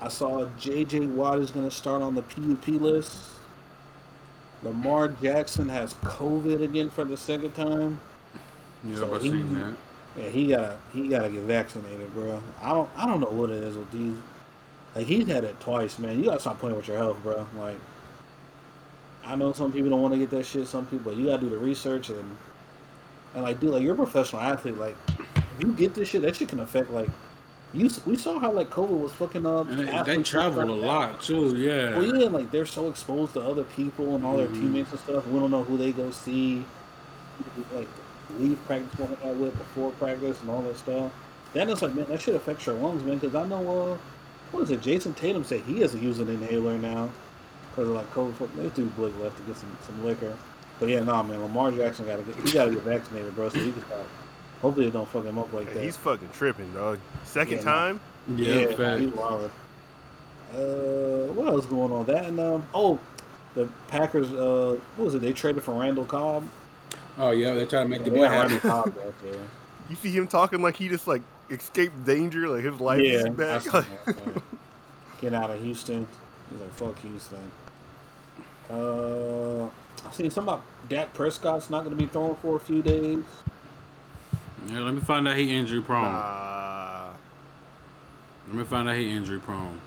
[0.00, 1.06] I saw J.J.
[1.06, 3.16] Watt is going to start on the PUP list.
[4.62, 8.00] Lamar Jackson has COVID again for the second time.
[8.84, 9.74] Yeah, So I've he- seen that.
[10.16, 12.42] Yeah, he gotta he gotta get vaccinated, bro.
[12.60, 14.16] I don't I don't know what it is with these.
[14.94, 16.18] Like he's had it twice, man.
[16.18, 17.46] You gotta stop playing with your health, bro.
[17.56, 17.76] Like
[19.24, 20.66] I know some people don't want to get that shit.
[20.66, 22.36] Some people, but you gotta do the research and
[23.34, 24.78] and like, dude, like you're a professional athlete.
[24.78, 27.10] Like if you get this shit, that shit can affect like
[27.74, 27.90] you.
[28.06, 29.68] We saw how like COVID was fucking up.
[29.68, 31.54] And they, they travel a like lot too.
[31.56, 31.98] Yeah.
[31.98, 34.54] Well, yeah, like they're so exposed to other people and all their Mhm.
[34.54, 35.26] teammates and stuff.
[35.26, 36.64] We don't know who they go see,
[37.74, 37.88] like
[38.38, 41.12] leave practice out with before practice and all that stuff.
[41.54, 43.18] That is like, man, that shit affects your lungs, man.
[43.18, 43.98] Because I know, uh,
[44.52, 44.80] what is it?
[44.80, 47.10] Jayson Tatum said he has to use an inhaler now
[47.70, 48.54] because of like COVID.
[48.56, 50.36] This dude Blake left to get some some liquor.
[50.80, 53.48] But yeah, nah, man, Lamar Jackson got to get he got to get vaccinated, bro.
[53.48, 54.06] So he can stop.
[54.62, 55.84] Hopefully, it don't fuck him up like Hey, that.
[55.84, 56.98] he's fucking tripping, dog.
[57.24, 57.70] Second Yeah, no.
[57.70, 58.00] time.
[58.36, 58.54] yeah.
[58.78, 59.50] Yeah, he's wild.
[60.54, 62.06] Uh, what else going on?
[62.06, 62.98] That and um, oh,
[63.54, 64.32] the Packers.
[64.32, 65.20] Uh, what was it?
[65.20, 66.48] They traded for Randall Cobb.
[67.18, 68.58] Oh yeah, they try to make the They boy happy.
[68.58, 69.34] Cobb back there.
[69.90, 73.24] You see him talking like he just like escaped danger, like his life yeah, is
[73.26, 73.72] I back.
[73.72, 73.86] Like,
[75.20, 76.06] get out of Houston.
[76.50, 77.50] He's like, fuck Houston.
[78.70, 82.82] Uh, I seen something about Dak Prescott's not going to be throwing for a few
[82.82, 83.24] days.
[84.68, 86.02] Yeah, let me find out he injury prone.
[86.12, 87.08] nah.
[88.48, 89.80] Let me find out he injury prone.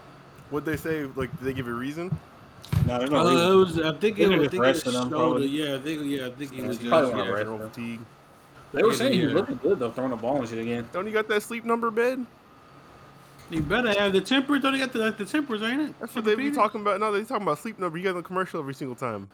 [0.49, 1.05] What'd they say?
[1.15, 2.15] Like, did they give a reason?
[2.87, 3.51] No, there's no Uh, reason.
[3.51, 5.15] it was, I think They it was, I think it resting was him, shoulder.
[5.15, 5.47] probably.
[5.47, 7.17] Yeah, I think yeah, I think he was just probably yeah.
[7.17, 7.59] not resting.
[7.69, 7.99] Fatigue.
[8.73, 10.87] They were saying he was looking good though, throwing the ball and shit again.
[10.93, 12.25] Don't you got that sleep number bed?
[13.49, 14.57] You better have the temper.
[14.59, 15.99] Don't you got the, the tempers, ain't it?
[15.99, 16.55] That's what they be Tempur-Pedic?
[16.55, 16.99] talking about.
[17.01, 17.97] No, they talking about sleep number.
[17.97, 19.27] You got the commercial every single time.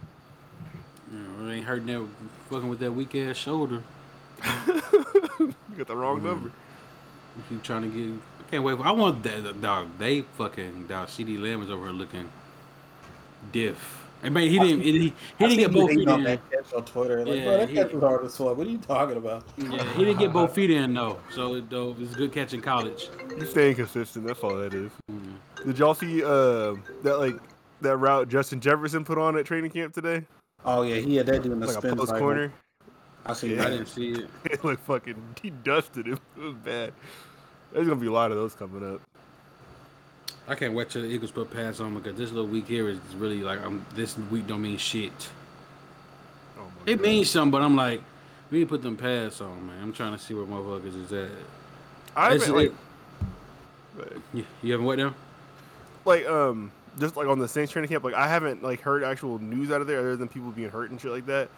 [1.14, 2.08] Yeah, it ain't hurting that
[2.50, 3.84] fucking with that weak ass shoulder.
[4.68, 6.24] you got the wrong Mhm.
[6.24, 6.52] number.
[7.38, 8.20] You keep trying to get.
[8.48, 8.80] I can't wait.
[8.80, 9.90] I want that dog.
[10.00, 11.10] They fucking dog.
[11.10, 12.28] CeeDee Lamb is over here looking
[13.52, 13.97] diff.
[14.24, 14.82] I mean, he didn't.
[14.82, 16.26] He, he didn't get both feet on in.
[16.26, 17.24] that catch on Twitter.
[17.26, 18.58] Like, Yeah, bro, that he- catch was hard as fuck.
[18.58, 19.44] What are you talking about?
[19.58, 21.20] Yeah, he didn't get both feet in though.
[21.34, 23.10] So though it's a good catch in college.
[23.30, 24.26] You're staying consistent.
[24.26, 24.92] That's all that is.
[25.12, 25.36] Mm.
[25.66, 26.74] Did y'all see uh
[27.04, 27.36] that like
[27.82, 30.26] that route Justin Jefferson put on at training camp today?
[30.66, 32.52] Oh yeah, he had that dude in the Like a spin post corner.
[33.26, 33.66] I see Yeah.
[33.66, 34.30] I didn't see it.
[34.46, 35.22] It looked fucking.
[35.42, 36.20] He dusted him.
[36.38, 36.94] It was bad.
[37.72, 39.02] There's gonna be a lot of those coming up.
[40.48, 43.00] I can't wait till the Eagles put pads on because this little week here is
[43.18, 43.86] really like I'm.
[43.96, 45.30] This week don't mean shit.
[46.58, 47.02] Oh It God.
[47.04, 48.02] means something, but I'm like,
[48.50, 49.82] we need to put them pads on, man.
[49.84, 51.30] I'm trying to see where motherfuckers is at.
[52.16, 52.72] I haven't like,
[54.34, 55.14] You, you haven't what now?
[56.06, 58.04] like um just like on the Saints training camp.
[58.04, 60.90] Like I haven't like heard actual news out of there other than people being hurt
[60.92, 61.50] and shit like that.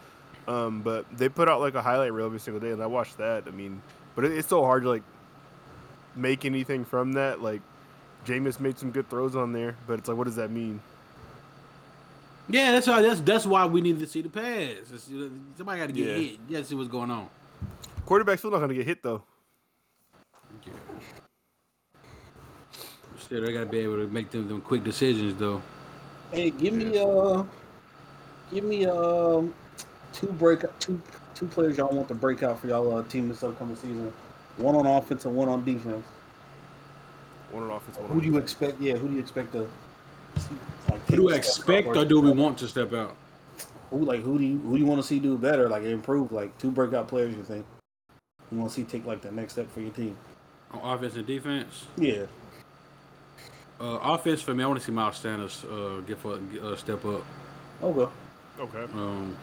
[0.48, 3.18] Um, but they put out like a highlight reel every single day, and I watched
[3.18, 3.44] that.
[3.46, 3.80] I mean,
[4.16, 5.02] but it, it's so hard to like
[6.16, 7.40] make anything from that.
[7.40, 7.62] Like
[8.26, 10.80] Jameis made some good throws on there, but it's like, what does that mean?
[12.48, 13.00] Yeah, that's why.
[13.00, 14.90] That's that's why we need to see the pass.
[14.92, 15.08] It's,
[15.56, 16.14] somebody got to get Yeah.
[16.14, 16.32] hit.
[16.48, 17.28] You got to see what's going on.
[18.06, 19.22] Quarterback's still not gonna get hit though.
[23.18, 25.62] Still, I got to be able to make them, them quick decisions though.
[26.32, 27.44] Hey, give me uh,
[28.52, 29.54] give me um,
[30.12, 31.00] two break two
[31.36, 34.12] two players y'all want to break out for y'all uh, team this upcoming season.
[34.56, 36.04] One on offense and one on defense.
[37.50, 38.80] One on offense, one Who do you expect?
[38.80, 39.68] Yeah, who do you expect to?
[40.88, 43.16] Like, Who do we take a step expect or do we want to step out?
[43.90, 45.68] Who like who do you who do you want to see do better?
[45.68, 46.30] Like improve?
[46.30, 47.66] Like two breakout players you think
[48.52, 50.16] you want to see take like the next step for your team?
[50.72, 51.86] On offense and defense.
[51.96, 52.26] Yeah,
[53.80, 57.04] Uh, offense for me, I want to see Miles Sanders uh, get for uh, step
[57.04, 57.24] up.
[57.82, 58.10] okay.
[58.60, 58.92] Okay.
[58.92, 59.36] Um,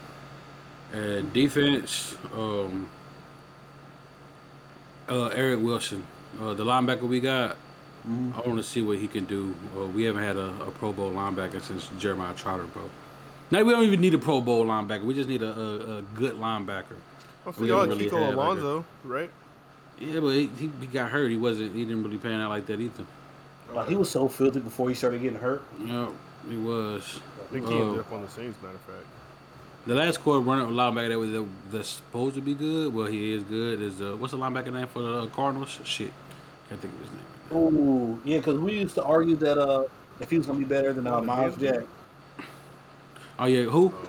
[0.93, 2.87] and defense, um,
[5.09, 6.05] uh, Eric Wilson,
[6.39, 7.57] uh, the linebacker we got.
[8.07, 8.35] Mhm.
[8.37, 9.53] I want to see what he can do.
[9.77, 12.83] Uh, we haven't had a, a Pro Bowl linebacker since Jeremiah Trotter, bro.
[13.51, 15.03] Now we don't even need a Pro Bowl linebacker.
[15.03, 16.95] We just need a, a, a good linebacker.
[17.45, 19.29] Well, so We y'all don't really Kiko have, like, Alonso, right?
[19.99, 21.29] Yeah, but he, he, he got hurt.
[21.31, 21.73] He wasn't.
[21.75, 23.05] He didn't really pan out like that either.
[23.73, 25.63] Like he was so filthy before he started getting hurt.
[25.83, 26.07] Yeah,
[26.49, 27.19] he was.
[27.41, 29.05] I think he ended Uh, up on the Saints, matter of fact.
[29.85, 32.93] The last quarter running linebacker that was that, that's supposed to be good.
[32.93, 33.81] Well, he is good.
[33.81, 35.79] Is uh, what's the linebacker name for the Cardinals?
[35.83, 36.11] Shit,
[36.69, 37.19] can't think of his name.
[37.51, 39.83] Oh yeah, because we used to argue that uh
[40.19, 41.71] if he was gonna be better than uh, Myles yeah.
[41.71, 41.83] Jack.
[43.39, 43.93] Oh yeah, who?
[43.95, 44.07] Oh,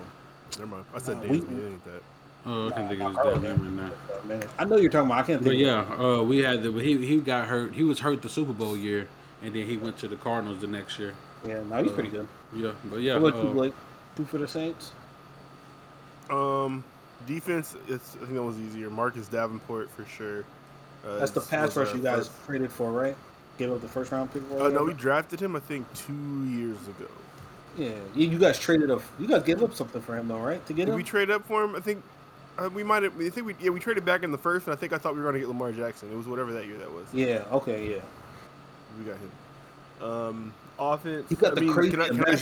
[0.57, 0.85] never mind.
[0.93, 1.41] I said Nah, Davis.
[1.49, 2.03] we- It ain't that.
[2.45, 3.57] Oh, I can't think of his damn that.
[3.65, 4.15] name right now.
[4.15, 5.19] Uh, man, I know you're talking about.
[5.23, 5.61] I can't But think.
[5.61, 7.73] yeah, uh, we had the But he he got hurt.
[7.73, 9.07] He was hurt the Super Bowl year,
[9.43, 11.13] and then he went to the Cardinals the next year.
[11.45, 12.27] Yeah, no, he's pretty good.
[12.53, 13.73] Yeah, but yeah, How about you, uh, Blake?
[14.15, 14.91] Two for the Saints.
[16.29, 16.83] Um,
[17.27, 17.75] defense.
[17.87, 18.89] It's I think that was easier.
[18.89, 20.43] Marcus Davenport for sure.
[21.07, 23.15] Uh, That's the pass rush you guys first- traded for, right?
[23.57, 24.41] Gave up the first round pick.
[24.57, 25.55] Uh, no, we drafted him.
[25.55, 27.09] I think two years ago.
[27.77, 28.99] yeah, you, you guys traded a.
[29.19, 30.65] You guys gave up something for him though, right?
[30.67, 30.95] To get Did him.
[30.97, 31.75] we trade up for him?
[31.75, 32.01] I think
[32.57, 33.19] uh, we might have.
[33.19, 35.13] I think we yeah we traded back in the first, and I think I thought
[35.13, 36.09] we were going to get Lamar Jackson.
[36.11, 37.05] It was whatever that year that was.
[37.13, 37.43] yeah.
[37.51, 37.91] Okay.
[37.95, 37.99] Yeah.
[38.97, 40.09] We got him.
[40.09, 41.25] Um, offense.
[41.29, 42.35] You got I the mean, crazy can I- can I.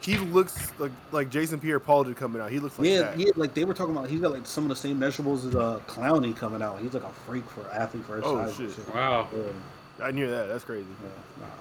[0.00, 2.50] he looks like like Jason Pierre-Paul did coming out.
[2.50, 3.18] He looks like yeah, that.
[3.18, 3.30] yeah.
[3.36, 5.80] Like they were talking about, he's got like some of the same measurables as uh,
[5.86, 6.78] Clowney coming out.
[6.80, 8.58] He's like a freak for athlete for his Oh, size.
[8.58, 8.94] and shit.
[8.94, 9.28] wow.
[9.34, 10.04] Yeah.
[10.06, 10.46] I knew that.
[10.46, 10.86] That's crazy.
[11.02, 11.08] Yeah,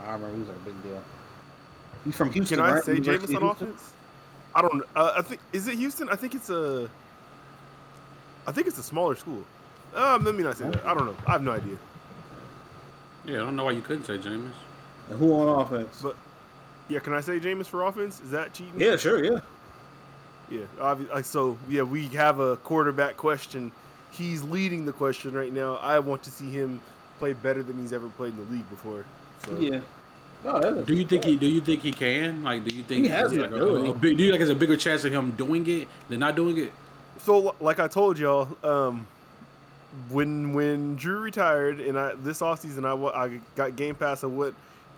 [0.06, 1.04] nah, I remember he was like a big deal.
[2.06, 2.84] He's from Houston, Can I right?
[2.84, 3.94] say Jameis on offense?
[4.54, 4.84] I don't.
[4.96, 6.08] Uh, I think is it Houston?
[6.10, 6.90] I think it's a.
[8.46, 9.44] I think it's a smaller school.
[9.96, 10.86] Um, let me not say that.
[10.86, 11.16] I don't know.
[11.26, 11.78] I have no idea.
[13.26, 14.52] Yeah, I don't know why you couldn't say Jameis.
[15.10, 16.00] And who on offense?
[16.02, 16.16] But
[16.90, 18.20] yeah, can I say Jameis for offense?
[18.22, 18.74] Is that cheating?
[18.80, 19.40] yeah, sure, yeah.
[20.50, 20.62] Yeah.
[20.80, 23.72] Obvi- like, so yeah, we have a quarterback question.
[24.12, 25.76] He's leading the question right now.
[25.78, 26.80] I want to see him
[27.20, 29.04] play better than he's ever played in the league before.
[29.46, 29.80] So, Yeah.
[30.46, 31.36] Oh, that is- Do you think he?
[31.36, 32.44] Do you think he can?
[32.44, 33.90] Like, do you think He has it's the like a, ability.
[33.90, 36.36] a big, Do you think there's a bigger chance of him doing it than not
[36.36, 36.72] doing it?
[37.24, 39.08] So, like I told y'all, um,
[40.10, 44.54] when when Drew retired and I this offseason I I got Game Pass and what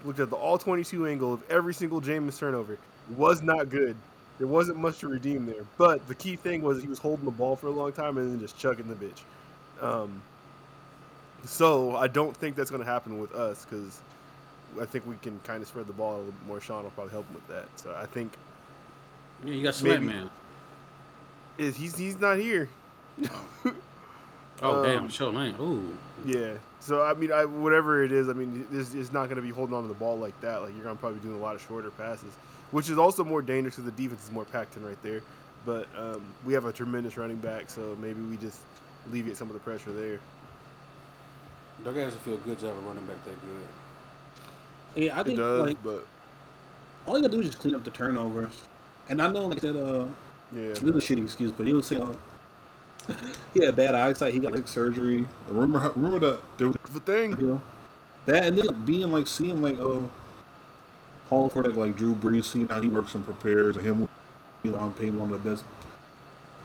[0.06, 2.78] looked at the all 22 angle of every single Jameis turnover
[3.16, 3.96] was not good.
[4.38, 5.66] There wasn't much to redeem there.
[5.78, 8.32] But the key thing was he was holding the ball for a long time and
[8.32, 9.22] then just chucking the bitch.
[9.82, 10.22] Um,
[11.46, 14.00] so I don't think that's going to happen with us because
[14.80, 16.62] I think we can kind of spread the ball a little bit more.
[16.62, 17.66] Sean will probably help him with that.
[17.76, 18.34] So I think
[19.44, 20.14] Yeah, you got Sweat Maybe.
[20.14, 20.30] Man.
[21.58, 22.70] is he's he's not here.
[24.62, 25.56] Oh Um, damn, show lane.
[25.60, 25.98] Ooh.
[26.26, 26.54] Yeah.
[26.80, 29.50] So I mean, I whatever it is, I mean, this is not going to be
[29.50, 30.62] holding on to the ball like that.
[30.62, 32.34] Like you're going to probably be doing a lot of shorter passes,
[32.72, 35.22] which is also more dangerous because the defense is more packed in right there.
[35.66, 38.60] But um, we have a tremendous running back, so maybe we just
[39.08, 40.20] alleviate some of the pressure there.
[41.84, 45.04] Doug doesn't feel good to have a running back that good.
[45.04, 46.06] Yeah, I think It does, like but
[47.06, 48.54] all you gotta do is just clean up the turnovers.
[49.08, 50.06] And I know like that uh
[50.54, 50.70] yeah.
[50.70, 52.14] this is a shitty excuse, but he was saying uh,
[53.54, 55.26] he had bad eyesight, he got like surgery.
[55.48, 57.32] Remember, how- remember that there was The thing.
[57.40, 57.62] You know?
[58.26, 60.00] That and then being like seeing like uh
[61.30, 64.10] Hall for like, like Drew Brees, seeing how he works and prepares and him
[64.64, 65.64] you know, I'm paying one of the best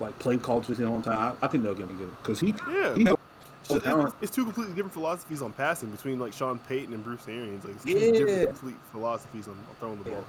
[0.01, 1.37] like play calls we've seen all the time.
[1.41, 2.11] I, I think they'll get him good.
[2.23, 2.95] Because he Yeah.
[2.95, 7.05] he It's, it's- it's two completely different philosophies on passing between like Sean Payton and
[7.05, 7.65] Bruce Arians.
[7.65, 8.13] Like two Yeah.
[8.13, 10.25] different complete philosophies on, on throwing the ball.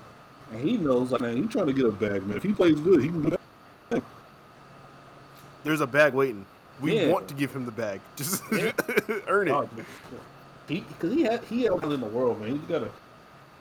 [0.51, 2.37] and he knows like man, he's trying to get a bag, man.
[2.37, 3.35] If he plays good, he can
[5.65, 6.45] There's a bag waiting.
[6.79, 7.11] We Yeah.
[7.11, 7.99] want to give him the bag.
[8.15, 8.71] Just Yeah.
[9.27, 9.51] earn it.
[9.51, 9.67] Oh,
[10.69, 12.51] He because he had he had in the world, man.
[12.53, 12.89] You gotta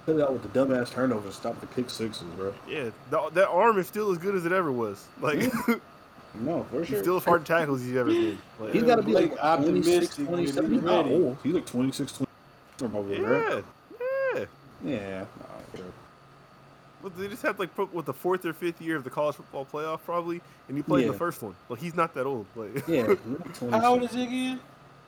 [0.05, 2.53] put it out with the dumbass turnovers, and stop the pick sixes, bro.
[2.69, 5.05] Yeah, the, that arm is still as good as it ever was.
[5.21, 5.51] Like
[6.35, 7.01] No, for sure.
[7.01, 8.39] still as hard tackles as he's ever been.
[8.61, 10.65] Like, He's got to be like Blake 26, optimistic when 27.
[10.71, 11.37] he's He's not old.
[11.43, 12.13] He's like 26,
[12.81, 12.99] 20.
[12.99, 13.65] Over there, right?
[14.35, 14.45] yeah, yeah.
[14.85, 15.19] Yeah.
[15.21, 15.87] nah, for sure.
[15.87, 15.93] Well,
[17.11, 19.67] they just had like pro- what the fourth or fifth year of the college football
[19.71, 21.13] playoff probably, and he played in Yeah.
[21.13, 21.55] the first one.
[21.69, 22.47] Like he's not that old.
[22.57, 23.07] Like Yeah.
[23.09, 24.61] he's like 26, How old is he again?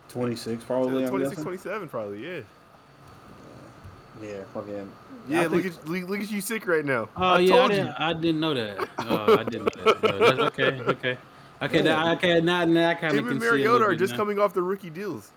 [0.08, 1.04] 26 probably.
[1.04, 2.26] I'm 26, 27 probably.
[2.26, 2.40] Yeah.
[4.22, 4.90] Yeah, fucking.
[5.28, 7.08] Yeah, I look think- at look, look at you sick right now.
[7.16, 7.92] Oh I yeah, I didn't, you.
[7.98, 8.88] I didn't know that.
[8.98, 10.00] Oh, I didn't know that.
[10.02, 11.18] That's okay, okay,
[11.62, 11.82] okay.
[11.82, 14.12] Now, okay, now, now I kind of Him can and see a Mariota are just
[14.12, 14.16] now.
[14.18, 15.30] coming off the rookie deals.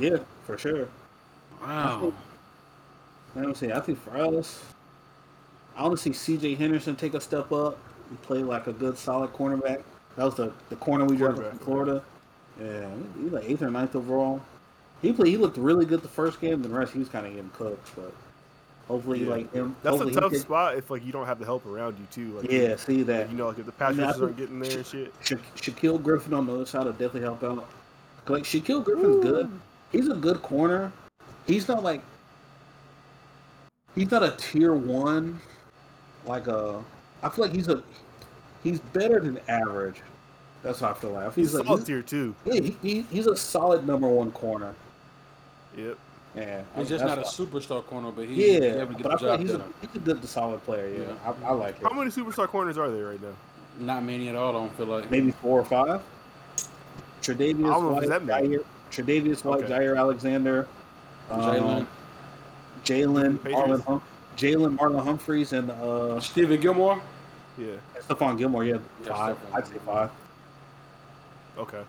[0.00, 0.88] Yeah, for sure.
[1.62, 2.12] Wow.
[3.36, 3.70] I don't see.
[3.70, 4.62] I think for us,
[5.76, 6.54] I want to see C.J.
[6.54, 7.78] Henderson take a step up
[8.08, 9.82] and play like a good, solid cornerback.
[10.16, 12.02] That was the, the corner we drafted from Florida.
[12.60, 12.88] Yeah,
[13.20, 14.40] he's like eighth or ninth overall.
[15.02, 15.28] He played.
[15.28, 16.62] He looked really good the first game.
[16.62, 17.90] The rest, he was kind of getting cooked.
[17.94, 18.14] But
[18.88, 19.30] hopefully, Yeah.
[19.30, 19.76] like him.
[19.82, 22.38] That's a tough spot if like you don't have the help around you too.
[22.38, 23.22] Like Yeah, see that.
[23.22, 25.12] like, you know, like if the pass I mean, aren't getting there and shit.
[25.22, 27.68] Sha- Shaquill Griffin on the other side will definitely help out.
[28.26, 29.50] Like Shaquill Griffin's good.
[29.92, 30.90] He's a good corner.
[31.46, 32.00] He's not like
[33.94, 35.40] he's not a tier one.
[36.26, 36.82] Like a,
[37.22, 37.82] I feel like he's a
[38.62, 40.02] he's better than average.
[40.62, 41.34] That's how I feel like.
[41.34, 42.34] He's He's like solid he's, tier too.
[42.44, 44.74] yeah, he, he, he's a solid number one corner.
[45.76, 45.98] Yep.
[46.34, 49.18] Yeah, He's just not a superstar corner, but he Yeah, definitely but get I the
[49.18, 50.88] feel like job he's a, he's a good, solid player.
[50.88, 51.32] Yeah, Yeah.
[51.46, 51.82] I, I like it.
[51.82, 53.28] How many superstar corners are there right now?
[53.78, 54.50] Not many at all.
[54.50, 55.10] I don't feel like.
[55.10, 56.02] maybe four or five.
[57.22, 58.48] Tre'Davious I don't know if White, it's that many.
[58.48, 59.72] Jaire, Tre'Davious White, Okay.
[59.72, 60.68] Jaire Alexander,
[61.30, 61.86] um, Jalen,
[62.84, 63.84] Jalen, Patriots?
[64.36, 65.74] Marlon, hum- Jalen, Marlon Humphreys, and uh,
[66.20, 67.00] Stephon Gilmore.
[67.58, 67.66] Yeah.
[68.08, 68.64] Stephon Gilmore.
[68.64, 69.36] Yeah, Yeah, five.
[69.36, 70.10] Stephon I'd say five.
[71.58, 71.82] Okay.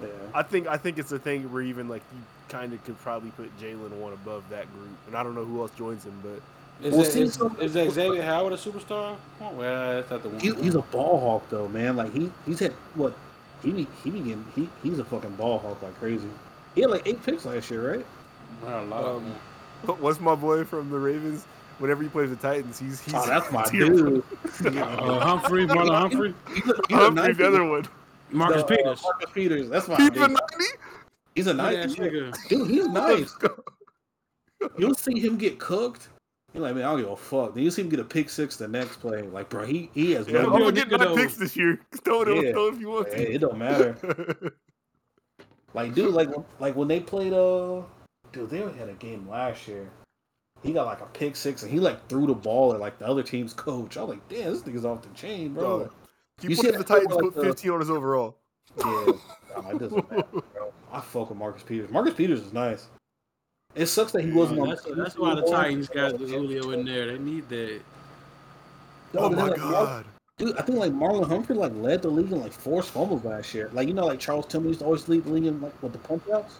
[0.00, 0.08] Yeah.
[0.34, 3.30] I think I think it's a thing where even like you kind of could probably
[3.30, 6.86] put Jalen one above that group, and I don't know who else joins him, but
[6.86, 9.16] Is, Well, that, see, is, so- is that Xavier Howard a superstar?
[9.40, 10.40] Oh, well, that's not the one.
[10.40, 11.96] He, he's a ball hawk though, man.
[11.96, 13.14] Like he he's had what
[13.62, 16.28] he be he be getting he he's a fucking ball hawk like crazy.
[16.74, 18.06] He had like eight picks last year, right?
[18.64, 19.24] Wow, a lot of Um,
[19.86, 19.96] them.
[20.00, 21.46] what's my boy from the Ravens?
[21.78, 24.24] Whenever he plays the Titans, he's he's Oh, that's my tier- dude.
[24.64, 27.32] Uh, Humphrey, Marlon Humphrey, He's a, he's Humphrey, 90.
[27.34, 27.86] the other one.
[28.30, 29.02] Marcus Uh, Peters.
[29.02, 29.68] Marcus Peters.
[29.68, 30.16] That's my He's dude.
[30.22, 30.64] a ninety.
[31.34, 32.48] He's a nice ass nigga.
[32.48, 32.70] dude.
[32.70, 33.18] He's nice.
[33.20, 33.64] Let's go.
[34.78, 36.08] You'll see him get cooked.
[36.54, 37.54] You're like, man, I don't give a fuck.
[37.54, 39.22] Then you see him get a pick six the next play.
[39.22, 40.50] Like, bro, he he has Yeah, I'm no.
[40.50, 41.80] Well, gonna get nigga, nine picks this year.
[42.04, 42.52] Throw it, Yeah.
[42.52, 43.32] throw it if you want Hey, to.
[43.32, 43.96] it don't matter.
[45.74, 46.28] Like, dude, like
[46.60, 47.80] like when they played, uh,
[48.30, 49.88] dude, they had a game last year.
[50.62, 53.06] He got like a pick six, and he like threw the ball at like the
[53.06, 53.96] other team's coach.
[53.96, 55.80] I was like, damn, this nigga's off the chain, bro.
[55.80, 55.92] Dog.
[56.40, 58.36] He You put see the Titans clip, put like, uh, the- 15 on his overall.
[58.78, 58.84] Yeah,
[59.56, 60.72] nah, it doesn't matter, bro.
[60.92, 61.90] I fuck with Marcus Peters.
[61.90, 62.86] Marcus Peters is nice.
[63.74, 64.68] It sucks that he wasn't on.
[64.68, 65.42] That's, the that's team why the.
[65.42, 67.06] Titans got Julio in there.
[67.06, 67.80] They need that.
[69.14, 70.04] No, Oh my like, god.
[70.38, 73.52] Dude, I think like Marlon Humphrey like led the league in like forced fumbles last
[73.54, 73.70] year.
[73.72, 75.92] Like you know, like Charles Tillman used to always lead the league in like with
[75.92, 76.58] the punch outs.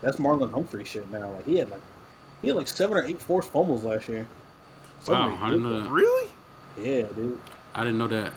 [0.00, 1.30] That's Marlon Humphrey shit now.
[1.30, 1.82] Like he had like
[2.42, 4.26] he had like seven or eight forced fumbles last year.
[5.06, 5.90] Wow, I didn't know that.
[5.90, 6.30] Really?
[6.78, 7.40] Yeah, dude.
[7.74, 8.32] I didn't know that.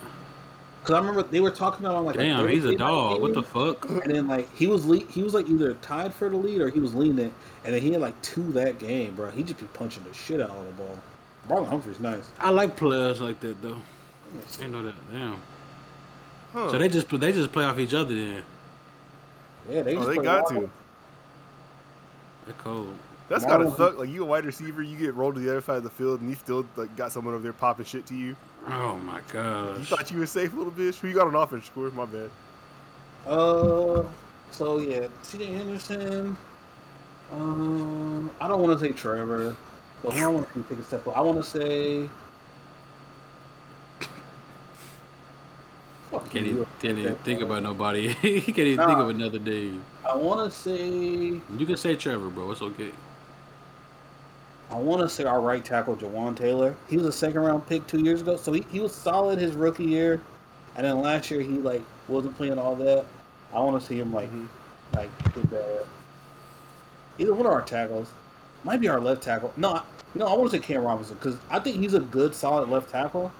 [0.81, 3.21] Because I remember they were talking about on like Damn, he's a Thursday night dog.
[3.21, 3.87] What the fuck?
[3.87, 6.69] And then like he was lead, he was like either tied for the lead or
[6.69, 7.33] he was leading it,
[7.63, 9.29] and then he had like two that game, bro.
[9.29, 10.99] He just be punching the shit out of the ball.
[11.47, 12.31] Marlon Humphrey's nice.
[12.39, 13.77] I like players like that though.
[13.77, 15.11] I didn't know that.
[15.11, 15.41] Damn.
[16.53, 16.71] Huh.
[16.71, 18.43] So they just they just play off each other then.
[19.69, 20.69] Yeah, they, oh, just they play got to.
[22.45, 22.97] They're cold.
[23.31, 23.97] That's gotta Marlon- suck.
[23.97, 26.19] Like you a wide receiver, you get rolled to the other side of the field,
[26.21, 28.35] and you still like got someone over there popping shit to you.
[28.67, 29.77] Oh my god!
[29.79, 30.99] You thought you were safe, little bitch.
[30.99, 31.65] Who you got on offense?
[31.65, 31.89] Score.
[31.91, 32.29] My bad.
[33.25, 34.03] Uh,
[34.51, 35.45] so yeah, C.J.
[35.45, 36.35] Henderson.
[37.31, 39.55] Um, I don't want to say Trevor,
[40.03, 41.17] but I want to take a step up.
[41.17, 42.09] I want to say.
[46.11, 46.51] Fuck Can't you.
[46.51, 48.09] even, can't even think about nobody.
[48.09, 49.81] he can't even think of another name.
[50.05, 50.85] I want to say.
[50.89, 52.51] You can say Trevor, bro.
[52.51, 52.91] It's okay.
[54.71, 56.75] I want to say our right tackle, Jawaan Taylor.
[56.89, 59.53] He was a second round pick two years ago, so he, he was solid his
[59.53, 60.21] rookie year,
[60.75, 63.05] and then last year he like wasn't playing all that.
[63.53, 64.45] I want to see him like mm-hmm.
[64.95, 65.85] like do bad.
[67.19, 68.07] Either one of our tackles,
[68.63, 69.53] might be our left tackle.
[69.57, 69.83] No, I-
[70.13, 72.89] no, I want to say Cam Robinson because I think he's a good solid left
[72.89, 73.31] tackle,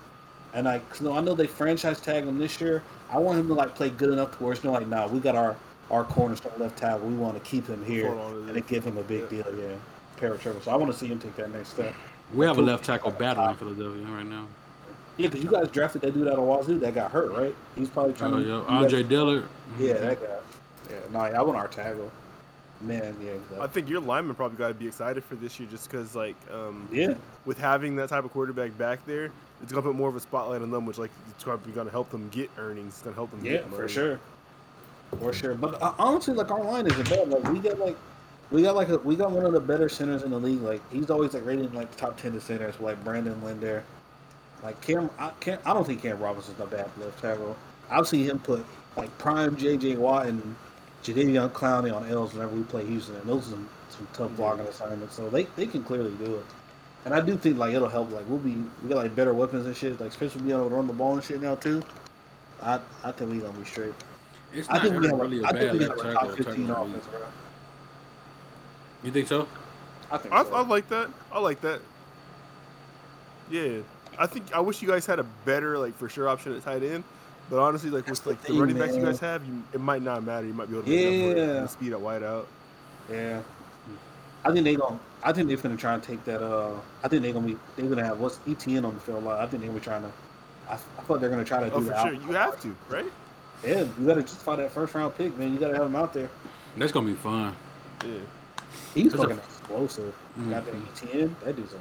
[0.53, 2.82] and like 'cause, no, I know they franchise tagged him this year.
[3.10, 5.20] I want him to like play good enough to where it's not like, nah, we
[5.20, 5.56] got our
[5.90, 7.08] our cornerstone left tackle.
[7.08, 9.44] We want to keep him here Hold on to and give him a big Yeah.
[9.44, 9.60] deal.
[9.60, 9.76] Yeah,
[10.18, 10.60] pair of Trevor.
[10.62, 11.94] So I want to see him take that next step.
[12.34, 14.48] We have a left tackle battle in Philadelphia right now.
[15.18, 17.54] Yeah, because you guys drafted that dude out of Wazoo that got hurt, right?
[17.76, 18.48] He's probably trying Oh, to.
[18.48, 18.64] yeah.
[18.68, 19.44] Andre guys- Dillard.
[19.78, 20.28] Yeah, that guy.
[20.90, 22.12] Yeah, no, yeah, I want our tackle.
[22.82, 25.88] Man, yeah, I think your lineman probably got to be excited for this year, just
[25.90, 27.14] because like um, yeah.
[27.46, 29.30] with having that type of quarterback back there,
[29.62, 32.10] it's gonna put more of a spotlight on them, which like it's probably gonna help
[32.10, 32.94] them get earnings.
[32.96, 33.46] It's gonna help them.
[33.46, 34.20] Yeah, get for sure,
[35.20, 35.54] for sure.
[35.54, 37.30] But uh, honestly, like our line isn't bad.
[37.30, 37.98] Like we got like
[38.52, 40.61] we got like a, we got one of the better centers in the league.
[40.61, 43.84] Like he's always like rated in like the top ten of centers, like Brandon Linder.
[44.64, 45.61] Like Cam, I can't.
[45.65, 47.57] I don't think Cam Robinson's a bad left tackle.
[47.90, 48.65] I've seen him put
[48.95, 49.98] like prime J.J.
[49.98, 50.56] Watt and
[51.03, 54.68] Jadeveon Clowney on L's whenever we play Houston, and those are some, some tough blocking
[54.68, 55.15] assignments.
[55.15, 56.45] So they, they can clearly do it.
[57.06, 58.11] And I do think like it'll help.
[58.11, 59.99] Like we'll be we got like better weapons and shit.
[59.99, 61.82] Like especially being able to run the ball and shit now too.
[62.61, 63.94] I I think we gonna be straight.
[64.53, 66.69] It's I think we have really a I bad think we have a top fifteen
[66.69, 67.22] offense, bro.
[69.03, 69.48] You think so?
[70.11, 70.53] I think I, so.
[70.53, 71.10] I like that.
[71.32, 71.80] I like that.
[73.49, 73.80] Yeah,
[74.18, 76.84] I think I wish you guys had a better like for sure option at tight
[76.84, 77.03] end.
[77.49, 79.82] But honestly, like That's with like the thing, running backs you guys have, you, it
[79.82, 80.48] might not matter.
[80.48, 81.61] You might be able to make up Yeah.
[81.64, 82.48] with speed at wide out.
[83.11, 83.41] Yeah.
[84.45, 84.99] I think they're gonna.
[85.23, 86.41] I think they're gonna try and take that.
[86.41, 87.57] Uh, I think they're gonna be.
[87.76, 89.40] They're gonna have what's ETN on the field a lot.
[89.41, 90.11] I think they were trying to.
[90.69, 92.03] I, I thought they're gonna try to do Oh, for that.
[92.03, 93.06] sure, you have to, right?
[93.65, 95.53] Yeah, you gotta just find that first round pick, man.
[95.53, 96.30] You gotta have them out there.
[96.78, 97.56] That's gonna be fun.
[98.06, 98.14] Yeah.
[98.93, 100.15] He's That's a- fucking explosive.
[100.39, 100.49] Mhm.
[100.49, 101.35] Got that ETN.
[101.43, 101.77] That dude's a.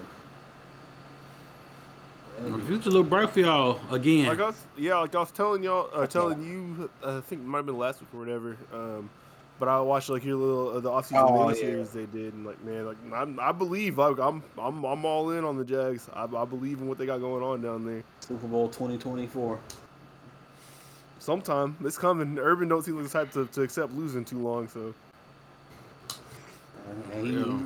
[2.43, 4.27] The future's a little bright for y'all again.
[4.27, 7.43] Like I was, yeah, like I was telling y'all, uh, telling you, uh, I think
[7.43, 8.57] it might have been last week or whatever.
[8.73, 9.11] Um,
[9.59, 11.65] but I watched like your little uh, the offseason Oh, mini yeah.
[11.67, 15.31] series they did, and like man, like I'm, I believe, like I'm, I'm, I'm all
[15.33, 16.09] in on the Jags.
[16.15, 18.03] I, I believe in what they got going on down there.
[18.21, 19.59] Super Bowl 2024.
[21.19, 22.39] Sometime it's coming.
[22.39, 24.95] Urban don't seem like the type to, to accept losing too long, so And he,
[27.23, 27.59] Yeah.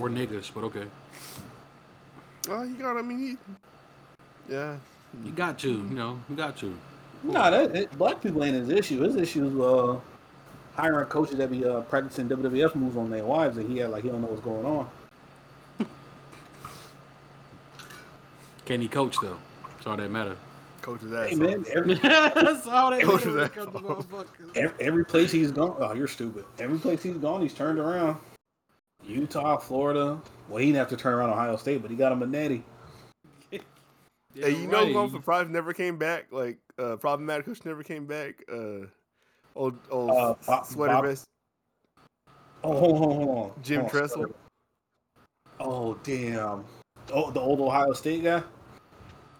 [0.00, 0.84] We're niggas, but okay.
[2.50, 2.96] uh, you got.
[2.96, 3.36] I mean, he,
[4.52, 4.76] yeah,
[5.24, 6.76] You got to, you know, you got to.
[7.22, 9.00] Nah, that, it, black people ain't his issue.
[9.02, 9.98] His issue is uh,
[10.74, 14.04] hiring coaches that be uh, practicing WWF moves on their wives, and he had like
[14.04, 14.88] he don't know what's going on.
[18.66, 19.38] Can he coach though?
[19.76, 20.36] That's all that matter.
[20.86, 21.28] Coach of that.
[21.28, 23.28] Hey man, every, That's all that Coach matter.
[23.30, 23.52] of that.
[23.54, 24.50] comes to motherfuckers.
[24.56, 26.44] every every place he's gone, oh, you're stupid.
[26.60, 28.18] Every place he's gone, he's turned around.
[29.04, 30.20] Utah, Florida.
[30.48, 32.62] Well, he didn't have to turn around Ohio State, but he got him a natty.
[33.50, 33.58] Yeah,
[34.34, 34.92] Hey, you know right.
[34.92, 36.26] who I'm surprised never came back?
[36.30, 38.44] Like, uh, problematic coach never came back.
[38.52, 38.86] Uh,
[39.56, 41.24] old, old Uh, Bob- sweater Bob- vest.
[42.62, 43.62] Oh, hold on, hold on.
[43.62, 44.16] Jim Hold on, Tressel?
[44.22, 44.32] sorry.
[45.58, 46.64] Oh damn.
[47.12, 48.42] Oh, the old Ohio State guy.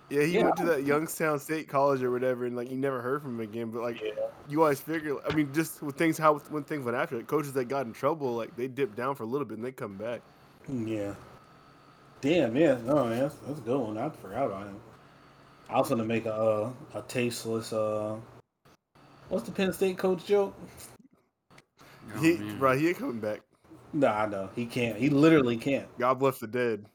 [0.08, 0.44] Yeah, he Yeah.
[0.44, 3.40] went to that Youngstown State College or whatever, and like you never heard from him
[3.40, 3.70] again.
[3.70, 4.12] But like, Yeah.
[4.48, 5.16] you always figure.
[5.28, 7.92] I mean, just with things how when things went after it, coaches that got in
[7.92, 10.20] trouble, like they dip down for a little bit and they come back.
[10.68, 11.14] Yeah.
[12.20, 13.98] Damn, yeah, no, man, that's, that's a good one.
[13.98, 14.80] I forgot about him.
[15.68, 17.72] I was gonna make a uh, a tasteless.
[17.72, 18.16] uh
[19.28, 20.54] What's the Penn State coach joke?
[22.14, 22.58] Oh, he, man.
[22.58, 23.40] bro, he ain't coming back.
[23.92, 24.96] Nah, no, he can't.
[24.96, 25.86] He literally can't.
[25.98, 26.86] God bless the dead.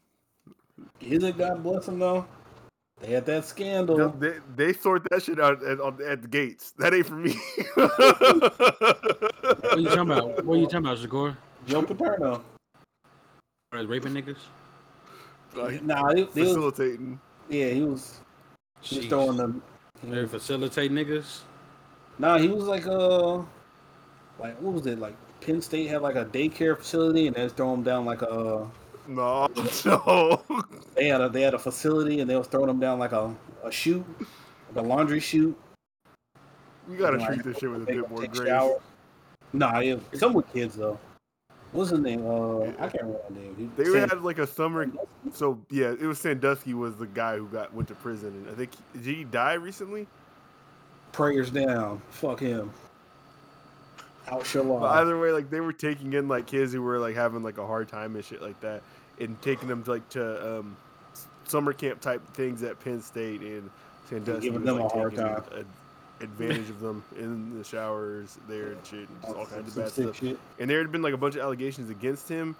[1.01, 2.25] Is it God bless him though?
[3.01, 4.09] They had that scandal.
[4.09, 6.71] They, they sort that shit out at, on- at the gates.
[6.77, 7.33] That ain't for me.
[7.75, 10.45] What you talking about?
[10.45, 11.35] What you talking about, Shakur?
[11.67, 12.43] Joe Paterno.
[13.73, 14.37] Are raping niggas?
[15.55, 17.19] Like, Nah, he, he was, facilitating.
[17.49, 18.19] yeah, he was.
[18.81, 19.61] He was throwing them.
[20.03, 21.41] They facilitate niggas.
[22.19, 23.37] Nah, he was like uh,
[24.39, 24.99] like what was it?
[24.99, 28.21] Like Penn State had like a daycare facility, and they was throwing them down like
[28.21, 28.67] a.
[29.07, 29.47] No,
[29.85, 30.41] no.
[30.95, 33.35] They had a they had a facility, and they was throwing them down like a
[33.63, 34.05] a chute,
[34.73, 35.57] like a laundry chute.
[36.87, 38.47] We gotta Like, treat this shit with a bit more grace.
[38.47, 38.79] shower.
[39.53, 40.99] Nah, yeah, some with kids though.
[41.71, 42.25] What's his name?
[42.25, 43.55] Uh, I can't remember that name.
[43.57, 44.87] He- They Sam- had like a summer.
[45.33, 48.53] So yeah, it was Sandusky was the guy who got went to prison, and I
[48.53, 50.07] think did he die recently?
[51.11, 52.01] prayers down.
[52.09, 52.71] Fuck him.
[54.27, 57.43] Out But either way, like they were taking in like kids who were like having
[57.43, 58.81] like a hard time and shit like that,
[59.19, 60.77] and taking them like to um,
[61.45, 63.69] summer camp type things at Penn State and
[64.09, 64.47] Sandusky.
[64.49, 65.43] giving them like, a hard time.
[65.57, 65.65] ad-
[66.21, 69.91] advantage of them in the showers there and shit, and just all kinds of bad
[69.91, 70.19] stuff.
[70.19, 70.37] shit.
[70.59, 72.55] And there had been like a bunch of allegations against him.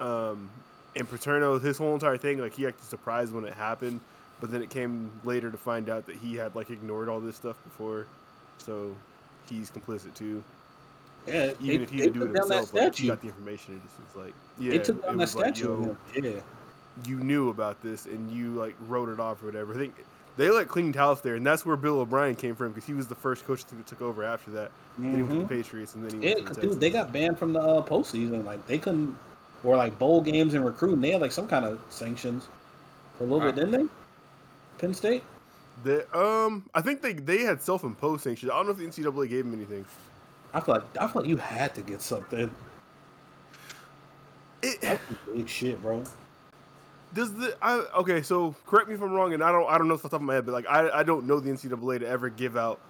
[0.00, 0.50] Um,
[0.96, 4.00] and Paterno, his whole entire thing, like he acted surprised when it happened,
[4.40, 7.36] but then it came later to find out that he had like ignored all this
[7.36, 8.06] stuff before,
[8.58, 8.94] so
[9.48, 10.42] he's complicit too.
[11.26, 13.74] Yeah, Even they, if he didn't do it himself, like, he got the information.
[13.76, 15.90] It just was like, yeah, they took it down that like, statue.
[15.90, 15.98] him.
[16.16, 16.40] Yeah.
[17.06, 19.72] you knew about this and you like wrote it off or whatever.
[19.74, 19.94] I think
[20.36, 23.06] they let cleaned house there, and that's where Bill O'Brien came from because he was
[23.06, 24.72] the first coach that took over after that.
[24.98, 26.80] Then he went to the Patriots, and then he Yeah, went to 'cause, the dude,
[26.80, 28.44] they got banned from the uh, postseason.
[28.44, 29.16] Like they couldn't,
[29.62, 31.00] or like bowl games and recruiting.
[31.00, 32.48] They had like some kind of sanctions
[33.16, 33.92] for a little bit, didn't they?
[34.78, 35.22] Penn State.
[35.84, 38.50] They, um, I think they they had self-imposed sanctions.
[38.50, 39.84] I don't know if the NCAA gave them anything.
[40.54, 42.50] I feel like I like you had to get something.
[44.62, 45.02] It, That's
[45.34, 46.04] big shit, bro.
[47.14, 48.22] does the I okay?
[48.22, 50.20] So correct me if I'm wrong, and I don't I don't know off the top
[50.20, 52.80] of my head, but like I I don't know the NCAA to ever give out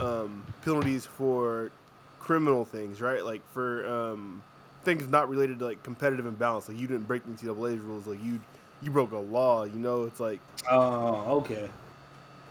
[0.00, 1.70] um penalties for
[2.18, 3.24] criminal things, right?
[3.24, 4.42] Like for um
[4.84, 6.68] things not related to like competitive imbalance.
[6.68, 8.06] Like you didn't break the NCAA's rules.
[8.06, 8.40] Like you
[8.80, 9.64] you broke a law.
[9.64, 10.40] You know, it's like
[10.70, 11.68] Oh, okay.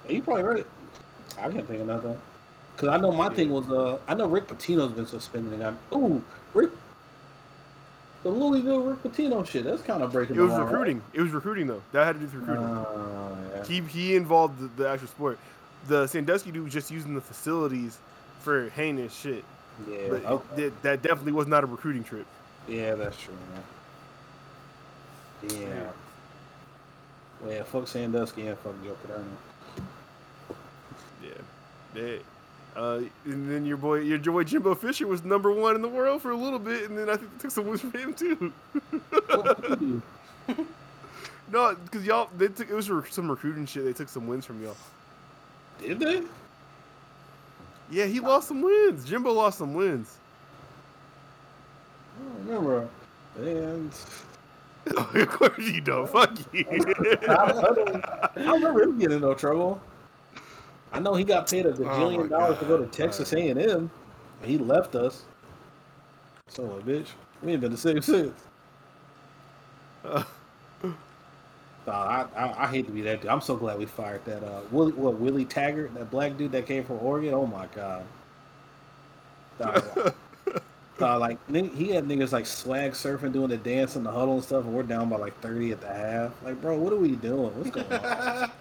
[0.07, 0.67] You probably right.
[1.37, 2.19] I can't think of nothing.
[2.77, 5.95] Cause I know my thing was uh I know Rick Pitino's been suspended and I
[5.95, 6.23] ooh
[6.53, 6.71] Rick
[8.23, 10.71] the Louisville Rick Pitino shit that's kind of breaking it was the law, right?
[10.71, 11.01] recruiting.
[11.13, 11.81] It was recruiting though.
[11.91, 12.63] That had to do with recruiting.
[12.65, 13.63] Oh, yeah.
[13.65, 15.39] he he involved the, the actual sport.
[15.87, 17.97] The Sandusky dude was just using the facilities
[18.39, 19.43] for heinous shit.
[19.89, 20.63] yeah, But okay.
[20.63, 22.25] that, that definitely was not a recruiting trip.
[22.67, 23.63] yeah, that's true, man.
[25.59, 25.89] Yeah.
[27.41, 29.25] Well, yeah, fuck Sandusky and fuck Joe Paterno.
[31.23, 31.29] Yeah.
[31.95, 32.19] They,
[32.75, 36.21] uh, and then your boy, your boy Jimbo Fisher was number one in the world
[36.21, 38.53] for a little bit, and then I think they took some wins from him too.
[39.09, 40.01] What did he do?
[41.51, 43.83] no, because y'all, they took it was some recruiting shit.
[43.83, 44.77] They took some wins from y'all.
[45.81, 46.21] Did they?
[47.89, 49.03] Yeah, he lost some wins.
[49.03, 50.17] Jimbo lost some wins.
[52.17, 52.89] I don't remember.
[53.37, 53.91] And
[54.97, 56.09] of course you don't.
[56.09, 56.65] Fuck you.
[57.27, 59.81] I, I, don't, I remember him getting in no trouble.
[60.91, 63.91] I know he got paid a Oh dollars to go to Texas A and M,
[64.43, 65.23] he left us.
[66.47, 67.07] So a bitch,
[67.41, 68.39] we ain't been the same since.
[70.03, 70.23] Uh,
[71.87, 73.31] Nah, I, I I hate to be that dude.
[73.31, 76.67] I'm so glad we fired that uh Willie what Willie Taggart, that black dude that
[76.67, 77.33] came from Oregon.
[77.33, 78.05] Oh my god.
[79.59, 79.81] Nah,
[80.99, 84.43] nah, like he had niggas like swag surfing, doing the dance in the huddle and
[84.43, 86.31] stuff, and we're down by like 30 at the half.
[86.43, 87.55] Like, bro, what are we doing?
[87.57, 88.51] What's going on?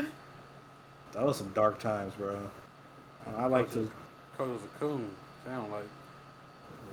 [1.12, 2.38] That was some dark times, bro.
[3.36, 3.90] I like to.
[4.36, 5.10] Coach was a coon.
[5.44, 5.84] Sound like.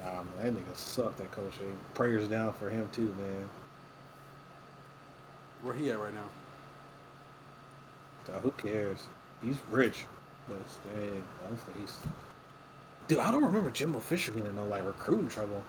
[0.04, 1.18] Nah, man, that nigga sucked.
[1.18, 1.54] That coach.
[1.60, 3.50] Hey, Prayers down for him too, man.
[5.62, 6.30] Where he at right now?
[8.30, 9.00] Nah, who cares?
[9.44, 10.06] He's rich,
[10.48, 10.58] but
[10.96, 11.10] hey,
[11.46, 11.98] honestly, he's.
[13.08, 15.64] Dude, I don't remember Jimbo Fisher getting in no like recruiting trouble.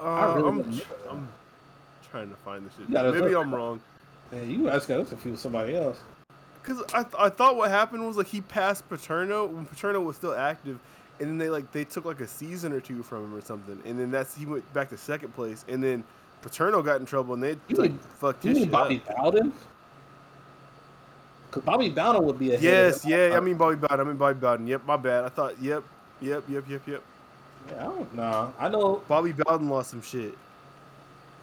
[0.00, 0.82] uh, really I'm, don't know.
[1.10, 1.28] I'm
[2.10, 2.88] trying to find this shit.
[2.88, 3.44] Maybe look.
[3.44, 3.80] I'm wrong.
[4.30, 5.98] Man, you guys got us confused with somebody else.
[6.66, 10.16] Cause I, th- I thought what happened was like he passed Paterno when Paterno was
[10.16, 10.78] still active,
[11.20, 13.80] and then they like they took like a season or two from him or something,
[13.84, 16.02] and then that's he went back to second place, and then
[16.42, 19.02] Paterno got in trouble, and they You like mean- fucked You his mean shit Bobby
[19.08, 19.16] up.
[19.16, 19.52] Bowden?
[21.48, 24.00] Because Bobby Bowden would be a Yes, yeah, I mean Bobby Bowden.
[24.00, 24.66] I mean Bobby Bowden.
[24.66, 25.24] Yep, my bad.
[25.24, 25.60] I thought.
[25.62, 25.84] Yep,
[26.20, 27.02] yep, yep, yep, yep.
[27.68, 28.54] Yeah, I don't know.
[28.58, 30.36] I know Bobby Bowden lost some shit.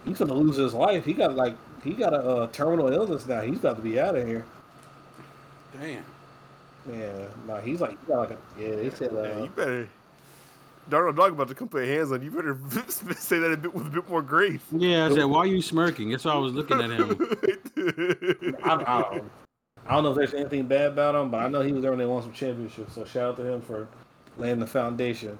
[0.05, 1.05] he's gonna lose his life.
[1.05, 3.41] He got like he got a uh, terminal illness now.
[3.41, 4.45] He's got to be out of here.
[5.79, 6.05] Damn.
[6.91, 8.75] Yeah, no, he's like he got like a yeah.
[8.75, 9.89] They said uh, Yeah, you better.
[10.89, 12.29] Darnold Dog about to come put hands on you.
[12.29, 12.57] Better
[12.89, 14.59] say that a bit with a bit more grace.
[14.71, 16.09] Yeah, I said, why are you smirking?
[16.09, 17.09] That's why I was looking at him.
[18.63, 19.31] I, I, don't,
[19.87, 21.91] I don't know if there's anything bad about him, but I know he was there
[21.91, 22.95] when they won some championships.
[22.95, 23.87] So shout out to him for
[24.37, 25.37] laying the foundation.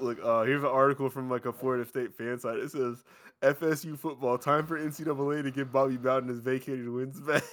[0.00, 2.58] Look, uh, here's an article from like a Florida State fan site.
[2.58, 3.04] It says
[3.42, 7.44] FSU football time for NCAA to give Bobby Bowden his vacated wins back.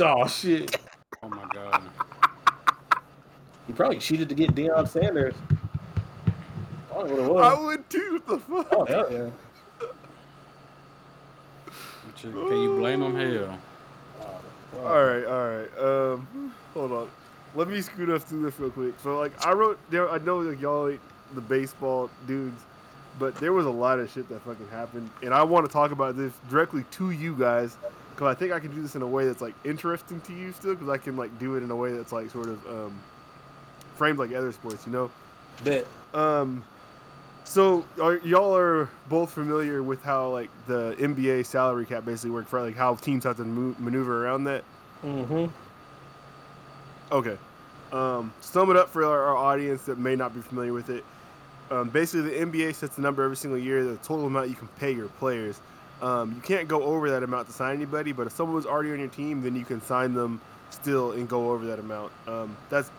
[0.00, 0.76] Oh shit!
[1.24, 1.82] Oh my god.
[3.66, 5.34] He probably cheated to get Deion Sanders.
[6.92, 8.22] I don't know what it I would too.
[8.24, 8.68] What the fuck?
[8.72, 9.30] Oh hell yeah!
[12.20, 13.16] Can you blame him?
[13.16, 13.58] Hell.
[14.84, 15.78] All right, all right.
[15.78, 17.10] Um, hold on.
[17.54, 18.94] Let me scoot us through this real quick.
[19.02, 20.10] So, like, I wrote there.
[20.10, 21.00] I know like y'all ain't
[21.34, 22.60] the baseball dudes,
[23.18, 25.90] but there was a lot of shit that fucking happened, and I want to talk
[25.90, 27.78] about this directly to you guys
[28.14, 30.52] because I think I can do this in a way that's like interesting to you
[30.52, 33.00] still because I can like do it in a way that's like sort of um,
[33.96, 35.10] framed like other sports, you know.
[35.64, 35.86] Bet.
[36.12, 36.64] Um,
[37.44, 42.50] so are, y'all are both familiar with how like the NBA salary cap basically works
[42.50, 44.64] for like how teams have to mo- maneuver around that.
[45.04, 45.46] Mm-hmm.
[47.12, 47.36] Okay.
[47.92, 51.04] Um, sum it up for our, our audience that may not be familiar with it.
[51.70, 54.68] Um, basically, the NBA sets the number every single year, the total amount you can
[54.78, 55.60] pay your players.
[56.04, 58.92] Um, you can't go over that amount to sign anybody, but if someone was already
[58.92, 62.12] on your team, then you can sign them still and go over that amount.
[62.28, 62.90] Um, that's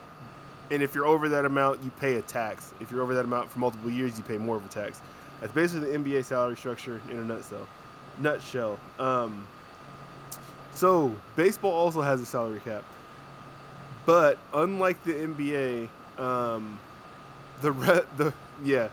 [0.71, 2.73] and if you're over that amount, you pay a tax.
[2.79, 5.01] If you're over that amount for multiple years, you pay more of a tax.
[5.39, 7.67] That's basically the NBA salary structure in a nutshell.
[8.17, 8.79] Nutshell.
[8.97, 9.45] Um,
[10.73, 12.83] so baseball also has a salary cap,
[14.07, 16.79] but unlike the NBA, um,
[17.61, 18.33] the re- the
[18.63, 18.87] yeah,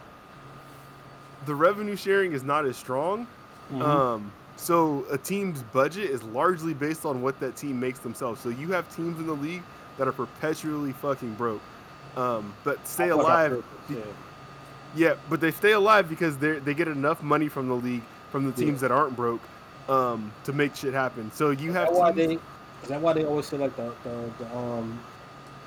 [1.47, 3.27] the revenue sharing is not as strong.
[3.73, 3.83] Mm-hmm.
[3.83, 8.41] Um, so a team's budget is largely based on what that team makes themselves.
[8.41, 9.63] So you have teams in the league
[9.99, 11.63] that are perpetually fucking broke,
[12.17, 13.65] um, but stay alive.
[13.89, 13.97] Yeah.
[14.95, 18.45] Yeah, but they stay alive because they they get enough money from the league from
[18.45, 18.89] the teams Yeah.
[18.89, 19.41] that aren't broke
[19.89, 21.33] um, to make shit happen.
[21.33, 22.35] So you Is have that why teams- they?
[22.83, 24.99] Is that why they always say like the, the, the um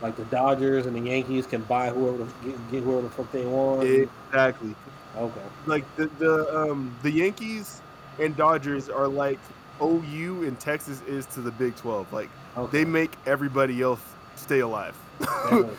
[0.01, 3.31] like the Dodgers and the Yankees can buy whoever the, get, get whoever the fuck
[3.31, 3.83] they want?
[3.87, 4.75] exactly
[5.17, 5.41] okay.
[5.65, 7.81] like the the um, the Yankees
[8.19, 9.39] and Dodgers are like
[9.81, 12.11] OU and Texas is to the Big Twelve.
[12.13, 12.79] Like Okay.
[12.79, 14.01] they make everybody else
[14.35, 14.95] stay alive.
[15.51, 15.69] Okay.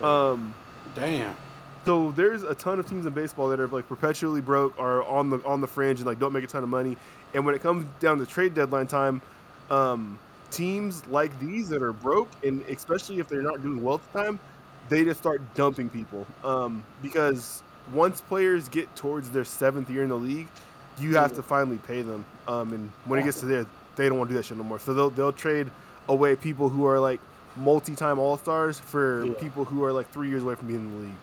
[0.00, 0.06] Yeah.
[0.06, 0.54] I um,
[0.94, 1.36] Damn.
[1.84, 5.30] So there's a ton of teams in baseball that are like perpetually broke, are on
[5.30, 6.96] the on the fringe, and like don't make a ton of money.
[7.34, 9.22] And when it comes down to trade deadline time,
[9.70, 10.18] um,
[10.50, 14.22] teams like these that are broke, and especially if they're not doing well at the
[14.24, 14.40] time,
[14.88, 16.26] they just start dumping people.
[16.42, 17.62] Um, because
[17.92, 20.48] once players get towards their seventh year in the league,
[20.98, 22.24] you have to finally pay them.
[22.48, 23.66] Um, and when it gets to there,
[23.96, 24.78] they don't want to do that shit no more.
[24.78, 25.70] So they'll they'll trade
[26.08, 27.20] away people who are like
[27.56, 29.32] multi-time all stars for Yeah.
[29.34, 31.16] people who are like three years away from being in the league.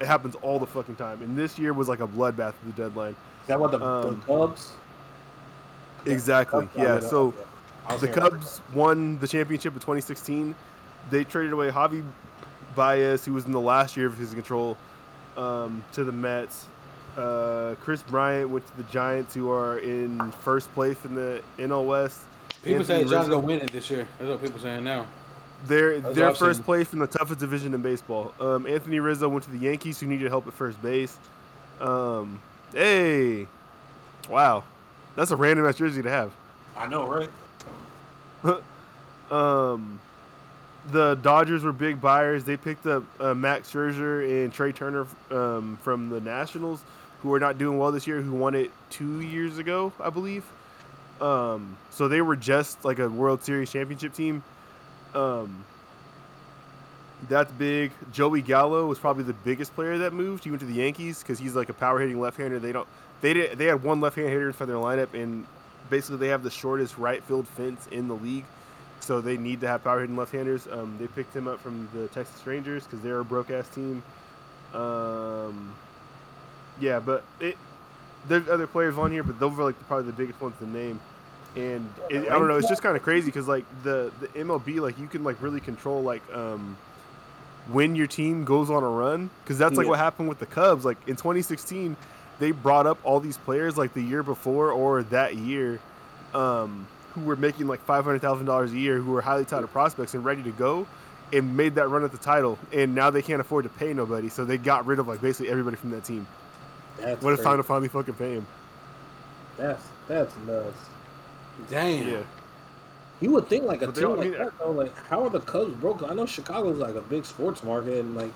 [0.00, 1.22] It happens all the fucking time.
[1.22, 3.12] And this year was like a bloodbath at the deadline.
[3.42, 4.72] Is that what the, Um, the Cubs?
[6.06, 6.64] Exactly.
[6.74, 7.00] Okay, Yeah.
[7.00, 7.36] So okay.
[7.88, 10.54] I was the Cubs won the championship in 2016.
[11.10, 12.04] They traded away Javy
[12.74, 14.76] Baez, who was in the last year of his control,
[15.36, 16.66] um, to the Mets.
[17.18, 21.84] Uh, Kris Bryant went to the Giants, who are in first place in the NL
[21.84, 22.20] West.
[22.62, 24.06] People Anthony say John's Rizzo- gonna win it this year.
[24.18, 25.06] That's what people saying now.
[25.66, 26.64] They're That's they're first seen.
[26.64, 28.32] place in the toughest division in baseball.
[28.40, 31.18] Um, Anthony Rizzo went to the Yankees, who needed help at first base.
[31.80, 32.40] Um,
[32.72, 33.48] hey,
[34.28, 34.62] wow,
[35.16, 36.30] that's a random ass jersey to have.
[36.76, 37.30] I know, right?
[39.30, 40.00] Um,
[40.90, 42.44] the Dodgers were big buyers.
[42.44, 46.80] They picked up uh, Max Scherzer and Trea Turner um, from the Nationals,
[47.22, 48.20] who are not doing well this year.
[48.20, 50.44] Who won it two years ago, I believe.
[51.20, 54.42] Um, so they were just like a World Series championship team.
[55.14, 55.64] Um,
[57.28, 57.90] that's big.
[58.12, 60.44] Joey Gallo was probably the biggest player that moved.
[60.44, 62.58] He went to the Yankees because he's like a power hitting left hander.
[62.58, 62.86] They don't.
[63.20, 63.58] They did.
[63.58, 65.44] They had one left hand hitter for their lineup, and
[65.90, 68.44] basically they have the shortest right field fence in the league.
[69.00, 70.68] So they need to have power hitting left handers.
[70.70, 74.02] Um, they picked him up from the Texas Rangers because they're a broke ass team.
[74.74, 75.74] Um,
[76.80, 77.56] yeah, but it
[78.26, 81.00] there's other players on here, but those are like probably the biggest ones to name.
[81.56, 84.80] And it, I don't know, it's just kind of crazy because like the the MLB,
[84.80, 86.76] like you can like really control like um
[87.70, 89.90] when your team goes on a run because that's like Yeah.
[89.90, 90.84] what happened with the Cubs.
[90.84, 91.96] Like in 2016,
[92.38, 95.80] they brought up all these players like the year before or that year,
[96.34, 99.70] um, who were making like five hundred thousand dollars a year, who were highly touted
[99.72, 100.86] prospects and ready to go,
[101.32, 102.58] and made that run at the title.
[102.72, 105.50] And now they can't afford to pay nobody, so they got rid of like basically
[105.50, 106.26] everybody from that team.
[107.00, 108.46] That's When it's time to finally fucking pay him.
[109.56, 110.76] That's that's nuts.
[111.70, 112.08] Damn.
[112.08, 112.18] Yeah.
[113.20, 115.24] You would think like a But team don't- I like mean, that though, like how
[115.24, 116.02] are the Cubs broke?
[116.08, 118.32] I know Chicago's like a big sports market, and like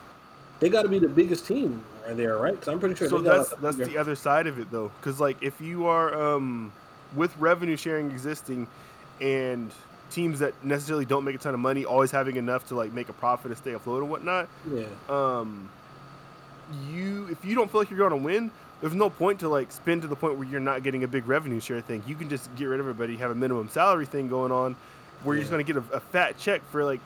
[0.60, 2.52] they got to be the biggest team right there, right?
[2.52, 4.58] Because I'm pretty sure so they got that's like, that's bigger- the other side of
[4.58, 6.72] it though because like if you are um
[7.14, 8.66] with revenue sharing existing
[9.20, 9.70] and
[10.10, 13.08] teams that necessarily don't make a ton of money always having enough to like make
[13.08, 14.84] a profit and stay afloat and whatnot yeah.
[15.08, 15.70] um
[16.90, 18.50] you if you don't feel like you're going to win
[18.80, 21.28] there's no point to like spin to the point where you're not getting a big
[21.28, 22.02] revenue share thing.
[22.04, 24.74] You can just get rid of everybody have a minimum salary thing going on
[25.22, 26.98] where you're just going to get a, a fat check for like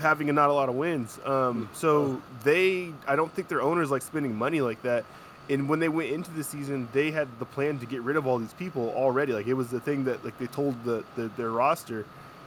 [0.00, 1.18] having a, not a lot of wins.
[1.24, 5.04] Um so they i don't think their owners like spending money like that.
[5.48, 8.26] And when they went into the season they had the plan to get rid of
[8.26, 9.32] all these people already.
[9.32, 12.04] Like it was the thing that like they told the, the their roster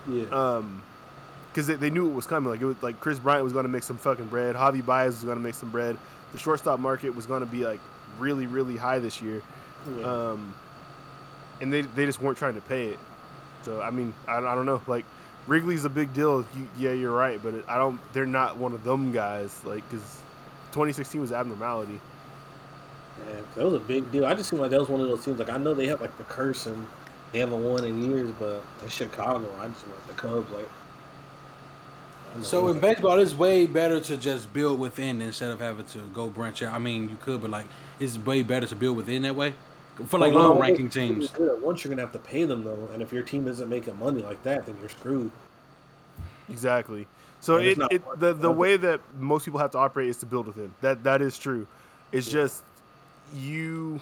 [0.07, 0.25] Yeah.
[0.25, 0.83] um
[1.51, 2.49] because they, they knew it was coming.
[2.51, 4.55] Like it was like Kris Bryant was going to make some fucking bread.
[4.55, 5.97] Javy Baez was going to make some bread
[6.31, 7.79] the shortstop market was going to be like
[8.19, 9.41] really really high this year,
[9.97, 10.03] Yeah.
[10.31, 10.53] um,
[11.61, 12.99] and they they just weren't trying to pay it.
[13.63, 14.81] So I mean, I, I don't know.
[14.87, 15.05] Like
[15.47, 16.45] Wrigley's a big deal.
[16.55, 17.99] You, yeah, you're right, but it, I don't.
[18.13, 19.59] They're not one of them guys.
[19.65, 20.03] Like because
[20.71, 21.99] 2016 was abnormality.
[23.29, 24.25] Yeah, that was a big deal.
[24.25, 25.37] I just seemed like that was one of those teams.
[25.39, 26.87] Like I know they have like the curse and
[27.31, 30.49] they haven't won in years, but in Chicago, I just want the Cubs.
[30.51, 30.67] Like,
[32.41, 36.27] So in baseball, it's way better to just build within instead of having to go
[36.27, 36.73] branch out.
[36.73, 37.65] I mean, you could, but like,
[37.99, 39.53] it's way better to build within that way
[40.07, 41.29] for like Well, low no, ranking teams.
[41.31, 41.61] good.
[41.61, 44.21] Once you're gonna have to pay them though, and if your team isn't making money
[44.23, 45.31] like that, then you're screwed.
[46.49, 47.05] Exactly.
[47.41, 50.09] So And it, it hard the the love way that most people have to operate
[50.09, 50.73] is to build within.
[50.81, 51.67] That that is true.
[52.11, 52.33] It's Yeah.
[52.33, 52.63] just
[53.35, 53.99] you.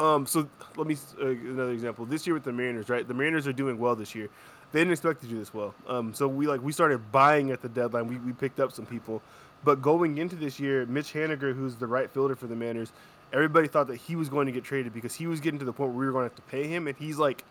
[0.00, 0.26] Um.
[0.26, 2.04] So let me uh, another example.
[2.04, 3.06] This year with the Mariners, right?
[3.06, 4.28] The Mariners are doing well this year.
[4.72, 5.74] They didn't expect to do this well.
[5.86, 6.14] Um.
[6.14, 8.06] So we like we started buying at the deadline.
[8.08, 9.22] We we picked up some people,
[9.64, 12.92] but going into this year, Mitch Haniger, who's the right fielder for the Mariners,
[13.32, 15.72] everybody thought that he was going to get traded because he was getting to the
[15.72, 17.44] point where we were going to have to pay him, and he's like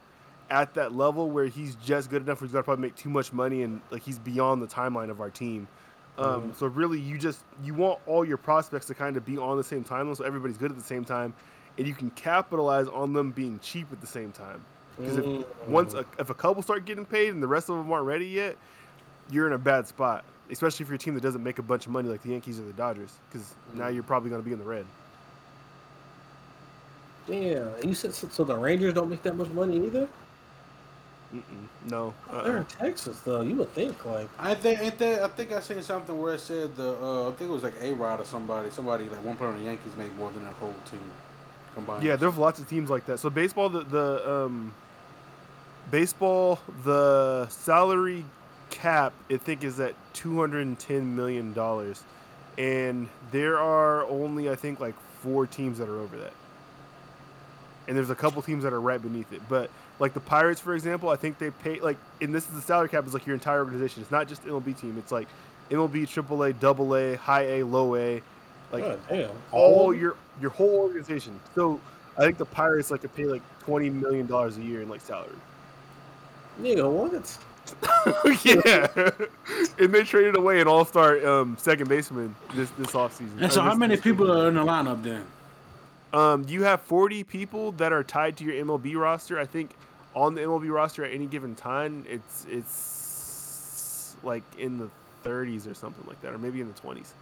[0.49, 3.09] at that level where he's just good enough where he's got to probably make too
[3.09, 5.67] much money and like he's beyond the timeline of our team.
[6.17, 6.55] Um, Mhm.
[6.57, 9.63] So really, you just you want all your prospects to kind of be on the
[9.63, 11.33] same timeline, so everybody's good at the same time,
[11.77, 14.65] and you can capitalize on them being cheap at the same time.
[14.97, 15.45] Because if Mm.
[15.67, 18.27] once a, if a couple start getting paid and the rest of them aren't ready
[18.27, 18.57] yet,
[19.29, 20.23] you're in a bad spot.
[20.49, 22.59] Especially if you're a team that doesn't make a bunch of money like the Yankees
[22.59, 24.85] or the Dodgers, because now you're probably going to be in the red.
[27.27, 30.09] Yeah, you said so, so the Rangers don't make that much money either.
[31.33, 31.43] Mm-mm,
[31.89, 32.57] no, They're uh-uh.
[32.57, 33.41] in Texas though.
[33.41, 36.41] You would think like I think, ain't that, I think I seen something where it
[36.41, 39.37] said the, uh, I think it was like A Rod or somebody, somebody like one
[39.37, 40.99] player on the Yankees made more than that whole team
[41.75, 42.03] combined.
[42.03, 43.19] Yeah, there's lots of teams like that.
[43.19, 44.73] So baseball, the, the um,
[45.89, 48.25] baseball, the salary
[48.69, 52.03] cap, I think, is at two hundred and ten million dollars,
[52.57, 56.33] and there are only I think like four teams that are over that,
[57.87, 59.41] and there's a couple teams that are right beneath it.
[59.47, 59.69] But
[59.99, 62.89] like the Pirates, for example, I think they pay like, and this is the salary
[62.89, 64.01] cap is like your entire organization.
[64.01, 64.97] It's not just MLB team.
[64.97, 65.27] It's like
[65.69, 68.21] MLB, AAA, Double A, High A, Low A,
[68.71, 69.29] like God damn.
[69.51, 71.39] all your your whole organization.
[71.55, 71.79] So
[72.17, 75.01] I think the Pirates like could pay like twenty million dollars a year in like
[75.01, 75.29] salary.
[76.61, 77.37] nigga what?
[78.43, 78.87] yeah,
[79.79, 83.41] and they traded away an all star um, second baseman this this offseason.
[83.41, 84.39] And so how many people spring.
[84.39, 85.25] are in the lineup then?
[86.11, 89.39] Um, you have forty people that are tied to your MLB roster.
[89.39, 89.71] I think
[90.15, 94.89] on the MLB roster at any given time, it's it's like in the
[95.23, 97.13] thirties or something like that, or maybe in the twenties.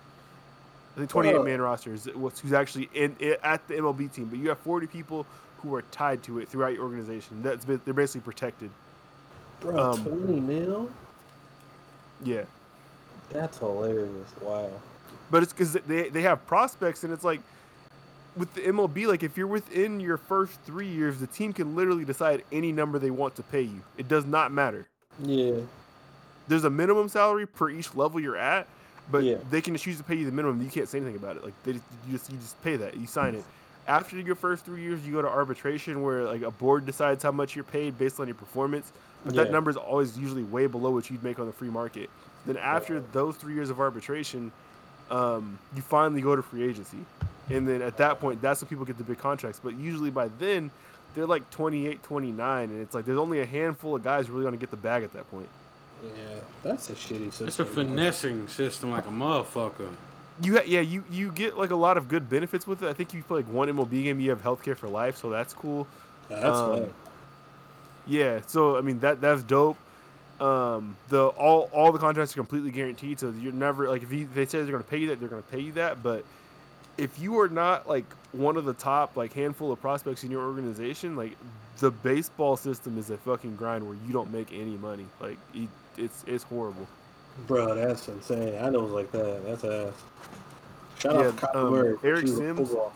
[0.95, 2.07] I think 28 man rosters
[2.41, 5.26] who's actually in, at the MLB team, but you have forty people
[5.61, 7.41] who are tied to it throughout your organization.
[7.44, 8.70] That's ba- they're basically protected.
[9.61, 10.90] Bro, Um, twenty mil?
[12.24, 12.44] Yeah.
[13.30, 14.30] That's hilarious.
[14.41, 14.70] Wow.
[15.32, 17.41] But it's because they they have prospects, and it's like
[18.36, 22.06] with the MLB, like if you're within your first three years, the team can literally
[22.06, 23.82] decide any number they want to pay you.
[23.98, 24.88] It does not matter.
[25.22, 25.56] Yeah.
[26.48, 28.68] There's a minimum salary per each level you're at,
[29.11, 29.38] but Yeah.
[29.49, 30.61] they can choose to pay you the minimum.
[30.61, 31.44] You can't say anything about it.
[31.44, 32.95] Like they just, you just you just pay that.
[32.98, 33.44] You sign it.
[33.88, 37.31] After your first three years, you go to arbitration where like a board decides how
[37.31, 38.91] much you're paid based on your performance.
[39.26, 42.10] But that number is always usually way below what you'd make on the free market.
[42.45, 44.52] Then after those three years of arbitration,
[45.11, 46.99] um, you finally go to free agency.
[47.49, 49.60] And then at that point, that's when people get the big contracts.
[49.61, 50.72] But usually by then,
[51.15, 52.69] they're like 28, 29.
[52.69, 55.03] And it's like there's only a handful of guys really going to get the bag
[55.03, 55.49] at that point.
[56.03, 56.39] Yeah.
[56.63, 57.47] That's a shitty system.
[57.47, 59.89] It's a finessing system like a motherfucker.
[60.41, 62.89] You ha- yeah, you, you get like a lot of good benefits with it.
[62.89, 65.17] I think you play like one MLB game, you have healthcare for life.
[65.17, 65.88] So that's cool.
[66.30, 66.93] That's um, fine.
[68.07, 69.77] Yeah, so I mean that that's dope.
[70.39, 74.27] Um, the all all the contracts are completely guaranteed, so you're never like if you,
[74.34, 76.01] they say they're gonna pay you that, they're gonna pay you that.
[76.01, 76.23] But
[76.97, 80.43] if you are not like one of the top like handful of prospects in your
[80.43, 81.35] organization, like
[81.80, 85.05] the baseball system is a fucking grind where you don't make any money.
[85.19, 85.69] Like it,
[85.99, 86.88] it's it's horrible.
[87.47, 88.55] Bro, that's insane.
[88.61, 89.45] I know it was like that.
[89.45, 89.93] That's ass.
[90.99, 92.93] Shout Yeah, out to Kyler um, Murray for Eric choosing Sims- football.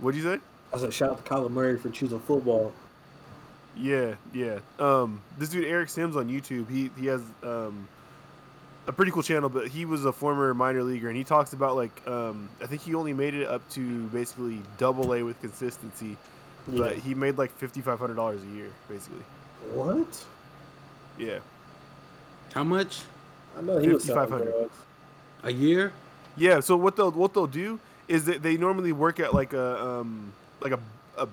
[0.00, 0.40] What'd you say?
[0.74, 2.72] I said shout out to Kyler Murray for choosing football.
[3.76, 4.58] Yeah, yeah.
[4.78, 7.88] Um, this dude Eric Sims on YouTube, he he has um
[8.86, 11.76] a pretty cool channel, but he was a former minor leaguer, and he talks about
[11.76, 16.16] like um I think he only made it up to basically double A with consistency,
[16.68, 17.00] but Yeah.
[17.02, 19.22] he made like fifty five hundred dollars a year, basically.
[19.72, 20.24] What?
[21.18, 21.38] Yeah,
[22.54, 23.00] How much
[23.58, 24.52] I know he was selling 5,500.
[24.52, 24.74] drugs.
[25.44, 25.92] a year?
[26.36, 26.60] yeah.
[26.60, 27.78] So what they'll what they'll do
[28.08, 30.80] is that they normally work at like a um like a
[31.18, 31.28] a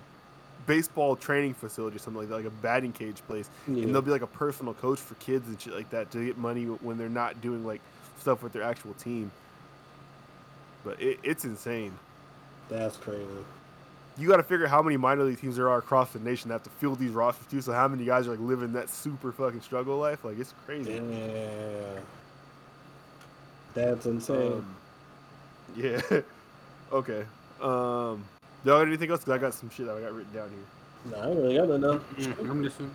[0.66, 3.50] baseball training facility or something like that, like a batting cage place.
[3.68, 3.84] Yeah.
[3.84, 6.38] and they'll be like a personal coach for kids and shit like that to get
[6.38, 7.82] money when they're not doing like
[8.20, 9.32] stuff with their actual team.
[10.84, 11.94] But it, it's insane.
[12.70, 13.24] That's crazy.
[14.18, 16.50] You got to figure out how many minor league teams there are across the nation
[16.50, 17.62] that have to field these rosters too.
[17.62, 20.24] So how many guys are like living that super fucking struggle life?
[20.26, 20.94] Like it's crazy.
[20.94, 22.00] Yeah.
[23.76, 24.54] That's insane.
[24.54, 24.76] Um,
[25.76, 26.02] yeah.
[26.92, 27.26] okay.
[27.62, 28.24] Um,
[28.66, 29.24] y'all got anything else?
[29.24, 31.12] Cause I got some shit that I got written down here.
[31.12, 32.04] nah, I don't really got nothing else.
[32.18, 32.92] Mm, I'm listening.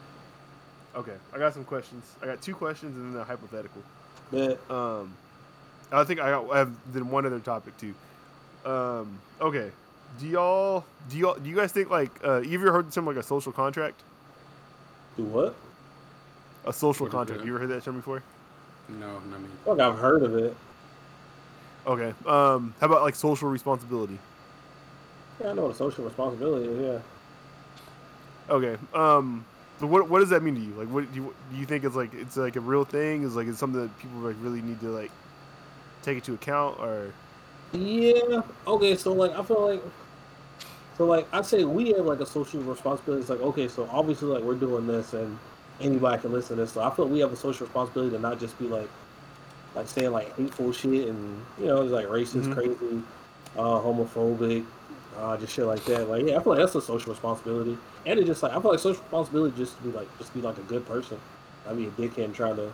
[0.95, 2.05] Okay, I got some questions.
[2.23, 3.81] I got two questions and then a hypothetical.
[4.31, 5.15] But Um,
[5.91, 7.95] I think I, got, I have then one other topic too.
[8.65, 9.71] Um, okay,
[10.19, 13.07] do y'all do y'all do you guys think like uh, you ever heard the term
[13.07, 14.03] like a social contract?
[15.17, 15.55] do what?
[16.65, 17.41] A social What is contract.
[17.41, 17.47] that?
[17.47, 18.23] You ever heard that term before?
[18.89, 19.49] No, not me.
[19.65, 20.57] Fuck, I've heard of it.
[21.87, 22.15] Okay.
[22.27, 24.19] Um, how about like social responsibility?
[25.41, 26.81] Yeah, I know what a social responsibility is.
[26.81, 28.55] Yeah.
[28.55, 28.77] Okay.
[28.95, 29.45] Um,
[29.81, 30.73] so what what does that mean to you?
[30.75, 33.25] Like, what do you do you think it's like it's like a real thing?
[33.25, 35.11] Is like it's something that people like really need to like
[36.03, 37.13] take into account or?
[37.73, 38.43] Yeah.
[38.67, 38.97] Okay.
[38.97, 39.83] So like, I feel like,
[40.99, 43.23] so like, I'd say we have like a social responsibility.
[43.23, 45.39] It's like, okay, so obviously like we're doing this, and
[45.81, 46.73] anybody can listen to this.
[46.73, 48.89] So I feel we have a social responsibility to not just be like,
[49.75, 52.55] like saying like hateful shit and you know, it's like racist, Mhm.
[52.55, 53.03] crazy,
[53.57, 54.65] uh, homophobic,
[55.19, 56.09] uh, just shit like that.
[56.09, 58.71] Like, yeah, I feel like that's a social responsibility, and it just like I feel
[58.73, 61.19] like social responsibility just to be like just be like a good person.
[61.69, 62.73] I mean, a dickhead and trying to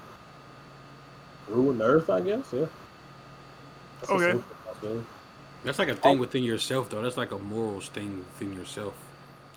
[1.49, 2.11] ruin the earth.
[2.11, 2.45] I guess.
[2.53, 2.67] Yeah.
[4.01, 4.43] That's a Okay.
[5.65, 5.65] Social responsibility.
[5.65, 6.21] That's like a thing oh.
[6.21, 7.03] within yourself, though.
[7.03, 8.95] That's like a morals thing within yourself,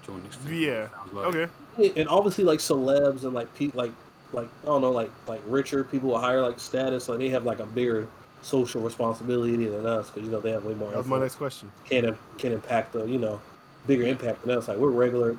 [0.06, 0.56] to an extent.
[0.56, 0.88] Yeah.
[1.12, 1.36] like.
[1.36, 1.48] Okay.
[1.96, 3.92] And obviously like celebs and like people like
[4.34, 7.46] like I don't know like like richer people with higher like status like they have
[7.46, 8.08] like a bigger
[8.42, 11.36] social responsibility than us because you know they have way more That was my next
[11.36, 11.72] question.
[11.86, 13.40] can can impact the you know
[13.88, 15.36] bigger impact than us like we're regular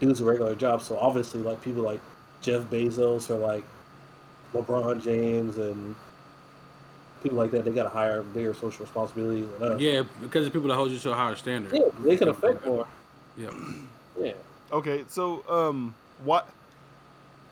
[0.00, 2.00] dudes with regular jobs so obviously like people like
[2.42, 3.64] Jeff Bezos or like
[4.54, 5.94] LeBron James and
[7.26, 10.50] people like that they got a higher bigger social responsibility than us Yeah, because the
[10.50, 11.72] people that hold you to a higher standard.
[11.74, 12.86] yeah they can affect more
[13.36, 13.50] Yeah.
[14.20, 14.32] yeah
[14.72, 15.94] Okay, so um,
[16.24, 16.48] what?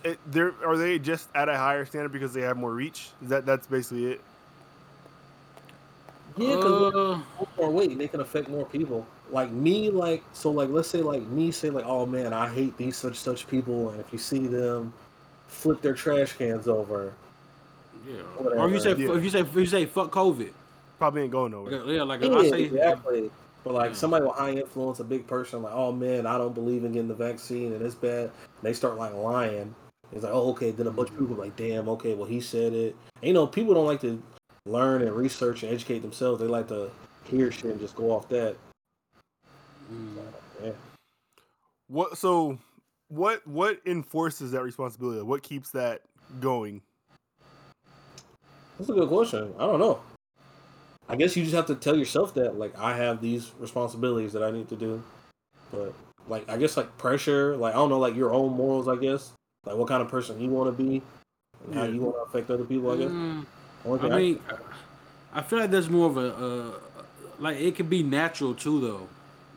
[0.04, 3.08] It, they're are they just at a higher standard because they have more reach?
[3.22, 4.20] Is that that's basically it?
[6.36, 7.20] yeah because Uh,
[7.58, 9.06] more weight, they can affect more people.
[9.30, 12.76] Like me, like so, like let's say, like me, say, like, oh man, I hate
[12.76, 14.92] these such such people, and if you see them
[15.48, 17.12] flip their trash cans over,
[18.06, 18.22] yeah.
[18.38, 19.14] Or if you say Yeah.
[19.14, 20.52] if you say if you say fuck COVID.
[20.98, 21.84] Probably ain't going nowhere.
[21.86, 23.30] Yeah, like yeah, I say exactly.
[23.64, 23.96] But like Yeah.
[23.96, 27.08] somebody with high influence, a big person, like, oh man, I don't believe in getting
[27.08, 28.24] the vaccine, and it's bad.
[28.24, 29.74] And they start like lying.
[30.12, 30.70] It's like, oh okay.
[30.70, 32.94] Then a bunch of people are like, damn, okay, well he said it.
[33.16, 34.22] And, you know, people don't like to
[34.66, 36.40] learn and research and educate themselves.
[36.40, 36.90] They like to
[37.24, 38.56] hear shit and just go off that.
[39.92, 40.16] Mm.
[40.62, 40.70] Yeah.
[41.88, 42.58] What so?
[43.08, 45.22] What what enforces that responsibility?
[45.22, 46.02] What keeps that
[46.40, 46.80] going?
[48.78, 49.54] That's a good question.
[49.58, 50.00] I don't know.
[51.08, 54.42] I guess you just have to tell yourself that, like, I have these responsibilities that
[54.42, 55.02] I need to do.
[55.70, 55.94] But,
[56.28, 59.32] like, I guess, like, pressure, like, I don't know, like, your own morals, I guess.
[59.66, 61.02] Like, what kind of person you want to be
[61.66, 63.10] and how you want to affect other people, I guess.
[63.10, 63.46] Mm,
[63.86, 64.40] I mean,
[65.32, 66.78] I feel like there's more of a uh,
[67.38, 68.80] like it could be natural too,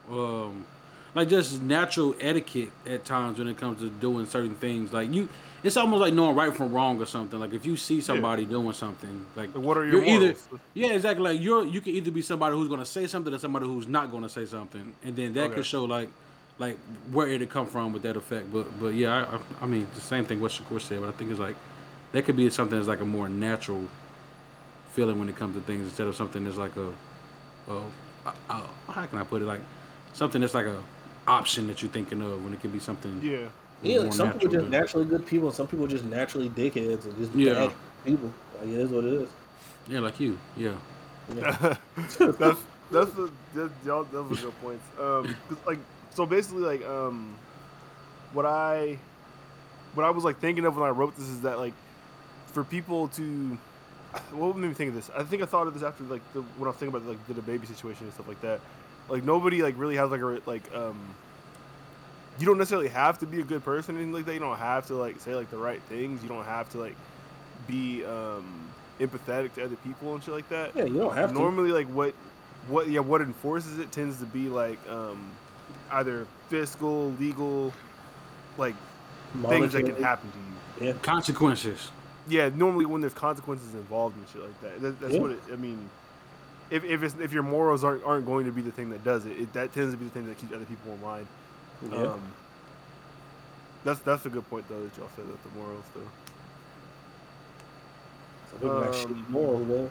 [0.10, 0.14] though.
[0.14, 0.66] Um,
[1.14, 4.94] like just natural etiquette at times when it comes to doing certain things.
[4.94, 5.30] Like you,
[5.64, 7.40] it's almost like knowing right from wrong or something.
[7.40, 10.36] Like if you see somebody doing something, like what are your you're either
[10.74, 11.24] yeah, exactly.
[11.34, 14.12] Like you're you can either be somebody who's gonna say something or somebody who's not
[14.12, 15.56] gonna say something, and then that Okay.
[15.56, 16.10] could show like
[16.60, 16.78] like
[17.12, 18.52] where it'd come from with that effect.
[18.54, 21.12] But but yeah, I, I, I mean the same thing what Shakur said, but I
[21.14, 21.56] think it's like
[22.12, 23.84] that could be something that's like a more natural
[24.94, 26.92] feeling when it comes to things instead of something that's like a,
[27.72, 27.82] a
[28.90, 29.62] how can I put it like
[30.14, 30.82] something that's like a
[31.28, 33.48] option that you're thinking of when it could be something Yeah.
[33.84, 36.04] Yeah, like, some people are just but- naturally good people, and some people are just
[36.06, 37.54] naturally dickheads and just Yeah.
[37.54, 37.74] bad
[38.06, 38.34] people.
[38.60, 39.30] Like, it is what it is.
[39.88, 40.74] yeah like you yeah
[41.34, 41.76] Yeah.
[42.18, 42.60] that's
[42.92, 44.84] that's the that, y'all those are good points.
[45.00, 45.80] Um, 'cause, like
[46.14, 47.36] so basically like um,
[48.34, 48.98] what I
[49.94, 51.74] what I was like thinking of when I wrote this is that like
[52.54, 53.58] for people to
[54.32, 55.10] what made me think of this?
[55.16, 57.28] I think I thought of this after like the when I was thinking about like
[57.28, 58.60] the baby situation and stuff like that.
[59.10, 60.98] Like nobody like really has like a like um.
[62.40, 64.34] You don't necessarily have to be a good person or anything like that.
[64.34, 66.22] You don't have to like say like the right things.
[66.22, 66.96] You don't have to like
[67.68, 68.46] be um
[69.00, 71.34] empathetic to other people and shit like that yeah, you don't have to.
[71.34, 72.14] normally like what
[72.68, 75.30] what yeah what enforces it tends to be like um
[75.92, 77.72] either fiscal legal
[78.58, 78.74] like
[79.50, 80.38] things that can happen to
[80.84, 80.94] you Yeah.
[81.04, 81.92] consequences
[82.28, 85.22] yeah normally when there's consequences involved and shit like that, that that's Yeah.
[85.22, 85.90] what it, i mean
[86.72, 89.26] if, if, it's, if your morals aren't, aren't going to be the thing that does
[89.26, 91.28] it, it that tends to be the thing that keeps other people in line
[91.92, 91.98] Yeah.
[92.14, 92.22] um
[93.84, 96.02] that's that's a good point though that y'all said that the morals though
[98.52, 99.90] Some people got Um, shitty morals, man.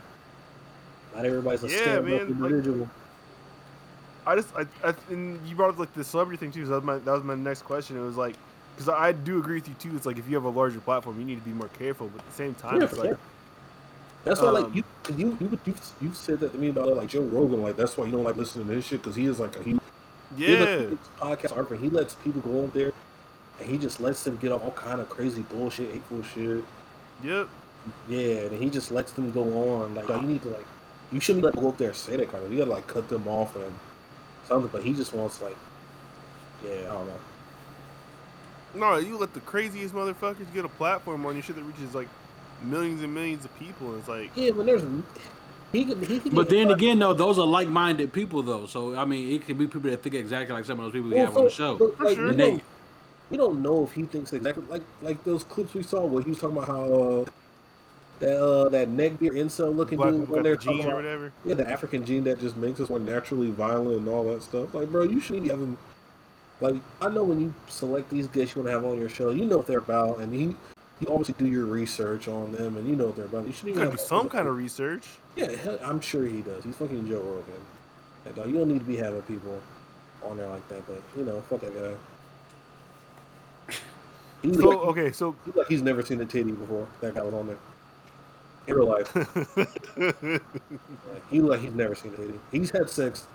[1.14, 2.90] Not everybody's a yeah, stand-up man, like- individual.
[4.28, 6.64] I just, I, I, and you brought up like the celebrity thing too.
[6.66, 7.96] So that was my, that was my next question.
[7.96, 8.34] It was like,
[8.74, 9.94] because I do agree with you too.
[9.96, 12.08] It's like if you have a larger platform, you need to be more careful.
[12.08, 13.18] But at the same time, Yeah, it's like, sure.
[14.24, 14.82] That's why, um, like you,
[15.16, 17.62] you, you, you, you said that to me about like Joe Rogan.
[17.62, 19.62] Like that's why you don't like listening to his shit because he is like a
[19.62, 19.78] he.
[20.36, 22.92] He yeah, lets podcast art, he lets people go on there,
[23.60, 26.64] and he just lets them get off all kind of crazy bullshit, hateful shit.
[27.22, 27.48] yep.
[28.08, 29.42] Yeah, and he just lets them go
[29.72, 29.94] on.
[29.94, 30.66] Like, you need to like,
[31.12, 32.52] you shouldn't let go up there and say that kind of.
[32.52, 33.72] You gotta like cut them off and
[34.48, 34.68] something.
[34.72, 35.56] But he just wants like,
[36.64, 37.20] yeah, I don't know.
[38.74, 42.08] No, you let the craziest motherfuckers get a platform on your shit that reaches like
[42.62, 43.88] millions and millions of people.
[43.90, 44.82] And it's like, Yeah, but there's
[45.72, 46.34] he could he could.
[46.34, 48.66] But then again, though, those are like-minded people, though.
[48.66, 51.10] So I mean, it could be people that think exactly like some of those people
[51.10, 51.76] we Well, have on the show.
[51.76, 52.28] but, like, sure.
[52.30, 52.62] we, don't,
[53.30, 56.30] we don't know if he thinks exactly like like those clips we saw where he
[56.30, 57.24] was talking about how uh,
[58.20, 61.32] that uh, that neckbeard incel looking black dude when they're the talking gene or whatever.
[61.44, 64.72] yeah the African gene that just makes us more naturally violent and all that stuff.
[64.72, 65.76] Like, bro, you shouldn't be having
[66.60, 69.30] like I know when you select these guests you want to have on your show,
[69.30, 70.56] you know what they're about, and he
[71.00, 73.46] you obviously do your research on them, and you know what they're about.
[73.46, 75.04] You shouldn't You even gotta do some kind of research.
[75.36, 76.64] yeah, hell, I'm sure he does.
[76.64, 77.54] He's fucking Joe Rogan.
[78.24, 79.60] Like, dog, you don't need to be having people
[80.24, 81.94] on there like that, but you know, fuck that guy.
[84.42, 86.86] He's So like, okay, so he's like he's never seen a titty before.
[87.00, 87.58] That guy was on there.
[88.68, 89.14] In real life,
[89.56, 89.96] like,
[91.30, 92.38] he like he's never seen a titty.
[92.52, 93.26] He's had sex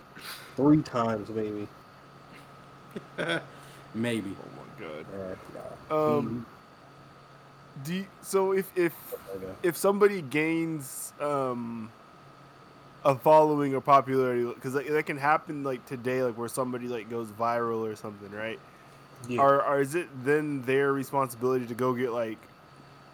[0.55, 1.67] three times, maybe.
[3.95, 4.35] Maybe.
[4.39, 5.05] oh my god.
[5.13, 5.37] All right,
[5.89, 6.17] nah.
[6.17, 6.45] Um,
[7.83, 8.93] do you, so if if
[9.63, 11.91] if somebody gains um
[13.03, 17.09] a following or popularity because that, that can happen like today like where somebody like
[17.09, 18.59] goes viral or something right
[19.27, 19.41] Yeah.
[19.41, 22.37] are, are is it then their responsibility to go get like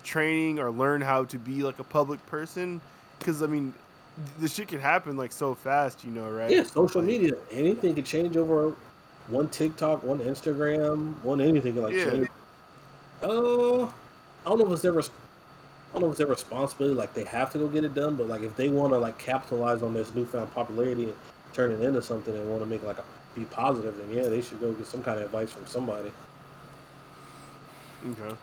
[0.04, 2.82] training or learn how to be like a public person
[3.20, 3.74] because i mean
[4.40, 7.34] the shit can happen like so fast you know right Yeah, social Like, media.
[7.52, 8.74] Anything can change over
[9.28, 12.12] one TikTok, one Instagram, one anything can like Yeah.
[12.12, 12.28] change.
[13.22, 13.88] Uh,
[14.48, 15.02] I don't know if it's ever.
[15.02, 15.04] I
[15.92, 18.28] don't know if it's their responsibility, like they have to go get it done, but
[18.28, 21.14] like if they want to like capitalize on this newfound popularity and
[21.52, 23.04] turn it into something and want to make like a,
[23.36, 26.14] be positive, then yeah, they should go get some kind of advice from somebody.
[28.10, 28.36] Okay.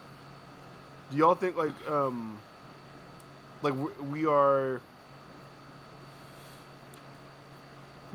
[1.10, 2.36] Do y'all think like um
[3.62, 3.72] like
[4.10, 4.82] we are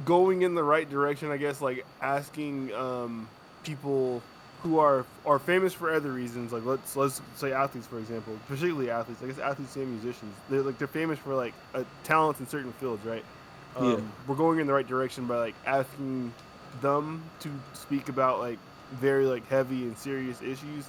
[0.06, 1.32] going in the right direction?
[1.32, 3.28] I guess like asking um
[3.64, 4.22] people
[4.64, 6.52] who are are famous for other reasons.
[6.52, 9.22] Like let's let's say athletes for example, particularly athletes.
[9.24, 10.36] I guess athletes and musicians.
[10.50, 13.24] They're like they're famous for like uh, talents in certain fields, right?
[13.78, 14.00] Um, Yeah.
[14.28, 16.34] We're going in the right direction by like asking
[16.82, 18.60] them to speak about like
[18.94, 20.86] very like heavy and serious issues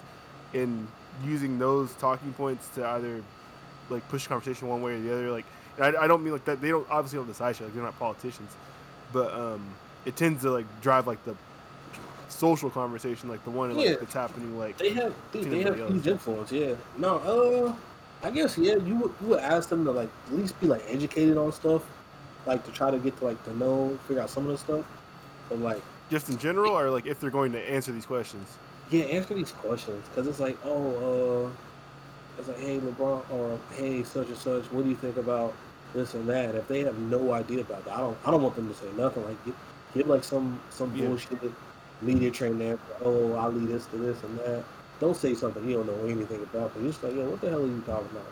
[0.52, 0.86] and
[1.24, 3.22] using those talking points to either
[3.88, 5.44] like push conversation one way or the other like
[5.80, 7.98] I, I don't mean like that they don't obviously don't decide shit like they're not
[7.98, 8.50] politicians
[9.12, 9.62] but um
[10.04, 11.34] it tends to like drive like the
[12.30, 13.94] social conversation like the one like, Yeah.
[13.96, 16.52] that's happening like They have, dude, they have huge influence.
[16.52, 16.74] Yeah.
[16.96, 17.74] No, uh,
[18.26, 18.76] I guess yeah.
[18.76, 21.82] You would, you would ask them to like at least be like educated on stuff,
[22.46, 24.84] like to try to get to like to know, figure out some of the stuff,
[25.48, 25.82] but like.
[26.10, 28.46] just in general or like if they're going to answer these questions
[28.90, 31.50] Yeah, answer these questions because it's like, oh, uh,
[32.38, 34.64] it's like, hey, LeBron, or hey, such and such.
[34.72, 35.52] What do you think about
[35.94, 36.54] this and that?
[36.54, 38.86] If they have no idea about that, I don't, I don't want them to say
[38.96, 39.24] nothing.
[39.26, 39.54] Like, give,
[39.94, 41.06] give like some some Yeah.
[41.08, 41.40] bullshit
[42.02, 42.78] media train there.
[43.04, 44.64] Oh, I lead this to this and that.
[45.00, 46.72] Don't say something you don't know anything about.
[46.74, 48.24] But you're just like, yo, what the hell are you talking about?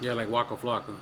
[0.00, 0.86] Yeah, like Waka Flocka.
[0.86, 0.92] See,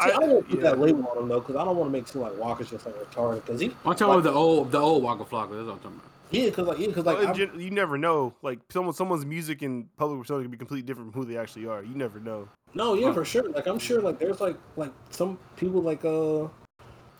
[0.00, 0.70] I, I- don't want to put yeah.
[0.70, 2.70] that label on him though, because I don't want to make it seem like Walker's
[2.70, 3.44] just like retarded.
[3.46, 5.50] Because he, I'm talking about the old, the old Waka Flocka.
[5.56, 6.10] That's what I'm talking about.
[6.30, 9.62] yeah, because like, yeah, because like, Well, in you never know like someone someone's music
[9.62, 12.48] and public persona can be completely different from who they actually are you never know
[12.74, 13.14] no, yeah, Huh.
[13.14, 13.48] for sure.
[13.48, 16.44] Like, I'm sure like there's like like some people like uh.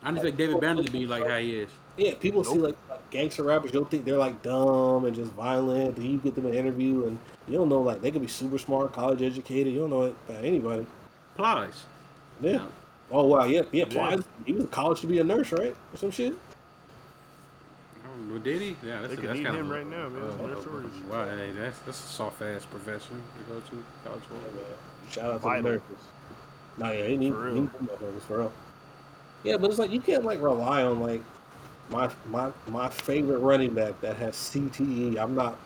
[0.03, 1.71] I just think David Banner to be like how he is.
[1.97, 5.97] Yeah, people see like, like gangster rappers, you'll think they're like dumb and just violent.
[5.97, 7.19] Then you get them an interview, and
[7.49, 9.73] you don't know like they could be super smart, college educated.
[9.73, 10.87] You don't know it about anybody.
[11.37, 11.85] Plies.
[12.41, 12.53] Yeah.
[12.53, 12.67] Yeah.
[13.11, 13.85] Oh wow, yeah, yeah.
[13.85, 13.85] Yeah.
[13.87, 16.35] Plies, he was in college to be a nurse, right, or some shit.
[18.05, 18.77] I don't Did he?
[18.83, 20.23] Yeah, that's, They could that's need kind him of right now, man.
[20.23, 20.91] Uh, That's uh, nurse shortage.
[21.11, 24.35] wow, hey, that's that's a soft ass profession to go to college for.
[24.35, 24.65] man.
[25.11, 25.63] Shout out to Vital.
[25.63, 26.05] the nurses.
[26.79, 28.53] Nah, yeah, he need, For he need them motherfuckers, for real.
[29.45, 31.23] Yeah, but it's like you can't like rely on like
[31.91, 35.19] my my my favorite running back that has CTE.
[35.19, 35.59] I'm not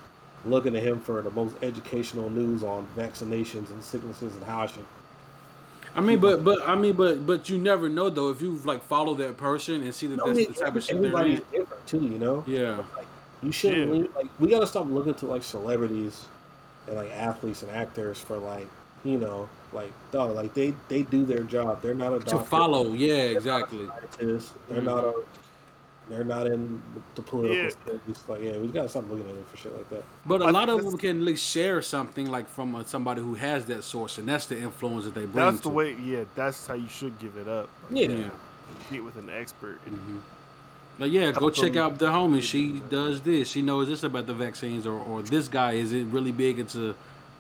[0.45, 4.67] looking at him for the most educational news on vaccinations and sicknesses and how I
[4.67, 4.87] should
[5.95, 8.83] I mean, but but I mean, but but you never know though if you like
[8.85, 11.41] follow that person and see that No, that's yeah, the type of shit they're everybody's
[11.53, 12.45] different too, you know.
[12.47, 12.83] Yeah.
[12.97, 13.07] Like,
[13.43, 14.05] you shouldn't Yeah.
[14.15, 16.27] like we gotta stop looking to like celebrities
[16.87, 18.69] and like athletes and actors for like
[19.03, 21.83] you know, like dog, like they they do their job.
[21.83, 23.87] They're not a To follow, yeah, They're not a exactly.
[23.87, 24.53] scientist.
[24.69, 24.87] They're mm-hmm.
[24.87, 25.15] not a.
[26.11, 26.83] They're not in
[27.15, 27.71] the political Yeah.
[27.71, 28.25] space.
[28.29, 30.03] Like, yeah, we gotta stop looking at it for shit like that.
[30.27, 33.23] But a I lot of them can at least share something like from uh, somebody
[33.23, 35.45] who has that source, and that's the influence that they bring.
[35.47, 35.97] That's the to- way.
[36.05, 37.69] Yeah, that's how you should give it up.
[37.91, 38.09] Yeah.
[38.09, 38.31] Yeah.
[38.91, 39.79] Meet with an expert.
[39.89, 40.19] hmm
[40.99, 42.43] But yeah, go check out the homie.
[42.43, 43.49] She does this.
[43.49, 46.95] She knows this about the vaccines, or, or this guy isn't really big into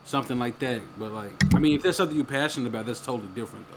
[0.04, 0.80] something like that.
[0.98, 3.76] But like, I mean, if there's something you're passionate about, that's totally different though.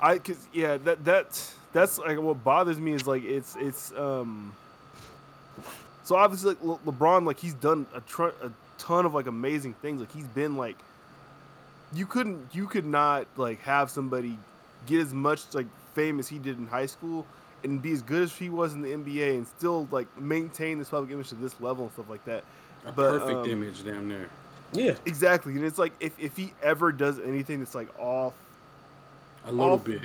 [0.00, 4.54] I cause yeah that that's that's like what bothers me is like it's it's um
[6.04, 9.74] so obviously like Le- LeBron like he's done a, tr- a ton of like amazing
[9.74, 10.76] things like he's been like
[11.92, 14.38] you couldn't you could not like have somebody
[14.86, 17.26] get as much like fame as he did in high school
[17.62, 20.88] and be as good as he was in the NBA and still like maintain this
[20.90, 22.44] public image to this level and stuff like that.
[22.84, 24.28] A But, perfect um, image down there.
[24.72, 28.34] Yeah, Exactly, and it's like if, if he ever does anything that's like off
[29.46, 30.02] A little off- bit.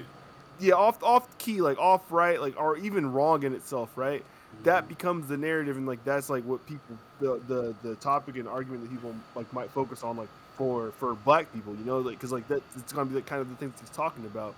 [0.59, 4.23] Yeah, off off key, like off right, like or even wrong in itself, right?
[4.63, 8.47] That becomes the narrative, and like that's like what people the the, the topic and
[8.47, 12.17] argument that people like might focus on, like for for black people, you know, like
[12.17, 14.55] because like that it's gonna be like kind of the things he's talking about,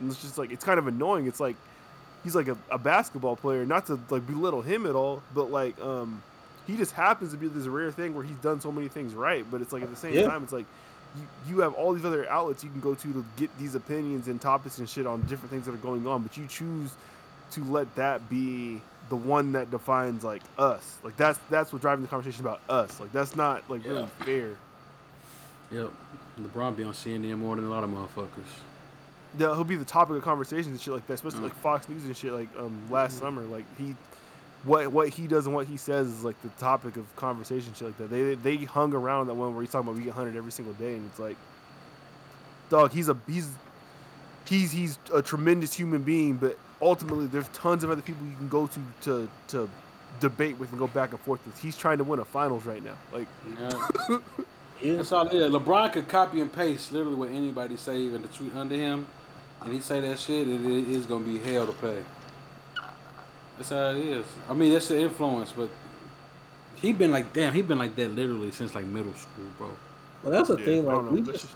[0.00, 1.26] and it's just like it's kind of annoying.
[1.26, 1.56] It's like
[2.22, 5.80] he's like a, a basketball player, not to like belittle him at all, but like
[5.80, 6.22] um
[6.66, 9.44] he just happens to be this rare thing where he's done so many things right,
[9.50, 10.22] but it's like at the same Yeah.
[10.22, 10.66] time, it's like
[11.16, 14.28] you, you have all these other outlets you can go to to get these opinions
[14.28, 16.90] and topics and shit on different things that are going on, but you choose
[17.52, 18.80] to let that be
[19.10, 20.96] the one that defines like us.
[21.04, 22.98] Like that's that's what driving the conversation about us.
[23.00, 24.50] Like that's not like really fair.
[25.70, 25.90] Yep.
[26.40, 28.28] LeBron be on CNN more than a lot of motherfuckers.
[29.38, 31.44] Yeah, he'll be the topic of conversations and shit like that, especially Mm.
[31.44, 32.32] like Fox News and shit.
[32.32, 33.94] Like um last summer, like he,
[34.64, 37.88] what what he does and what he says is like the topic of conversation, shit
[37.88, 38.10] like that.
[38.10, 40.74] They they hung around that one where he's talking about we get hunted every single
[40.74, 41.36] day, and it's like,
[42.70, 43.50] dog, he's a he's
[44.46, 48.48] he's he's a tremendous human being, but ultimately there's tons of other people you can
[48.48, 49.68] go to to to
[50.20, 51.60] debate with and go back and forth with.
[51.60, 52.96] He's trying to win a finals right now.
[53.12, 53.28] Like
[53.60, 54.18] Yeah.
[54.82, 55.50] That's all it is.
[55.50, 59.06] LeBron could copy and paste literally what anybody say in the tweet under him,
[59.62, 62.02] and he say that shit, it is gonna be hell to pay.
[63.56, 64.26] That's how it is.
[64.48, 65.70] I mean, that's the influence, but
[66.76, 69.70] he been like, damn, he been like that literally since like middle school, bro.
[70.22, 70.86] Well, that's the yeah, thing.
[70.86, 71.46] Like don't know, we just.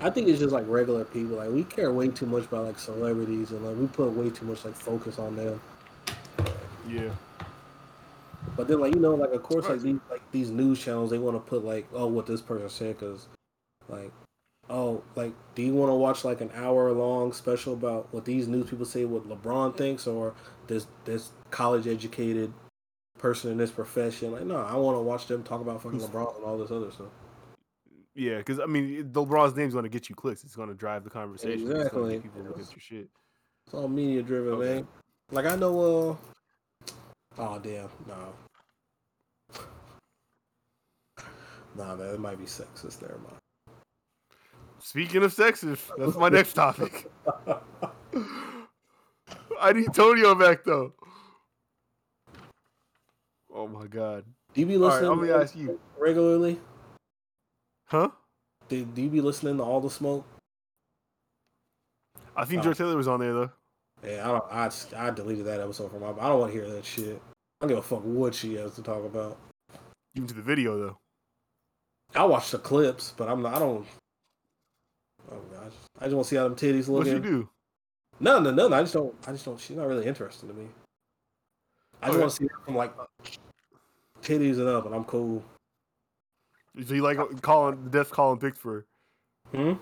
[0.00, 1.36] I think it's just like regular people.
[1.36, 4.46] Like we care way too much about like celebrities, and like we put way too
[4.46, 5.60] much like focus on them.
[6.88, 7.10] yeah.
[8.56, 11.18] But then, like you know, like of course, like these like these news channels, they
[11.18, 13.28] want to put like, oh, what this person said, because,
[13.88, 14.10] like,
[14.68, 18.48] oh, like, do you want to watch like an hour long special about what these
[18.48, 20.34] news people say, what LeBron thinks, or
[20.66, 22.52] this this college educated
[23.18, 24.32] person in this profession?
[24.32, 26.90] Like, no, I want to watch them talk about fucking LeBron and all this other
[26.90, 27.06] stuff.
[28.14, 30.42] Yeah, because I mean, the LeBron's name's going to get you clicks.
[30.44, 31.52] It's going to drive the conversation.
[31.52, 32.12] It's gonna Exactly.
[32.14, 33.08] get people look at your shit.
[33.66, 34.74] It's all media driven, Okay.
[34.74, 34.88] man.
[35.30, 36.16] Like I know, uh,
[37.38, 38.34] oh damn, no,
[41.76, 43.00] nah, man, it might be sexist.
[43.00, 43.36] Never mind.
[44.80, 47.10] Speaking of sexist, that's my next topic.
[49.60, 50.92] I need Tonio back though.
[53.62, 54.24] Oh my god.
[54.54, 55.78] Do you be All right, listening I'm gonna ask you.
[55.96, 56.58] regularly?
[57.86, 58.08] Huh?
[58.68, 60.26] Do, do you be listening to all the smoke?
[62.36, 62.64] I think Oh.
[62.64, 63.50] Joy Taylor was on there though.
[64.04, 64.44] Yeah, I don't.
[64.50, 66.08] I, just- I deleted that episode from my.
[66.10, 67.22] I don't want to hear that shit.
[67.60, 69.38] I don't give a fuck what she has to talk about.
[70.16, 70.98] Even to the video though.
[72.16, 73.54] I watch the clips, but I'm not.
[73.54, 73.86] I don't.
[75.30, 77.04] Oh gosh, I just want to see how them titties look.
[77.04, 77.48] What she do?
[78.18, 78.76] No, no, no, no.
[78.76, 79.14] I just don't.
[79.26, 79.60] I just don't.
[79.60, 80.66] She's not really interesting to me.
[82.02, 82.20] I just Okay.
[82.20, 82.92] want to see her from like
[84.22, 85.44] titties and up, and I'm cool.
[86.86, 88.86] So you like calling the death calling pics for?
[89.50, 89.74] Hmm.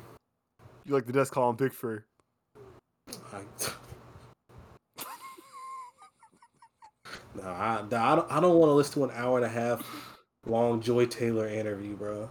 [0.85, 2.05] You like the death calling pics for?
[3.33, 3.43] I,
[7.37, 8.33] no, I, I don't.
[8.33, 9.85] I don't want to listen to an hour and a half
[10.47, 12.29] long Joy Taylor interview, bro.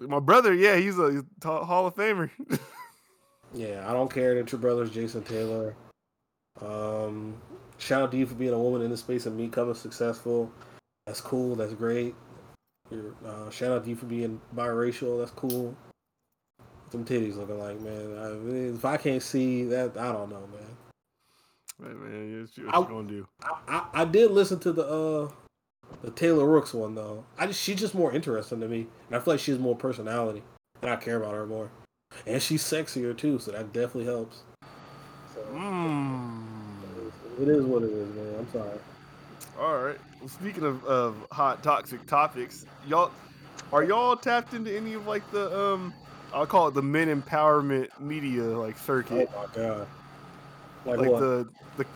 [0.00, 2.30] My brother, yeah, he's a he's a Hall of Famer.
[3.54, 5.74] Yeah, I don't care that your brother's Jason Taylor.
[6.60, 7.34] Um,
[7.78, 10.52] shout out to you for being a woman in the space and me coming successful.
[11.08, 11.56] That's cool.
[11.56, 12.14] That's great.
[12.92, 15.18] Uh, shout out to you for being biracial.
[15.18, 15.74] That's cool.
[16.92, 18.18] Some titties looking like man.
[18.18, 20.76] I, if I can't see that, I don't know, man.
[21.82, 23.26] Hey, man, yeah, what you I- gonna do?
[23.42, 25.30] I, I, I did listen to the uh
[26.02, 27.24] the Taylor Rooks one though.
[27.38, 29.76] I just she's just more interesting to me, and I feel like she has more
[29.76, 30.42] personality,
[30.82, 31.70] and I care about her more.
[32.26, 34.42] And she's sexier too, so that definitely helps.
[35.34, 36.42] So Mm.
[37.40, 38.34] it is what it is, man.
[38.40, 38.78] I'm sorry.
[39.58, 39.98] All right.
[40.20, 43.10] Well, speaking of, of hot toxic topics, y'all
[43.72, 45.92] are y'all tapped into any of like the um
[46.32, 49.30] I'll call it the men empowerment media like circuit.
[49.34, 49.86] Oh my god.
[50.84, 51.20] Like, like what?
[51.20, 51.86] the the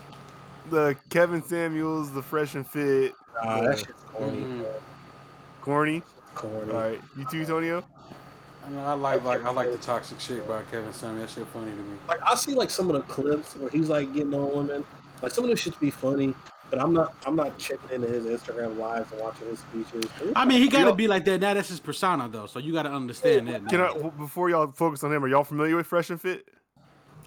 [0.69, 3.13] the Kevin Samuels, the Fresh and Fit,
[3.43, 4.37] Nah, the that shit's corny.
[4.37, 4.65] Mhm.
[5.61, 6.03] corny.
[6.35, 6.71] Corny.
[6.71, 7.83] All right, you too, Tonio.
[8.65, 11.21] I, mean, I like like I like the toxic shit by Kevin Samuel.
[11.21, 11.97] That shit funny to me.
[12.07, 14.85] Like I see like some of the clips where he's like getting on women.
[15.21, 16.33] Like some of this shit be funny,
[16.69, 20.09] but I'm not I'm not checking into his Instagram lives and watching his speeches.
[20.35, 21.39] I mean, he got to be like that.
[21.41, 22.45] Now that's his persona, though.
[22.47, 23.67] So you got to understand that.
[23.67, 23.93] Can I now.
[23.93, 25.23] w- before y'all focus on him?
[25.23, 26.47] Are y'all familiar with Fresh and Fit?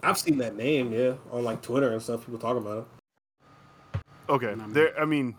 [0.02, 2.20] I've seen that name, yeah, on like Twitter and stuff.
[2.26, 2.86] People talking about
[3.94, 4.00] it.
[4.28, 5.00] Okay, I mean- there.
[5.00, 5.36] I mean,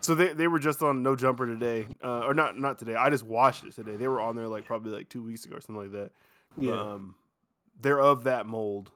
[0.00, 2.94] so they, they were just on No Jumper today, uh, or not not today.
[2.94, 3.96] I just watched it today.
[3.96, 6.10] They were on there like probably like two weeks ago or something like that.
[6.58, 7.14] Yeah, Um,
[7.80, 8.90] they're of that mold.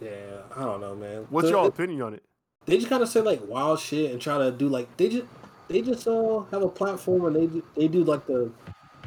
[0.00, 0.42] yeah.
[0.56, 1.26] I don't know, man.
[1.30, 2.22] What's The- y'all opinion on it?
[2.66, 5.26] They just kind of say like wild shit and try to do like they just
[5.68, 8.50] they just uh have a platform and they do, they do like the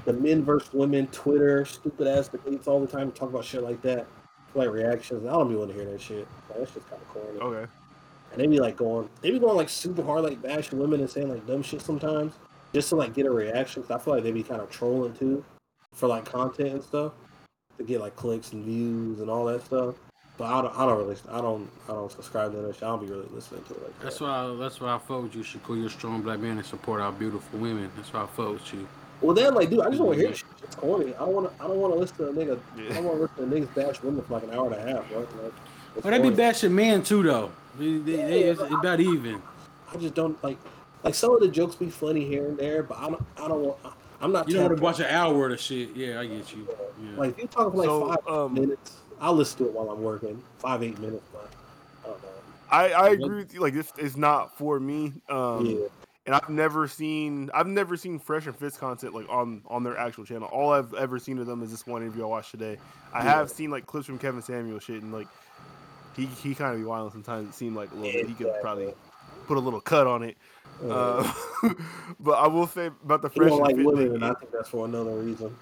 [0.05, 3.11] the men versus women Twitter stupid ass debates all the time.
[3.11, 4.07] Talk about shit like that,
[4.55, 5.25] like reactions.
[5.25, 6.27] I don't be want to hear that shit.
[6.49, 7.39] Like, that's just kind of corny.
[7.39, 7.71] Okay,
[8.31, 11.09] And they be like going, they be going like super hard, like bashing women and
[11.09, 12.33] saying like dumb shit sometimes,
[12.73, 13.83] just to like get a reaction.
[13.83, 15.43] Cause I feel like they be kind of trolling too,
[15.93, 17.11] for like content and stuff,
[17.77, 19.95] to get like clicks and views and all that stuff.
[20.39, 22.83] But I don't, I don't really, I don't, I don't subscribe to that shit.
[22.83, 24.03] I don't be really listening to it like that.
[24.05, 24.55] That's why.
[24.57, 25.75] That's why I fuck with you, Shakur.
[25.77, 27.91] You're a strong black man and support our beautiful women.
[27.97, 28.87] That's why I fuck with you.
[29.19, 30.47] Well, then like, dude, I just want to hear shit.
[30.63, 31.13] It's corny.
[31.15, 32.57] I don't want to, I don't want to listen to a nigga.
[32.77, 32.93] I Yeah.
[32.93, 35.11] don't want to listen to niggas bash women for like an hour and a half,
[35.11, 35.43] right?
[35.43, 35.53] Like,
[35.95, 36.35] it's But they be corny.
[36.37, 37.51] bashing men too, though.
[37.77, 39.41] They, they, they, it's about even.
[39.93, 40.57] I just don't like,
[41.03, 43.61] like some of the jokes be funny here and there, but I don't, I don't
[43.61, 43.77] want.
[44.21, 44.47] I'm not.
[44.47, 45.95] You don't want to watch an hour worth of shit.
[45.97, 46.65] Yeah, I get you.
[47.03, 47.17] Yeah.
[47.17, 49.89] Like if you talking for like So, five um, minutes, I'll listen to it while
[49.89, 50.41] I'm working.
[50.59, 51.49] Five eight minutes, but
[52.03, 52.29] I don't know.
[52.71, 53.59] I I agree with you.
[53.61, 55.13] Like this is not for me.
[55.27, 55.87] Um, yeah,
[56.25, 59.97] and I've never seen I've never seen Fresh and Fit's content like on on their
[59.97, 60.47] actual channel.
[60.51, 62.77] All I've ever seen of them is this one interview I watched today.
[63.13, 63.31] I Yeah.
[63.37, 65.27] have seen like clips from Kevin Samuel shit and like
[66.15, 67.49] he he kind of be wild sometimes.
[67.49, 68.27] It seemed like a little bit.
[68.27, 68.93] He could probably
[69.47, 70.37] put a little cut on it.
[70.83, 71.23] uh,
[71.63, 71.73] Uh,
[72.19, 74.69] but I will say about the Fresh don't and like women, and I think that's
[74.69, 75.55] for another reason.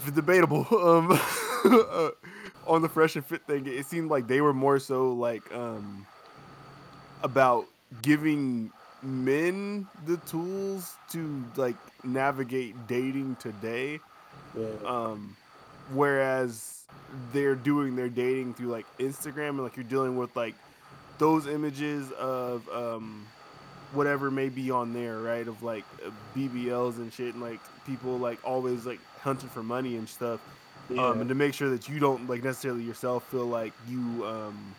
[0.00, 1.20] If it's debatable, um,
[1.64, 2.10] uh,
[2.66, 6.06] on the fresh and fit thing, it seemed like they were more so like um
[7.22, 7.66] about
[8.02, 8.72] giving
[9.02, 14.00] men the tools to like navigate dating today,
[14.56, 15.36] Yeah, um,
[15.92, 16.86] whereas
[17.32, 20.54] they're doing their dating through like Instagram and like you're dealing with like
[21.18, 23.26] those images of um
[23.92, 25.46] whatever may be on there, right?
[25.46, 25.84] Of like
[26.36, 30.40] BBLs and shit, and like people like always like hunting for money and stuff
[30.88, 31.06] yeah.
[31.06, 34.74] um, and to make sure that you don't like necessarily yourself feel like you um,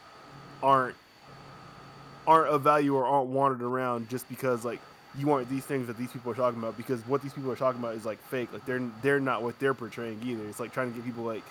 [0.61, 0.95] aren't
[2.27, 4.80] aren't of value or aren't wanted around just because like
[5.18, 7.55] you aren't these things that these people are talking about because what these people are
[7.55, 8.51] talking about is like fake.
[8.53, 10.47] Like they're they're not what they're portraying either.
[10.47, 11.43] It's like trying to get people like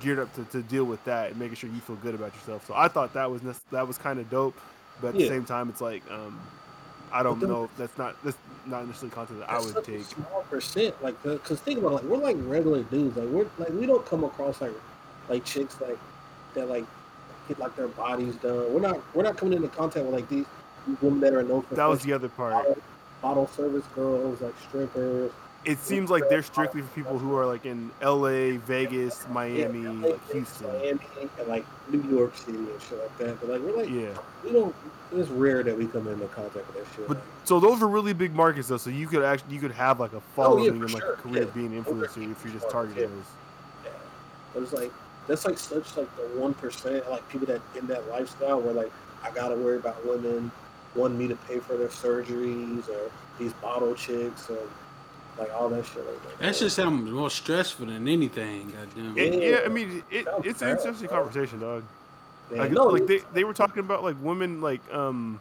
[0.00, 2.66] geared up to, to deal with that and making sure you feel good about yourself.
[2.66, 3.40] So i thought that was
[3.70, 4.58] that was kind of dope
[5.00, 6.38] but at the same time it's like um
[7.12, 10.02] i don't then- know if that's not that's not necessarily content that i would take
[10.04, 10.94] small percent.
[11.02, 13.16] Like, because think about it, like we're like regular dudes.
[13.16, 14.72] Like we're like we don't come across like
[15.28, 15.98] like chicks like
[16.54, 16.84] that like
[17.48, 18.72] get like their bodies done.
[18.72, 20.46] We're not we're not coming into contact with like these,
[20.86, 22.78] these women that are known for that was the other part bottle,
[23.22, 25.30] bottle service girls, like strippers.
[25.66, 29.90] It seems like they're strictly for people who are like in LA, Vegas, Miami, Yeah,
[30.12, 30.68] like Houston.
[30.68, 31.00] Miami,
[31.38, 33.40] and like New York City and shit like that.
[33.40, 34.16] But like we're like Yeah.
[34.44, 34.74] we don't.
[35.12, 37.08] It's rare that we come into contact with that shit.
[37.08, 38.76] But so those are really big markets though.
[38.76, 41.12] So you could actually you could have like a Oh, following yeah, and like sure.
[41.14, 41.50] a career Yeah.
[41.50, 43.24] being an influencer if you're just targeting those.
[43.84, 43.90] yeah.
[44.54, 44.92] But it's like
[45.26, 48.92] that's like such like the one percent like people that in that lifestyle where like
[49.24, 50.52] I gotta worry about women
[50.94, 54.58] wanting me to pay for their surgeries or these bottle chicks or
[55.38, 56.38] like all that shit like that.
[56.38, 58.72] That shit sounds more stressful than anything.
[58.72, 59.18] Goddamn.
[59.18, 59.48] It, Yeah.
[59.50, 61.24] yeah, I mean it, it's an interesting bro.
[61.24, 61.84] conversation, dog.
[62.50, 65.40] Yeah, Like, no, like they, they were talking about like women like um,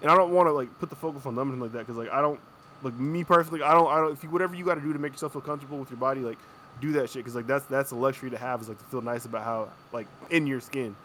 [0.00, 1.96] and I don't want to like put the focus on them and like that because
[1.96, 2.40] like I don't
[2.82, 4.98] like me personally I don't I don't if you whatever you got to do to
[4.98, 6.38] make yourself feel comfortable with your body like
[6.80, 9.02] do that shit because like that's that's a luxury to have is like to feel
[9.02, 10.96] nice about how like in your skin.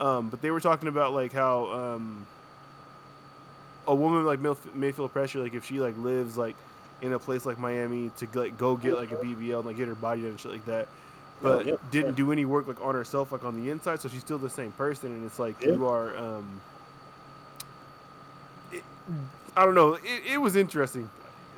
[0.00, 2.26] Um, but they were talking about like how um,
[3.88, 6.54] a woman like may, may feel pressure like if she like lives like
[7.02, 9.88] in a place like Miami to like go get like a BBL and like get
[9.88, 10.88] her body done and shit like that,
[11.42, 12.26] but yeah, didn't sure.
[12.26, 14.72] do any work like on herself like on the inside, so she's still the same
[14.72, 15.72] person, and it's like Yeah.
[15.72, 16.16] you are.
[16.16, 16.60] um
[18.72, 18.82] it,
[19.56, 19.94] I don't know.
[19.94, 20.02] It,
[20.32, 21.08] it was interesting.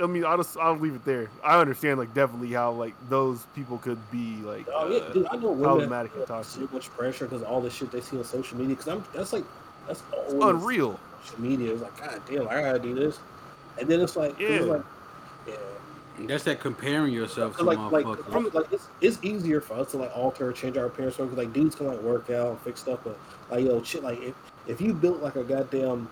[0.01, 1.29] I mean, I'll just I'll leave it there.
[1.43, 5.27] I understand like definitely how like those people could be like Oh yeah, uh, dude,
[5.31, 6.63] I know problematic and toxic.
[6.63, 8.77] so much pressure because all the shit they see on social media.
[8.77, 9.45] Because I'm that's like
[9.89, 10.99] that's It's unreal.
[11.25, 11.73] social media.
[11.73, 13.19] is like, God damn, I gotta do this.
[13.81, 14.98] And then it's like, 'cause it's like, yeah.
[16.27, 18.33] That's that comparing yourself to like like motherfuckers.
[18.33, 21.37] from, like it's, it's easier for us to like alter or change our appearance because
[21.37, 23.19] like dudes can like work out and fix stuff, but
[23.51, 24.35] like yo shit like if
[24.67, 26.11] if you built like a goddamn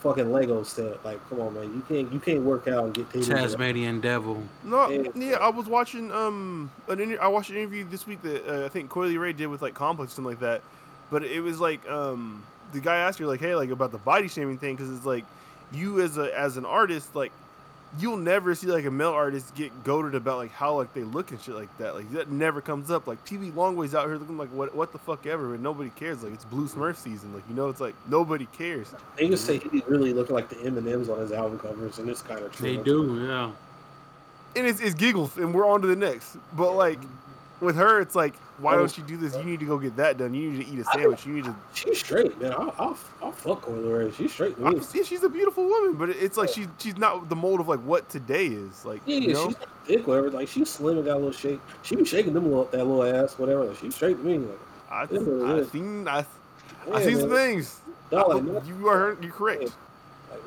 [0.00, 3.08] fucking Lego set, like come on man, you can't you can't work out and get
[3.10, 3.28] titties.
[3.28, 4.42] Tasmanian devil.
[4.64, 5.08] No, Yeah.
[5.14, 8.64] yeah, I was watching um an inter- I watched an interview this week that uh,
[8.64, 10.62] I think Coi Leray did with like Complex or something like that,
[11.10, 12.42] but it was like um
[12.72, 15.24] the guy asked her like hey like about the body shaming thing because it's like
[15.72, 17.32] you as a as an artist like
[17.98, 21.30] you'll never see like a male artist get goaded about like how like they look
[21.30, 21.94] and shit like that.
[21.94, 23.06] Like that never comes up.
[23.06, 26.22] Like Peewee Longway's out here looking like what what the fuck ever and nobody cares.
[26.22, 27.34] Like it's Blue Smurf season.
[27.34, 28.94] Like you know it's like nobody cares.
[29.16, 31.98] They just say he really looking like the M and M's on his album covers,
[31.98, 32.76] and it's kind of true.
[32.76, 33.50] They do, yeah.
[34.56, 36.36] and it's, it's giggles and we're on to the next.
[36.56, 36.98] But like
[37.60, 39.00] with her it's like why don't oh.
[39.00, 40.84] you do this you need to go get that done you need to eat a
[40.84, 42.52] sandwich you need to She's straight, man.
[42.52, 44.14] I'll, I'll, I'll fuck Coi Leray.
[44.14, 44.80] She's straight I, me.
[44.82, 48.08] she's a beautiful woman but it's like she's she's not the mold of like what
[48.08, 49.56] today is like Yeah, you know she's
[49.90, 50.30] thick, whatever.
[50.30, 51.60] Like she's slim and got a little shake.
[51.82, 53.64] She be shaking them little, that little ass, whatever.
[53.64, 54.38] Like, she's straight to me.
[54.38, 54.58] Like,
[54.90, 55.64] I, Yeah, I yeah.
[55.70, 56.24] seen I, I
[56.88, 57.38] yeah, seen some man.
[57.38, 57.80] things
[58.12, 59.72] oh, No, like, you are you're correct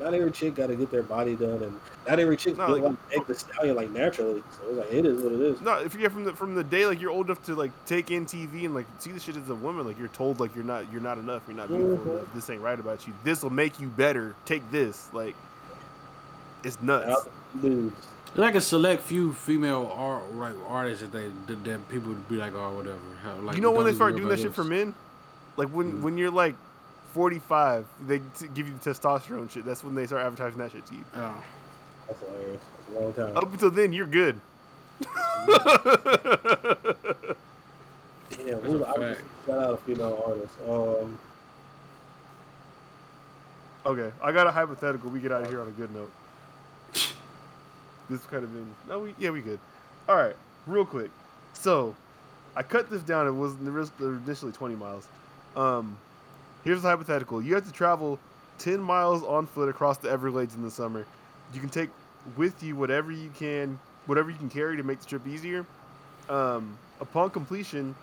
[0.04, 2.82] not every chick got to get their body done, and not every chick No, like-
[2.82, 4.42] like Meg Thee Stallion like naturally.
[4.56, 5.60] So it's like it is what it is.
[5.60, 7.72] no if you get from the from the day like you're old enough to like
[7.86, 10.54] take in TV and like see the shit as a woman like you're told like
[10.54, 12.16] you're not you're not enough you're not beautiful Mhm.
[12.18, 15.34] enough, this ain't right about you this will make you better take this like
[16.62, 17.30] it's nuts Out
[17.60, 17.94] dudes.
[18.36, 22.34] Like a select few female art like artists that they that, that people would be
[22.36, 22.98] like, oh, whatever.
[23.22, 24.92] How, like, you know when they start doing about that shit for men?
[25.56, 26.00] Like when Mm.
[26.02, 26.56] when you're like
[27.14, 29.64] 45, they t- give you the testosterone shit.
[29.64, 31.04] That's when they start advertising that shit to you.
[31.14, 31.42] Oh.
[32.08, 32.60] That's hilarious.
[32.88, 33.36] That's a long time.
[33.36, 34.38] Up until then, you're good.
[35.00, 35.08] Damn,
[38.46, 39.16] That's who- a I was
[39.46, 40.54] shout out a female artist.
[40.68, 41.18] Um,
[43.86, 45.10] okay, I got a hypothetical.
[45.10, 46.10] We get out of here on a good note.
[48.10, 49.58] This kind of been no, we yeah we good.
[50.08, 50.36] All right,
[50.66, 51.10] real quick.
[51.54, 51.94] So,
[52.56, 53.26] I cut this down.
[53.26, 55.06] It was the risk initially 20 miles.
[55.56, 55.96] Um,
[56.64, 57.40] here's the hypothetical.
[57.40, 58.18] You have to travel
[58.58, 61.06] 10 miles on foot across the Everglades in the summer.
[61.52, 61.90] You can take
[62.36, 65.66] with you whatever you can, whatever you can carry to make the trip easier.
[66.28, 67.94] Um, upon completion,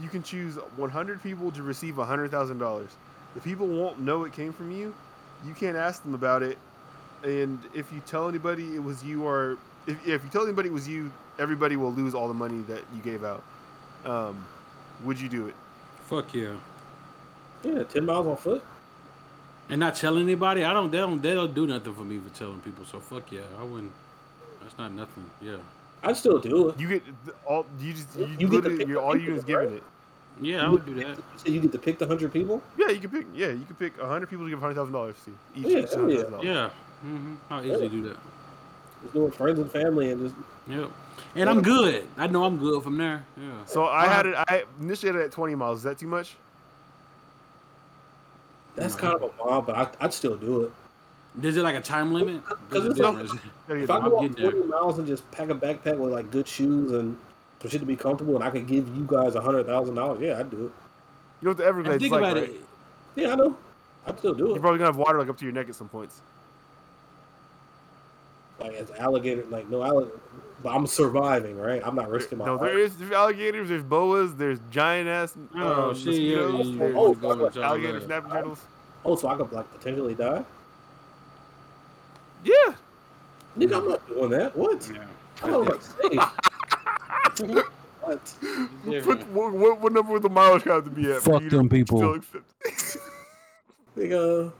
[0.00, 2.88] you can choose 100 people to receive $100,000.
[3.34, 4.94] The people won't know it came from you.
[5.46, 6.58] You can't ask them about it.
[7.22, 10.72] And if you tell anybody it was you, or if, if you tell anybody it
[10.72, 13.42] was you, everybody will lose all the money that you gave out.
[14.04, 14.44] Um,
[15.04, 15.54] would you do it?
[16.08, 16.54] Fuck yeah.
[17.62, 18.62] Yeah, ten miles on foot.
[19.68, 20.90] And not telling anybody, I don't.
[20.90, 21.22] They don't.
[21.22, 22.84] They don't do nothing for me for telling people.
[22.84, 23.92] So fuck yeah, I wouldn't.
[24.62, 25.30] That's not nothing.
[25.40, 25.56] Yeah.
[26.02, 26.80] I'd still do it.
[26.80, 27.02] You get
[27.46, 29.44] all you just you, You get to pick you're, the all you people, do is
[29.44, 29.76] giving right?
[29.76, 29.82] it.
[30.40, 31.08] Yeah, I would do that.
[31.08, 32.62] You said you get to pick the hundred people.
[32.78, 33.26] Yeah, you can pick.
[33.34, 35.66] Yeah, you can pick hundred people to give hundred thousand dollars to each.
[35.66, 36.22] Yeah, each hell yeah.
[36.22, 36.44] $100,000.
[36.44, 36.70] Yeah.
[37.02, 38.16] hmm I'll easily do that.
[39.02, 40.34] Just doing friends and family and just
[40.68, 40.90] Yep.
[41.36, 42.06] And I'm good.
[42.16, 43.24] I know I'm good from there.
[43.36, 43.64] Yeah.
[43.66, 44.34] So I had it.
[44.48, 45.78] I initially had it at twenty miles.
[45.78, 46.36] Is that too much?
[48.80, 50.72] That's kind of a mob, but I, I'd still do it.
[51.44, 52.42] Is it like a time limit?
[52.44, 53.40] 'Cause Is it's it not- different?
[53.68, 54.52] Gotta If I the- go on getting there.
[54.52, 57.16] forty miles and just pack a backpack with like good shoes and
[57.62, 60.20] some shit to be comfortable, and I could give you guys a hundred thousand dollars,
[60.20, 60.60] yeah, I'd do it.
[60.60, 60.70] you
[61.42, 62.50] know what the And Everglades think like, about right?
[62.50, 62.60] it.
[63.16, 63.56] Yeah, I know.
[64.06, 64.50] I'd still do it.
[64.50, 66.20] You're probably gonna have water like up to your neck at some points.
[68.58, 70.18] Like as alligator, like no alligator,
[70.62, 71.80] but I'm surviving, right?
[71.84, 72.62] I'm not risking my No, life.
[72.62, 76.92] there is there's alligators, there's boas, there's giant ass Oh, um, shit, yeah, yeah, yeah,
[76.94, 78.60] oh, go alligator snapping turtles.
[79.04, 80.44] Oh, so I could like potentially die?
[82.44, 82.74] Yeah,
[83.58, 84.56] Nigga, I'm not doing that.
[84.56, 84.88] What?
[84.92, 85.04] Yeah.
[85.42, 87.62] I don't like safe.
[88.00, 88.18] what?
[89.04, 91.22] what, what, what, what number would the mileage have to be at?
[91.22, 92.00] Fuck them people.
[93.96, 94.52] Nigga.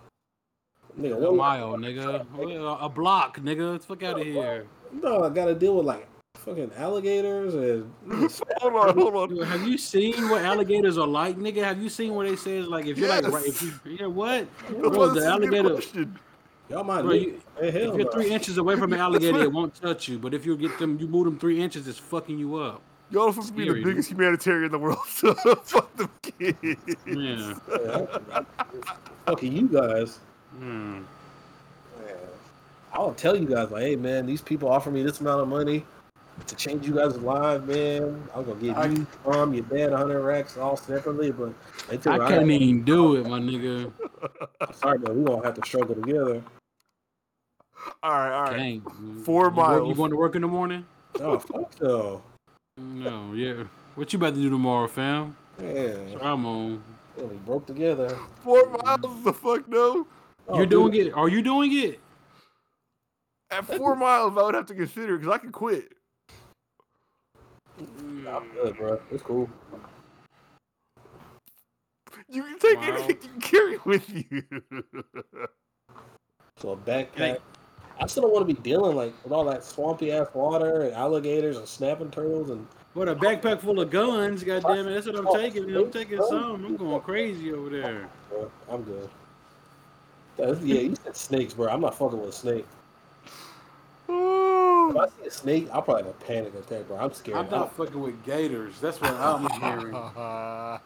[1.01, 2.27] Nigga, A mile, nigga.
[2.83, 3.73] A block, nigga.
[3.73, 4.67] Let's fuck out of here.
[4.93, 6.07] No, I gotta deal with like
[6.41, 7.93] fucking alligators and
[8.59, 9.29] hold on, hold on.
[9.29, 11.63] Dude, have you seen what alligators are like, nigga?
[11.63, 14.07] Have you seen what they say is like if you're like right, if you yeah
[14.07, 14.47] what?
[14.69, 16.11] That's Bro, the this is a good alligator.
[16.69, 18.11] y'all might Bro, you, Hey, hell if you're no.
[18.11, 20.19] three inches away from an alligator, it won't touch you.
[20.19, 22.81] But if you get them, you move them three inches, it's fucking you up.
[23.11, 26.11] Y'all are supposed to be the Scary, biggest humanitarian in the world, so fuck them
[26.23, 26.57] kids.
[27.07, 27.55] Yeah.
[27.69, 28.07] Yeah,
[29.27, 30.21] fucking you guys.
[30.57, 31.03] Hmm.
[31.99, 32.17] Man,
[32.93, 35.85] I'll tell you guys like, hey man, these people offer me this amount of money
[36.47, 38.29] to change you guys' lives, man.
[38.35, 41.53] I'm gonna give you, mom, your dad, 100 racks all separately, but
[41.89, 43.93] they tell I can't even do it, my nigga.
[44.61, 46.43] I'm sorry, man, we gonna have to struggle together.
[48.03, 48.57] All right, all right.
[48.57, 48.81] Dang.
[49.25, 49.89] Four you work- miles.
[49.89, 50.85] You going to work in the morning?
[51.21, 52.23] Oh fuck no,
[52.77, 53.65] No, yeah.
[53.95, 55.37] What you about to do tomorrow, fam?
[55.61, 55.97] Yeah.
[56.23, 56.83] I'm on.
[57.17, 58.17] we broke together.
[58.43, 59.25] Four miles?
[59.25, 60.07] The fuck no?
[60.49, 61.15] Oh, You're doing dude, it.
[61.15, 62.01] Are you doing it?
[63.51, 65.93] At four miles, I would have to consider because I could quit.
[68.29, 69.01] I'm good, bro.
[69.11, 69.49] It's cool.
[72.29, 72.83] You can take Wow.
[72.89, 74.43] anything you can carry with you.
[76.59, 77.39] So a backpack.
[77.99, 80.95] I still don't want to be dealing like with all that swampy ass water and
[80.95, 84.95] alligators and snapping turtles and What a backpack full of guns, goddamn it!
[84.95, 85.75] That's what I'm taking.
[85.75, 86.65] I'm taking some.
[86.65, 88.09] I'm going crazy over there.
[88.29, 89.09] bro, I'm good.
[90.37, 91.69] That's- yeah, you said snakes, bro.
[91.69, 92.67] I'm not fucking with a snake.
[94.91, 96.97] If I see a snake, I'll probably have a panic attack, bro.
[96.99, 97.39] I'm scared.
[97.39, 98.81] I'm not fucking with gators.
[98.81, 99.95] That's what I'm hearing.
[99.95, 100.81] Are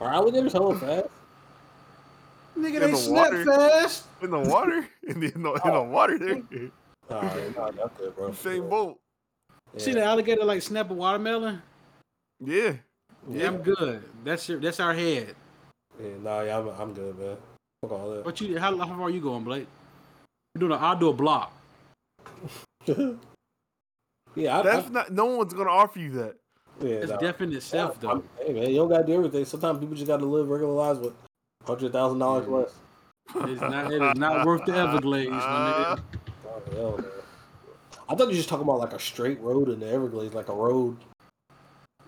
[0.00, 1.08] alligators hella fast?
[2.56, 3.44] Nigga, In they the snap water.
[3.44, 4.04] fast.
[4.20, 5.82] in the water, in the in the, in the oh.
[5.84, 6.42] water, there.
[7.10, 8.32] Nah, nah, not good, bro.
[8.32, 9.00] Same boat.
[9.72, 9.80] Yeah.
[9.80, 11.62] See the alligator like snap a watermelon?
[12.38, 12.74] Yeah.
[13.30, 14.04] Yeah, I'm good.
[14.24, 15.34] That's your, that's our head.
[15.98, 17.36] Yeah, nah, yeah, I'm, I'm good, man.
[17.80, 18.26] Fuck all that.
[18.26, 18.58] What you?
[18.58, 19.66] How, how far are you going, Blake?
[20.54, 20.72] You doing?
[20.72, 21.50] A, I'll do a block.
[24.34, 25.12] Yeah, I, That's I, not.
[25.12, 26.36] No one's gonna offer you that.
[26.80, 27.18] yeah, It's nah.
[27.18, 28.22] deaf in itself, though.
[28.44, 29.44] Hey, man, you don't gotta do everything.
[29.44, 31.14] Sometimes people just gotta live regular lives with
[31.66, 32.62] hundred thousand dollars Mm.
[32.62, 32.74] less.
[33.50, 33.92] It's not.
[33.92, 36.00] It is not worth the Everglades, my nigga.
[36.46, 37.04] Oh, hell no.
[38.08, 40.48] I thought you were just talking about like a straight road in the Everglades, like
[40.48, 40.96] a road.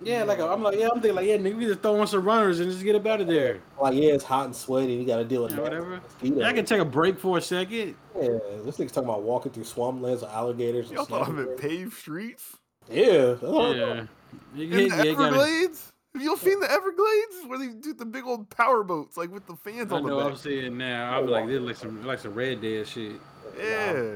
[0.02, 2.24] Yeah, like I'm like, yeah, I'm thinking like, yeah, nigga, we just throw on some
[2.24, 3.60] runners and just get up out of there.
[3.80, 4.94] Like, yeah, it's hot and sweaty.
[4.94, 5.62] You gotta deal with Yeah, that.
[5.64, 6.00] whatever.
[6.00, 6.42] Mosquitoes.
[6.42, 7.94] I can take a break for a second.
[8.16, 8.28] Yeah,
[8.64, 10.86] this nigga's talking about walking through swamplands with alligators.
[10.88, 12.56] And Y'all thought I snapping meant paved streets
[12.88, 13.48] Yeah, that's Yeah.
[13.48, 14.08] talking
[14.54, 15.92] You in get- the yeah, you gotta- Everglades.
[16.14, 19.46] Have you seen the Everglades where they do the big old power boats like with
[19.46, 21.16] the fans I on the know what I'm seeing now.
[21.18, 23.12] I'm like, this like some like some red dead shit.
[23.56, 24.14] Yeah,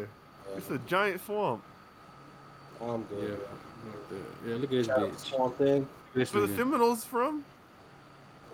[0.56, 1.62] it's a giant swamp.
[2.80, 3.38] I'm good.
[3.38, 3.46] Yeah.
[3.84, 4.18] Bro.
[4.46, 5.18] Yeah, look at this Shout out bitch.
[5.18, 5.88] Swamp thing.
[6.14, 6.56] This Where the nigga.
[6.56, 7.44] Seminoles from?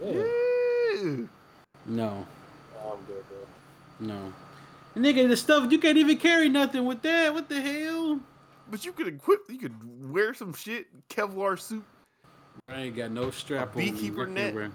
[0.03, 1.17] Yeah, Yeah.
[1.87, 2.27] No,
[2.85, 3.39] I'm good, bro.
[4.01, 4.33] no.
[4.97, 7.33] Nigga, the stuff you can't even carry nothing with that.
[7.33, 8.19] What the hell?
[8.71, 9.41] But you could equip.
[9.49, 11.85] You could wear some shit, Kevlar suit.
[12.69, 13.79] I ain't got no strap on.
[13.83, 13.91] me.
[13.91, 14.53] beekeeper Look net?
[14.53, 14.71] here,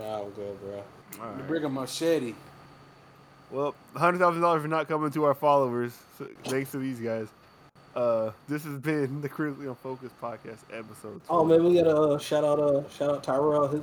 [0.00, 0.82] Yeah, I'm good, bro.
[1.20, 1.44] All bro.
[1.46, 2.34] Bring a machete.
[3.50, 5.96] Well, hundred thousand dollars for not coming to our followers.
[6.18, 7.28] So, thanks to these guys.
[7.98, 11.20] Uh, this has been the Critically Unfocused podcast episode.
[11.28, 13.66] Oh man, we gotta uh, shout out uh shout out Tyrell.
[13.66, 13.80] His,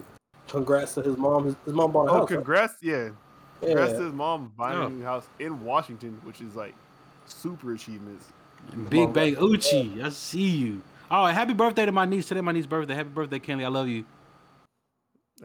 [0.48, 1.44] congrats to his mom.
[1.46, 2.30] His, his mom bought a Oh, house.
[2.32, 2.36] right?
[2.38, 2.76] congrats!
[2.82, 3.10] Yeah,
[3.60, 4.86] congrats to his mom buying Oh.
[4.86, 6.74] a new house in Washington, which is like
[7.26, 8.24] super achievements.
[8.90, 10.02] Big Bang Uchi.
[10.02, 10.82] I see you.
[11.12, 12.28] Oh, happy birthday to my niece.
[12.30, 12.96] Today my niece's birthday.
[12.96, 13.66] Happy birthday, Kenley.
[13.66, 14.06] I love you.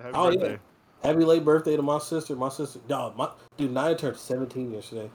[0.01, 0.57] Happy Oh, yeah.
[1.03, 2.37] Happy late birthday to my sister.
[2.37, 5.11] My sister, dog, my dude, Naya turned seventeen yesterday.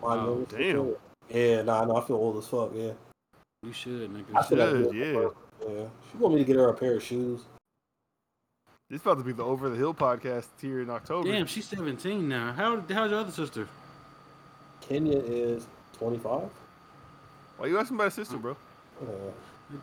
[0.00, 0.58] My Oh, damn.
[0.60, 0.96] sister.
[1.30, 2.70] Yeah, nah, no, I feel old as fuck.
[2.74, 2.92] Yeah,
[3.62, 4.36] You should, nigga.
[4.36, 5.28] I feel like should, doing yeah.
[5.66, 7.42] Yeah, she want me to get her a pair of shoes.
[8.90, 11.30] It's about to be the Over the Hill podcast here in October.
[11.30, 12.52] Damn, she's 17 now.
[12.52, 13.66] How how's your other sister?
[14.82, 16.50] Kenya is twenty five.
[17.56, 18.56] Why you asking about his sister, bro?
[19.00, 19.06] Uh,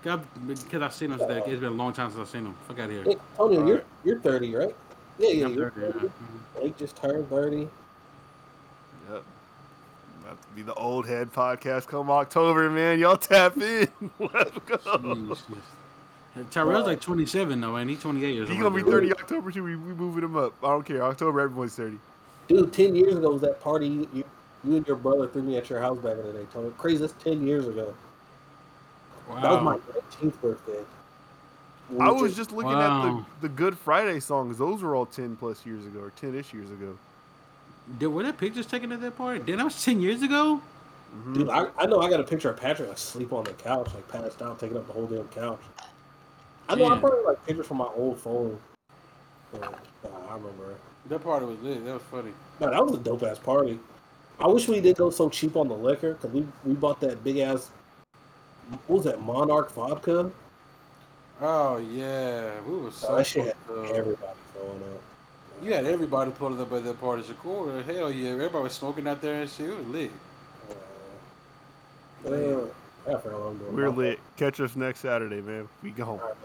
[0.04, 1.42] God, because I've seen him today.
[1.48, 2.56] It's been a long time since I've seen him.
[2.68, 3.04] Fuck out of here.
[3.04, 3.86] Hey, Tony, you're Alright.
[4.04, 4.76] you're thirty, right?
[5.18, 5.92] Yeah, yeah, I'm you're 30, yeah.
[5.94, 6.10] 30.
[6.56, 7.68] Blake just turned thirty.
[9.12, 9.24] Yep.
[10.32, 13.00] About to be the old head podcast come October, man.
[13.00, 13.90] Y'all tap in.
[14.20, 14.98] Let's go.
[15.04, 15.44] Jesus.
[16.52, 18.72] Tyrell's like 27 though, and he's 28 years He's old.
[18.74, 19.62] gonna be 30 October too.
[19.62, 20.54] We we moving him up.
[20.64, 21.04] I don't care.
[21.04, 22.00] October, everyone's 30.
[22.48, 24.24] Dude, ten years ago was that party you, you,
[24.64, 26.72] you and your brother threw me at your house back in the day, Tony.
[26.78, 27.94] Crazy, that's ten years ago.
[29.28, 30.80] That was my nineteenth birthday.
[32.00, 33.26] I was just looking Wow.
[33.26, 34.58] at the, the Good Friday songs.
[34.58, 36.98] Those were all 10 plus years ago, or 10 ish years ago.
[37.98, 39.40] Did were there pictures taken at that party?
[39.46, 40.62] Damn, that was 10 years ago.
[41.16, 41.34] Mhm.
[41.34, 43.90] Dude, I, I know I got a picture of Patrick like sleep on the couch,
[43.94, 45.60] like passed out, taking up the whole damn couch.
[46.70, 47.00] I know I Damn.
[47.02, 48.58] probably like pictures from my old phone.
[49.54, 49.60] Yeah,
[50.04, 50.76] nah, I remember.
[51.10, 51.84] That party was lit.
[51.84, 52.32] That was funny.
[52.62, 53.78] No, that was a dope ass party.
[54.40, 57.24] I wish we did go so cheap on the liquor because we we bought that
[57.24, 57.70] big ass.
[58.88, 60.32] What was that Monarch vodka?
[61.42, 63.56] Oh yeah, we were Oh, that shit had
[63.94, 65.02] everybody throwing up.
[65.62, 67.22] You had everybody pulling up at that party.
[67.22, 69.70] Shakur, hell yeah, everybody was smoking out there and shit.
[69.70, 70.12] It was lit.
[72.26, 73.76] Uh, yeah, I forgot what I'm doing.
[73.76, 74.20] We're lit.
[74.38, 75.70] Catch us next Saturday, man.
[75.84, 76.08] We gone.
[76.08, 76.36] All right.